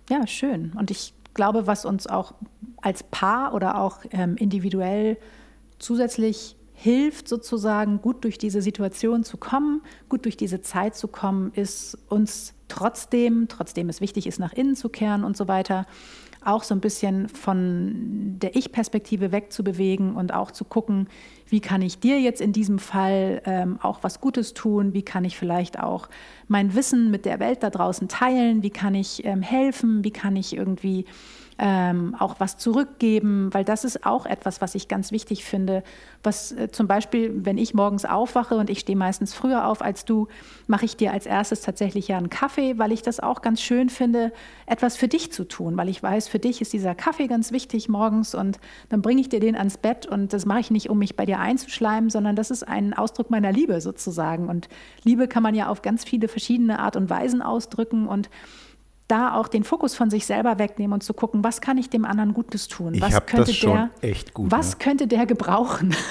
Ja, 0.10 0.26
schön. 0.26 0.74
Und 0.78 0.89
ich 0.89 1.14
glaube, 1.34 1.68
was 1.68 1.86
uns 1.86 2.08
auch 2.08 2.34
als 2.82 3.03
Paar 3.03 3.53
oder 3.53 3.80
auch 3.80 3.99
ähm, 4.12 4.36
individuell 4.36 5.18
zusätzlich 5.80 6.55
hilft, 6.80 7.28
sozusagen 7.28 8.02
gut 8.04 8.24
durch 8.24 8.38
diese 8.38 8.62
Situation 8.62 9.24
zu 9.24 9.38
kommen, 9.38 9.82
gut 10.10 10.26
durch 10.26 10.38
diese 10.38 10.62
Zeit 10.62 10.96
zu 10.96 11.08
kommen, 11.08 11.52
ist 11.56 11.98
uns 12.08 12.54
trotzdem, 12.68 13.48
trotzdem 13.48 13.90
es 13.90 14.00
wichtig 14.00 14.28
ist, 14.28 14.40
nach 14.40 14.54
innen 14.54 14.76
zu 14.76 14.88
kehren 14.88 15.24
und 15.24 15.36
so 15.36 15.48
weiter, 15.48 15.88
auch 16.46 16.62
so 16.62 16.76
ein 16.76 16.80
bisschen 16.80 17.30
von 17.30 18.36
der 18.40 18.56
Ich-Perspektive 18.56 19.32
wegzubewegen 19.32 20.16
und 20.16 20.32
auch 20.36 20.52
zu 20.52 20.66
gucken, 20.66 21.08
wie 21.50 21.62
kann 21.62 21.82
ich 21.82 22.00
dir 22.00 22.22
jetzt 22.22 22.42
in 22.42 22.54
diesem 22.54 22.78
Fall 22.78 23.42
ähm, 23.46 23.80
auch 23.82 24.04
was 24.04 24.22
Gutes 24.22 24.54
tun, 24.54 24.94
wie 24.94 25.02
kann 25.02 25.26
ich 25.26 25.36
vielleicht 25.36 25.80
auch 25.80 26.10
mein 26.48 26.76
Wissen 26.76 27.10
mit 27.10 27.26
der 27.26 27.40
Welt 27.40 27.64
da 27.64 27.72
draußen 27.72 28.08
teilen, 28.08 28.62
wie 28.62 28.70
kann 28.70 28.94
ich 28.94 29.26
ähm, 29.26 29.42
helfen, 29.42 30.04
wie 30.04 30.12
kann 30.12 30.36
ich 30.36 30.56
irgendwie 30.56 31.06
ähm, 31.60 32.16
auch 32.20 32.36
was 32.39 32.58
zurückgeben, 32.58 33.49
weil 33.51 33.64
das 33.64 33.84
ist 33.84 34.05
auch 34.05 34.26
etwas, 34.26 34.62
was 34.62 34.76
ich 34.76 34.88
ganz 34.88 35.12
wichtig 35.12 35.43
finde. 35.43 35.84
Was 36.24 36.51
äh, 36.51 36.70
zum 36.72 36.88
Beispiel, 36.88 37.45
wenn 37.45 37.58
ich 37.58 37.74
morgens 37.74 38.05
aufwache 38.05 38.55
und 38.55 38.70
ich 38.70 38.80
stehe 38.80 38.97
meistens 38.97 39.34
früher 39.34 39.68
auf 39.68 39.82
als 39.82 40.05
du, 40.05 40.28
mache 40.68 40.86
ich 40.86 40.97
dir 40.97 41.12
als 41.12 41.26
erstes 41.26 41.62
tatsächlich 41.62 42.10
ja 42.10 42.18
einen 42.18 42.30
Kaffee, 42.30 42.78
weil 42.78 42.91
ich 42.91 43.01
das 43.01 43.20
auch 43.20 43.41
ganz 43.41 43.62
schön 43.62 43.89
finde, 43.89 44.32
etwas 44.68 44.97
für 44.97 45.08
dich 45.08 45.32
zu 45.32 45.45
tun, 45.45 45.78
weil 45.78 45.89
ich 45.89 46.01
weiß, 46.01 46.28
für 46.28 46.39
dich 46.39 46.62
ist 46.62 46.74
dieser 46.74 46.93
Kaffee 46.93 47.28
ganz 47.28 47.51
wichtig 47.51 47.89
morgens 47.89 48.36
und 48.36 48.60
dann 48.89 49.01
bringe 49.01 49.22
ich 49.22 49.30
dir 49.30 49.39
den 49.39 49.55
ans 49.55 49.78
Bett 49.78 50.05
und 50.05 50.34
das 50.34 50.45
mache 50.45 50.60
ich 50.60 50.72
nicht, 50.72 50.89
um 50.89 50.99
mich 50.99 51.16
bei 51.16 51.26
dir 51.26 51.39
einzuschleimen, 51.39 52.12
sondern 52.12 52.36
das 52.36 52.51
ist 52.51 52.68
ein 52.68 52.93
Ausdruck 52.93 53.32
meiner 53.32 53.51
Liebe 53.51 53.82
sozusagen. 53.82 54.47
Und 54.47 54.70
Liebe 55.03 55.28
kann 55.28 55.41
man 55.41 55.55
ja 55.55 55.70
auf 55.70 55.82
ganz 55.82 56.03
viele 56.03 56.28
verschiedene 56.28 56.80
Art 56.80 56.95
und 56.95 57.10
Weisen 57.10 57.41
ausdrücken 57.41 58.08
und 58.08 58.30
da 59.08 59.34
auch 59.34 59.47
den 59.47 59.64
Fokus 59.64 59.95
von 59.95 60.10
sich 60.10 60.26
selber 60.26 60.60
wegnehmen 60.60 60.93
und 60.93 61.03
zu 61.03 61.14
gucken, 61.14 61.43
was 61.43 61.62
kann 61.62 61.78
ich 61.78 61.89
dem 61.89 62.05
anderen 62.05 62.34
Gutes 62.34 62.68
tun? 62.68 62.93
Ich 62.93 63.01
was 63.01 63.26
könnte 63.26 63.53
der, 63.53 63.89
echt 64.01 64.34
gut. 64.34 64.51
Was 64.51 64.72
ne? 64.72 64.76
könnte 64.80 65.08
der 65.08 65.26
gebrauchen? 65.26 65.95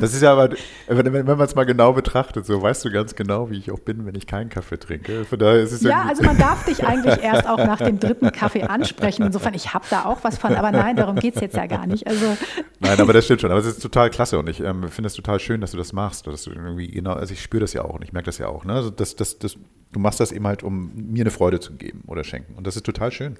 Das 0.00 0.14
ist 0.14 0.22
ja 0.22 0.32
aber, 0.32 0.50
wenn, 0.86 1.12
wenn 1.12 1.26
man 1.26 1.40
es 1.40 1.56
mal 1.56 1.64
genau 1.64 1.92
betrachtet, 1.92 2.46
so 2.46 2.62
weißt 2.62 2.84
du 2.84 2.92
ganz 2.92 3.16
genau, 3.16 3.50
wie 3.50 3.58
ich 3.58 3.72
auch 3.72 3.80
bin, 3.80 4.06
wenn 4.06 4.14
ich 4.14 4.28
keinen 4.28 4.48
Kaffee 4.48 4.78
trinke. 4.78 5.24
Von 5.24 5.40
daher 5.40 5.60
ist 5.60 5.72
es 5.72 5.82
ja, 5.82 6.02
also 6.02 6.22
man 6.22 6.38
darf 6.38 6.64
dich 6.64 6.84
eigentlich 6.86 7.20
erst 7.20 7.48
auch 7.48 7.58
nach 7.58 7.78
dem 7.78 7.98
dritten 7.98 8.30
Kaffee 8.30 8.62
ansprechen. 8.62 9.24
Insofern, 9.24 9.54
ich 9.54 9.74
habe 9.74 9.84
da 9.90 10.04
auch 10.04 10.22
was 10.22 10.38
von, 10.38 10.54
aber 10.54 10.70
nein, 10.70 10.94
darum 10.94 11.16
geht 11.16 11.34
es 11.34 11.40
jetzt 11.40 11.56
ja 11.56 11.66
gar 11.66 11.88
nicht. 11.88 12.06
Also 12.06 12.36
nein, 12.78 13.00
aber 13.00 13.12
das 13.12 13.24
stimmt 13.24 13.40
schon. 13.40 13.50
Aber 13.50 13.58
es 13.58 13.66
ist 13.66 13.82
total 13.82 14.08
klasse 14.10 14.38
und 14.38 14.48
ich 14.48 14.60
ähm, 14.60 14.88
finde 14.88 15.08
es 15.08 15.14
total 15.14 15.40
schön, 15.40 15.60
dass 15.60 15.72
du 15.72 15.76
das 15.76 15.92
machst. 15.92 16.28
Dass 16.28 16.44
du 16.44 16.52
irgendwie 16.52 16.86
genau, 16.86 17.14
also 17.14 17.32
ich 17.32 17.42
spüre 17.42 17.62
das 17.62 17.72
ja 17.72 17.84
auch 17.84 17.94
und 17.94 18.04
ich 18.04 18.12
merke 18.12 18.26
das 18.26 18.38
ja 18.38 18.46
auch. 18.46 18.64
Ne? 18.64 18.74
Also 18.74 18.90
das, 18.90 19.16
das, 19.16 19.40
das, 19.40 19.56
du 19.92 19.98
machst 20.00 20.20
das 20.20 20.32
eben 20.32 20.46
halt, 20.46 20.62
um 20.62 20.92
mir 20.94 21.22
eine 21.22 21.30
Freude 21.30 21.60
zu 21.60 21.74
geben 21.74 22.02
oder 22.06 22.24
schenken. 22.24 22.54
Und 22.54 22.66
das 22.66 22.76
ist 22.76 22.84
total 22.84 23.10
schön. 23.12 23.32
Und 23.32 23.38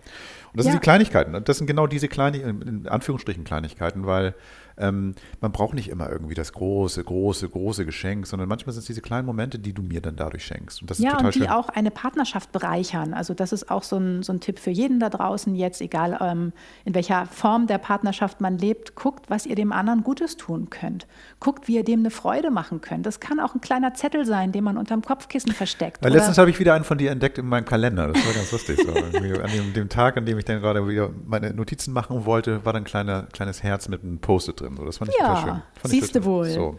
das 0.54 0.66
Ja. 0.66 0.72
sind 0.72 0.82
die 0.82 0.84
Kleinigkeiten. 0.84 1.44
Das 1.44 1.58
sind 1.58 1.66
genau 1.66 1.86
diese 1.86 2.08
kleinen, 2.08 2.62
in 2.62 2.88
Anführungsstrichen 2.88 3.44
Kleinigkeiten, 3.44 4.06
weil 4.06 4.34
ähm, 4.78 5.14
man 5.40 5.52
braucht 5.52 5.74
nicht 5.74 5.88
immer 5.88 6.10
irgendwie 6.10 6.34
das 6.34 6.52
große, 6.52 7.02
große, 7.02 7.48
große 7.48 7.84
Geschenk, 7.84 8.26
sondern 8.26 8.48
manchmal 8.48 8.72
sind 8.72 8.80
es 8.80 8.86
diese 8.86 9.00
kleinen 9.00 9.26
Momente, 9.26 9.58
die 9.58 9.72
du 9.72 9.82
mir 9.82 10.00
dann 10.00 10.16
dadurch 10.16 10.44
schenkst. 10.44 10.80
Und 10.82 10.90
das 10.90 10.98
ist 10.98 11.04
Ja, 11.04 11.12
total 11.12 11.26
und 11.26 11.34
die 11.34 11.38
schön. 11.40 11.48
auch 11.48 11.68
eine 11.68 11.90
Partnerschaft 11.90 12.52
bereichern. 12.52 13.14
Also 13.14 13.34
das 13.34 13.52
ist 13.52 13.70
auch 13.70 13.82
so 13.82 13.96
ein, 13.96 14.22
so 14.22 14.32
ein 14.32 14.40
Tipp 14.40 14.58
für 14.58 14.70
jeden 14.70 15.00
da 15.00 15.08
draußen 15.10 15.54
jetzt, 15.54 15.80
egal 15.80 16.18
ähm, 16.20 16.52
in 16.84 16.94
welcher 16.94 17.26
Form 17.26 17.66
der 17.66 17.78
Partnerschaft 17.78 18.40
man 18.40 18.58
lebt, 18.58 18.94
guckt, 18.94 19.28
was 19.28 19.46
ihr 19.46 19.54
dem 19.54 19.72
anderen 19.72 20.02
Gutes 20.02 20.36
tun 20.36 20.70
könnt. 20.70 21.06
Guckt, 21.40 21.68
wie 21.68 21.76
ihr 21.76 21.84
dem 21.84 22.00
eine 22.00 22.10
Freude 22.10 22.50
machen 22.50 22.80
könnt. 22.80 23.06
Das 23.06 23.20
kann 23.20 23.40
auch 23.40 23.54
ein 23.54 23.60
kleiner 23.60 23.94
Zettel 23.94 24.24
sein, 24.24 24.52
den 24.52 24.64
man 24.64 24.76
unterm 24.76 25.02
Kopfkissen 25.02 25.52
versteckt. 25.52 26.02
Weil 26.02 26.12
letztens 26.12 26.38
habe 26.38 26.50
ich 26.50 26.58
wieder 26.60 26.74
einen 26.74 26.84
von 26.84 26.98
dir 26.98 27.10
entdeckt 27.10 27.38
in 27.38 27.46
meinem 27.46 27.64
Kalender. 27.64 28.08
Das 28.08 28.24
war 28.26 28.32
ganz 28.32 28.52
lustig. 28.52 28.78
So. 28.84 28.92
An 28.92 29.50
dem, 29.52 29.72
dem 29.72 29.88
Tag, 29.88 30.16
an 30.16 30.26
dem 30.26 30.38
ich 30.38 30.44
dann 30.44 30.60
gerade 30.60 30.86
wieder 30.88 31.10
meine 31.26 31.52
Notizen 31.52 31.92
machen 31.92 32.24
wollte, 32.24 32.64
war 32.64 32.72
dann 32.72 32.82
ein 32.82 32.86
kleiner, 32.86 33.24
kleines 33.32 33.62
Herz 33.62 33.88
mit 33.88 34.02
einem 34.02 34.18
Post-it 34.18 34.60
drin. 34.60 34.67
So, 34.76 34.84
das 34.84 34.98
fand 34.98 35.10
ich 35.10 35.16
Ja, 35.18 35.26
total 35.28 35.42
schön. 35.42 35.62
Fand 35.80 35.90
siehste 35.90 36.12
total- 36.20 36.24
wohl. 36.32 36.48
So. 36.50 36.78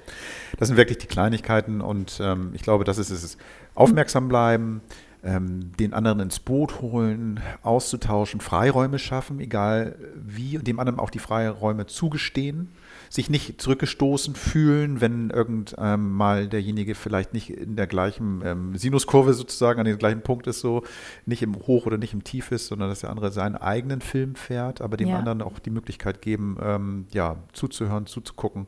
Das 0.58 0.68
sind 0.68 0.78
wirklich 0.78 0.98
die 1.00 1.08
Kleinigkeiten 1.08 1.82
und 1.82 2.20
ähm, 2.22 2.52
ich 2.54 2.62
glaube, 2.62 2.84
das 2.84 2.98
ist 2.98 3.10
es. 3.12 3.38
Aufmerksam 3.76 4.28
bleiben, 4.28 4.82
ähm, 5.24 5.72
den 5.80 5.94
anderen 5.94 6.20
ins 6.22 6.40
Boot 6.40 6.82
holen, 6.82 7.40
auszutauschen, 7.62 8.42
Freiräume 8.42 9.00
schaffen, 9.00 9.40
egal 9.40 9.96
wie, 10.16 10.58
und 10.58 10.68
dem 10.68 10.80
anderen 10.80 11.00
auch 11.00 11.10
die 11.10 11.20
Freiräume 11.20 11.86
zugestehen, 11.86 12.70
sich 13.10 13.30
nicht 13.30 13.60
zurückgestoßen 13.60 14.36
fühlen, 14.36 15.02
wenn 15.02 15.32
irgend 15.32 15.76
ähm, 15.80 16.12
mal 16.14 16.48
derjenige 16.48 16.94
vielleicht 16.96 17.34
nicht 17.34 17.50
in 17.50 17.76
der 17.76 17.88
gleichen 17.88 18.42
ähm, 18.46 18.76
Sinuskurve 18.78 19.34
sozusagen 19.34 19.80
an 19.80 19.86
dem 19.86 19.98
gleichen 19.98 20.22
Punkt 20.22 20.46
ist, 20.48 20.60
so 20.60 20.84
nicht 21.26 21.42
im 21.42 21.56
Hoch 21.56 21.86
oder 21.88 21.98
nicht 21.98 22.14
im 22.14 22.24
Tief 22.24 22.52
ist, 22.52 22.68
sondern 22.68 22.90
dass 22.90 23.00
der 23.00 23.10
andere 23.10 23.32
seinen 23.32 23.56
eigenen 23.56 24.02
Film 24.02 24.36
fährt, 24.36 24.82
aber 24.82 24.96
dem 24.96 25.10
Ja. 25.10 25.18
anderen 25.18 25.42
auch 25.42 25.60
die 25.60 25.72
Möglichkeit 25.72 26.22
geben, 26.22 26.58
ähm, 26.62 27.08
ja, 27.12 27.38
zuzuhören, 27.54 28.06
zuzugucken 28.06 28.68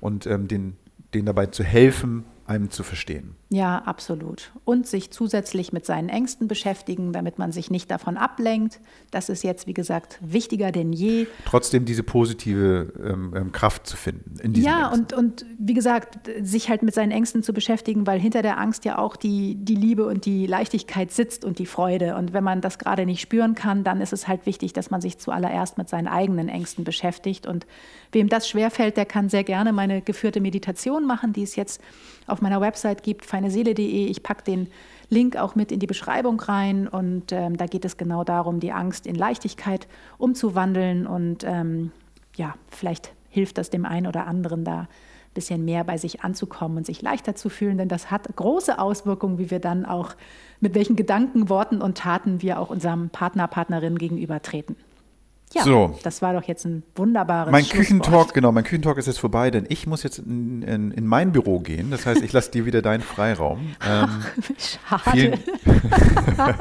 und 0.00 0.26
ähm, 0.26 0.48
den, 0.48 0.76
denen 1.14 1.26
dabei 1.26 1.46
zu 1.46 1.62
helfen, 1.62 2.24
einem 2.48 2.70
zu 2.70 2.82
verstehen. 2.82 3.34
Ja, 3.50 3.78
absolut. 3.78 4.52
Und 4.64 4.86
sich 4.86 5.10
zusätzlich 5.10 5.72
mit 5.72 5.86
seinen 5.86 6.08
Ängsten 6.08 6.48
beschäftigen, 6.48 7.12
damit 7.12 7.38
man 7.38 7.52
sich 7.52 7.70
nicht 7.70 7.90
davon 7.90 8.16
ablenkt. 8.16 8.80
Das 9.10 9.28
ist 9.28 9.42
jetzt, 9.42 9.66
wie 9.66 9.74
gesagt, 9.74 10.18
wichtiger 10.20 10.70
denn 10.72 10.92
je. 10.92 11.26
Trotzdem 11.46 11.84
diese 11.84 12.02
positive 12.02 12.92
ähm, 13.02 13.32
ähm, 13.36 13.52
Kraft 13.52 13.86
zu 13.86 13.96
finden 13.96 14.38
in 14.40 14.54
Ja, 14.54 14.92
Ängsten. 14.92 15.00
und, 15.00 15.12
und 15.12 15.46
wie 15.58 15.74
gesagt, 15.74 16.18
sich 16.42 16.68
halt 16.68 16.82
mit 16.82 16.94
seinen 16.94 17.10
Ängsten 17.10 17.42
zu 17.42 17.52
beschäftigen, 17.52 18.06
weil 18.06 18.18
hinter 18.20 18.42
der 18.42 18.58
Angst 18.58 18.84
ja 18.84 18.98
auch 18.98 19.16
die, 19.16 19.54
die 19.54 19.74
Liebe 19.76 20.06
und 20.06 20.24
die 20.26 20.46
Leichtigkeit 20.46 21.10
sitzt 21.10 21.44
und 21.44 21.58
die 21.58 21.66
Freude. 21.66 22.16
Und 22.16 22.32
wenn 22.32 22.44
man 22.44 22.60
das 22.60 22.78
gerade 22.78 23.06
nicht 23.06 23.20
spüren 23.20 23.54
kann, 23.54 23.84
dann 23.84 24.00
ist 24.00 24.12
es 24.12 24.28
halt 24.28 24.46
wichtig, 24.46 24.72
dass 24.72 24.90
man 24.90 25.00
sich 25.00 25.18
zuallererst 25.18 25.78
mit 25.78 25.88
seinen 25.88 26.08
eigenen 26.08 26.48
Ängsten 26.48 26.84
beschäftigt. 26.84 27.46
Und 27.46 27.66
wem 28.12 28.28
das 28.28 28.48
schwerfällt, 28.48 28.96
der 28.96 29.06
kann 29.06 29.28
sehr 29.28 29.44
gerne 29.44 29.72
meine 29.72 30.02
geführte 30.02 30.40
Meditation 30.40 31.06
machen, 31.06 31.32
die 31.32 31.42
es 31.42 31.56
jetzt 31.56 31.80
auf 32.26 32.37
meiner 32.40 32.60
Website 32.60 33.02
gibt, 33.02 33.24
feineseele.de. 33.24 34.06
Ich 34.06 34.22
packe 34.22 34.44
den 34.44 34.68
Link 35.10 35.36
auch 35.36 35.54
mit 35.54 35.72
in 35.72 35.80
die 35.80 35.86
Beschreibung 35.86 36.40
rein 36.40 36.86
und 36.86 37.32
ähm, 37.32 37.56
da 37.56 37.66
geht 37.66 37.84
es 37.84 37.96
genau 37.96 38.24
darum, 38.24 38.60
die 38.60 38.72
Angst 38.72 39.06
in 39.06 39.14
Leichtigkeit 39.14 39.88
umzuwandeln 40.18 41.06
und 41.06 41.44
ähm, 41.44 41.92
ja, 42.36 42.54
vielleicht 42.68 43.12
hilft 43.28 43.58
das 43.58 43.70
dem 43.70 43.84
einen 43.84 44.06
oder 44.06 44.26
anderen 44.26 44.64
da 44.64 44.80
ein 44.80 44.88
bisschen 45.34 45.64
mehr 45.64 45.84
bei 45.84 45.96
sich 45.96 46.22
anzukommen 46.22 46.78
und 46.78 46.86
sich 46.86 47.02
leichter 47.02 47.34
zu 47.34 47.48
fühlen, 47.48 47.78
denn 47.78 47.88
das 47.88 48.10
hat 48.10 48.34
große 48.34 48.78
Auswirkungen, 48.78 49.38
wie 49.38 49.50
wir 49.50 49.60
dann 49.60 49.84
auch 49.84 50.14
mit 50.60 50.74
welchen 50.74 50.96
Gedanken, 50.96 51.48
Worten 51.48 51.80
und 51.80 51.98
Taten 51.98 52.42
wir 52.42 52.58
auch 52.58 52.70
unserem 52.70 53.10
Partner, 53.10 53.46
Partnerin 53.46 53.96
gegenüber 53.96 54.42
treten. 54.42 54.76
Ja, 55.54 55.62
So. 55.62 55.98
das 56.02 56.20
war 56.22 56.34
doch 56.34 56.42
jetzt 56.44 56.64
ein 56.66 56.82
wunderbares 56.94 57.50
Mein. 57.52 57.66
Küchentalk, 57.66 58.34
genau, 58.34 58.52
mein 58.52 58.64
Küchentalk 58.64 58.98
ist 58.98 59.06
jetzt 59.06 59.18
vorbei, 59.20 59.50
denn 59.50 59.64
ich 59.68 59.86
muss 59.86 60.02
jetzt 60.02 60.18
in, 60.18 60.62
in, 60.62 60.90
in 60.90 61.06
mein 61.06 61.32
Büro 61.32 61.60
gehen. 61.60 61.90
Das 61.90 62.04
heißt, 62.06 62.22
ich 62.22 62.32
lasse 62.32 62.50
dir 62.50 62.66
wieder 62.66 62.82
deinen 62.82 63.02
Freiraum. 63.02 63.74
Ähm, 63.88 64.08
Schade. 64.58 65.10
vielen, 65.12 65.38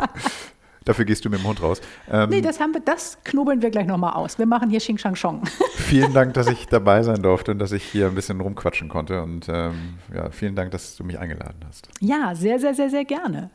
dafür 0.86 1.06
gehst 1.06 1.26
du 1.26 1.30
mit 1.30 1.40
dem 1.40 1.46
Hund 1.48 1.62
raus. 1.62 1.82
Ähm, 2.10 2.30
Nee, 2.30 2.42
das 2.42 2.60
haben 2.60 2.74
wir, 2.74 2.80
das 2.82 3.18
knobeln 3.24 3.62
wir 3.62 3.70
gleich 3.72 3.88
nochmal 3.88 4.14
aus. 4.14 4.40
Wir 4.40 4.46
machen 4.46 4.70
hier 4.70 4.80
Xing 4.80 4.98
Shang 4.98 5.16
Shong. 5.16 5.44
vielen 5.76 6.14
Dank, 6.14 6.34
dass 6.34 6.48
ich 6.48 6.68
dabei 6.68 7.04
sein 7.04 7.22
durfte 7.22 7.52
und 7.52 7.60
dass 7.60 7.72
ich 7.74 7.84
hier 7.84 8.08
ein 8.08 8.16
bisschen 8.16 8.40
rumquatschen 8.40 8.88
konnte. 8.88 9.22
Und 9.22 9.48
ähm, 9.50 9.96
ja, 10.14 10.30
vielen 10.32 10.56
Dank, 10.56 10.72
dass 10.72 10.96
du 10.96 11.04
mich 11.04 11.20
eingeladen 11.20 11.60
hast. 11.68 11.90
Ja, 12.00 12.34
sehr, 12.36 12.60
sehr, 12.60 12.74
sehr, 12.74 12.90
sehr 12.90 13.04
gerne. 13.06 13.50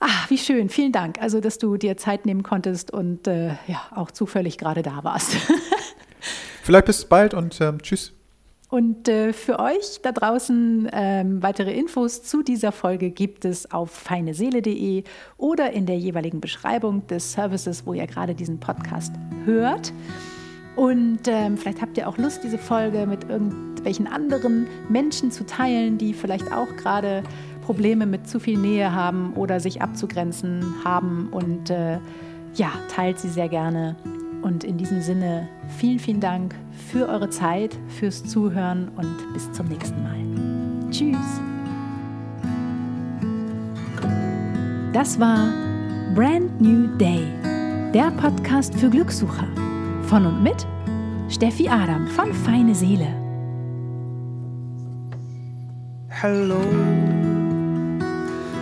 Ah, 0.00 0.24
wie 0.28 0.38
schön. 0.38 0.70
Vielen 0.70 0.92
Dank. 0.92 1.20
Also, 1.20 1.40
dass 1.40 1.58
du 1.58 1.76
dir 1.76 1.96
Zeit 1.98 2.24
nehmen 2.24 2.42
konntest 2.42 2.90
und 2.90 3.26
äh, 3.28 3.48
ja, 3.66 3.82
auch 3.94 4.10
zufällig 4.10 4.56
gerade 4.56 4.82
da 4.82 5.04
warst. 5.04 5.36
Vielleicht 6.62 6.86
bis 6.86 7.04
bald 7.04 7.34
und 7.34 7.60
ähm, 7.60 7.82
tschüss. 7.82 8.14
Und 8.70 9.08
äh, 9.08 9.32
für 9.32 9.58
euch 9.58 10.00
da 10.02 10.12
draußen 10.12 10.88
ähm, 10.92 11.42
weitere 11.42 11.72
Infos 11.72 12.22
zu 12.22 12.42
dieser 12.42 12.70
Folge 12.70 13.10
gibt 13.10 13.44
es 13.44 13.70
auf 13.72 13.90
feineseele.de 13.90 15.02
oder 15.36 15.72
in 15.72 15.86
der 15.86 15.98
jeweiligen 15.98 16.40
Beschreibung 16.40 17.04
des 17.08 17.32
Services, 17.32 17.84
wo 17.84 17.94
ihr 17.94 18.06
gerade 18.06 18.34
diesen 18.34 18.60
Podcast 18.60 19.12
hört. 19.44 19.92
Und 20.76 21.26
ähm, 21.26 21.58
vielleicht 21.58 21.82
habt 21.82 21.98
ihr 21.98 22.08
auch 22.08 22.16
Lust, 22.16 22.44
diese 22.44 22.58
Folge 22.58 23.06
mit 23.06 23.28
irgendwelchen 23.28 24.06
anderen 24.06 24.68
Menschen 24.88 25.32
zu 25.32 25.44
teilen, 25.44 25.98
die 25.98 26.14
vielleicht 26.14 26.52
auch 26.52 26.68
gerade 26.76 27.24
Probleme 27.70 28.04
mit 28.04 28.26
zu 28.26 28.40
viel 28.40 28.58
Nähe 28.58 28.92
haben 28.92 29.32
oder 29.34 29.60
sich 29.60 29.80
abzugrenzen 29.80 30.74
haben. 30.84 31.28
Und 31.30 31.70
äh, 31.70 32.00
ja, 32.56 32.72
teilt 32.92 33.20
sie 33.20 33.28
sehr 33.28 33.48
gerne. 33.48 33.94
Und 34.42 34.64
in 34.64 34.76
diesem 34.76 35.00
Sinne, 35.02 35.48
vielen, 35.78 36.00
vielen 36.00 36.18
Dank 36.18 36.56
für 36.90 37.08
eure 37.08 37.30
Zeit, 37.30 37.78
fürs 37.86 38.24
Zuhören 38.24 38.88
und 38.96 39.14
bis 39.34 39.52
zum 39.52 39.68
nächsten 39.68 40.02
Mal. 40.02 40.90
Tschüss. 40.90 41.40
Das 44.92 45.20
war 45.20 45.52
Brand 46.16 46.60
New 46.60 46.88
Day, 46.96 47.22
der 47.94 48.10
Podcast 48.20 48.74
für 48.74 48.90
Glückssucher. 48.90 49.46
Von 50.08 50.26
und 50.26 50.42
mit 50.42 50.66
Steffi 51.28 51.68
Adam 51.68 52.08
von 52.08 52.34
Feine 52.34 52.74
Seele. 52.74 53.06
Hello, 56.08 56.58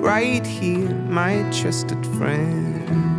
right 0.00 0.46
here, 0.46 0.88
my 0.90 1.42
trusted 1.50 2.04
friend. 2.06 3.15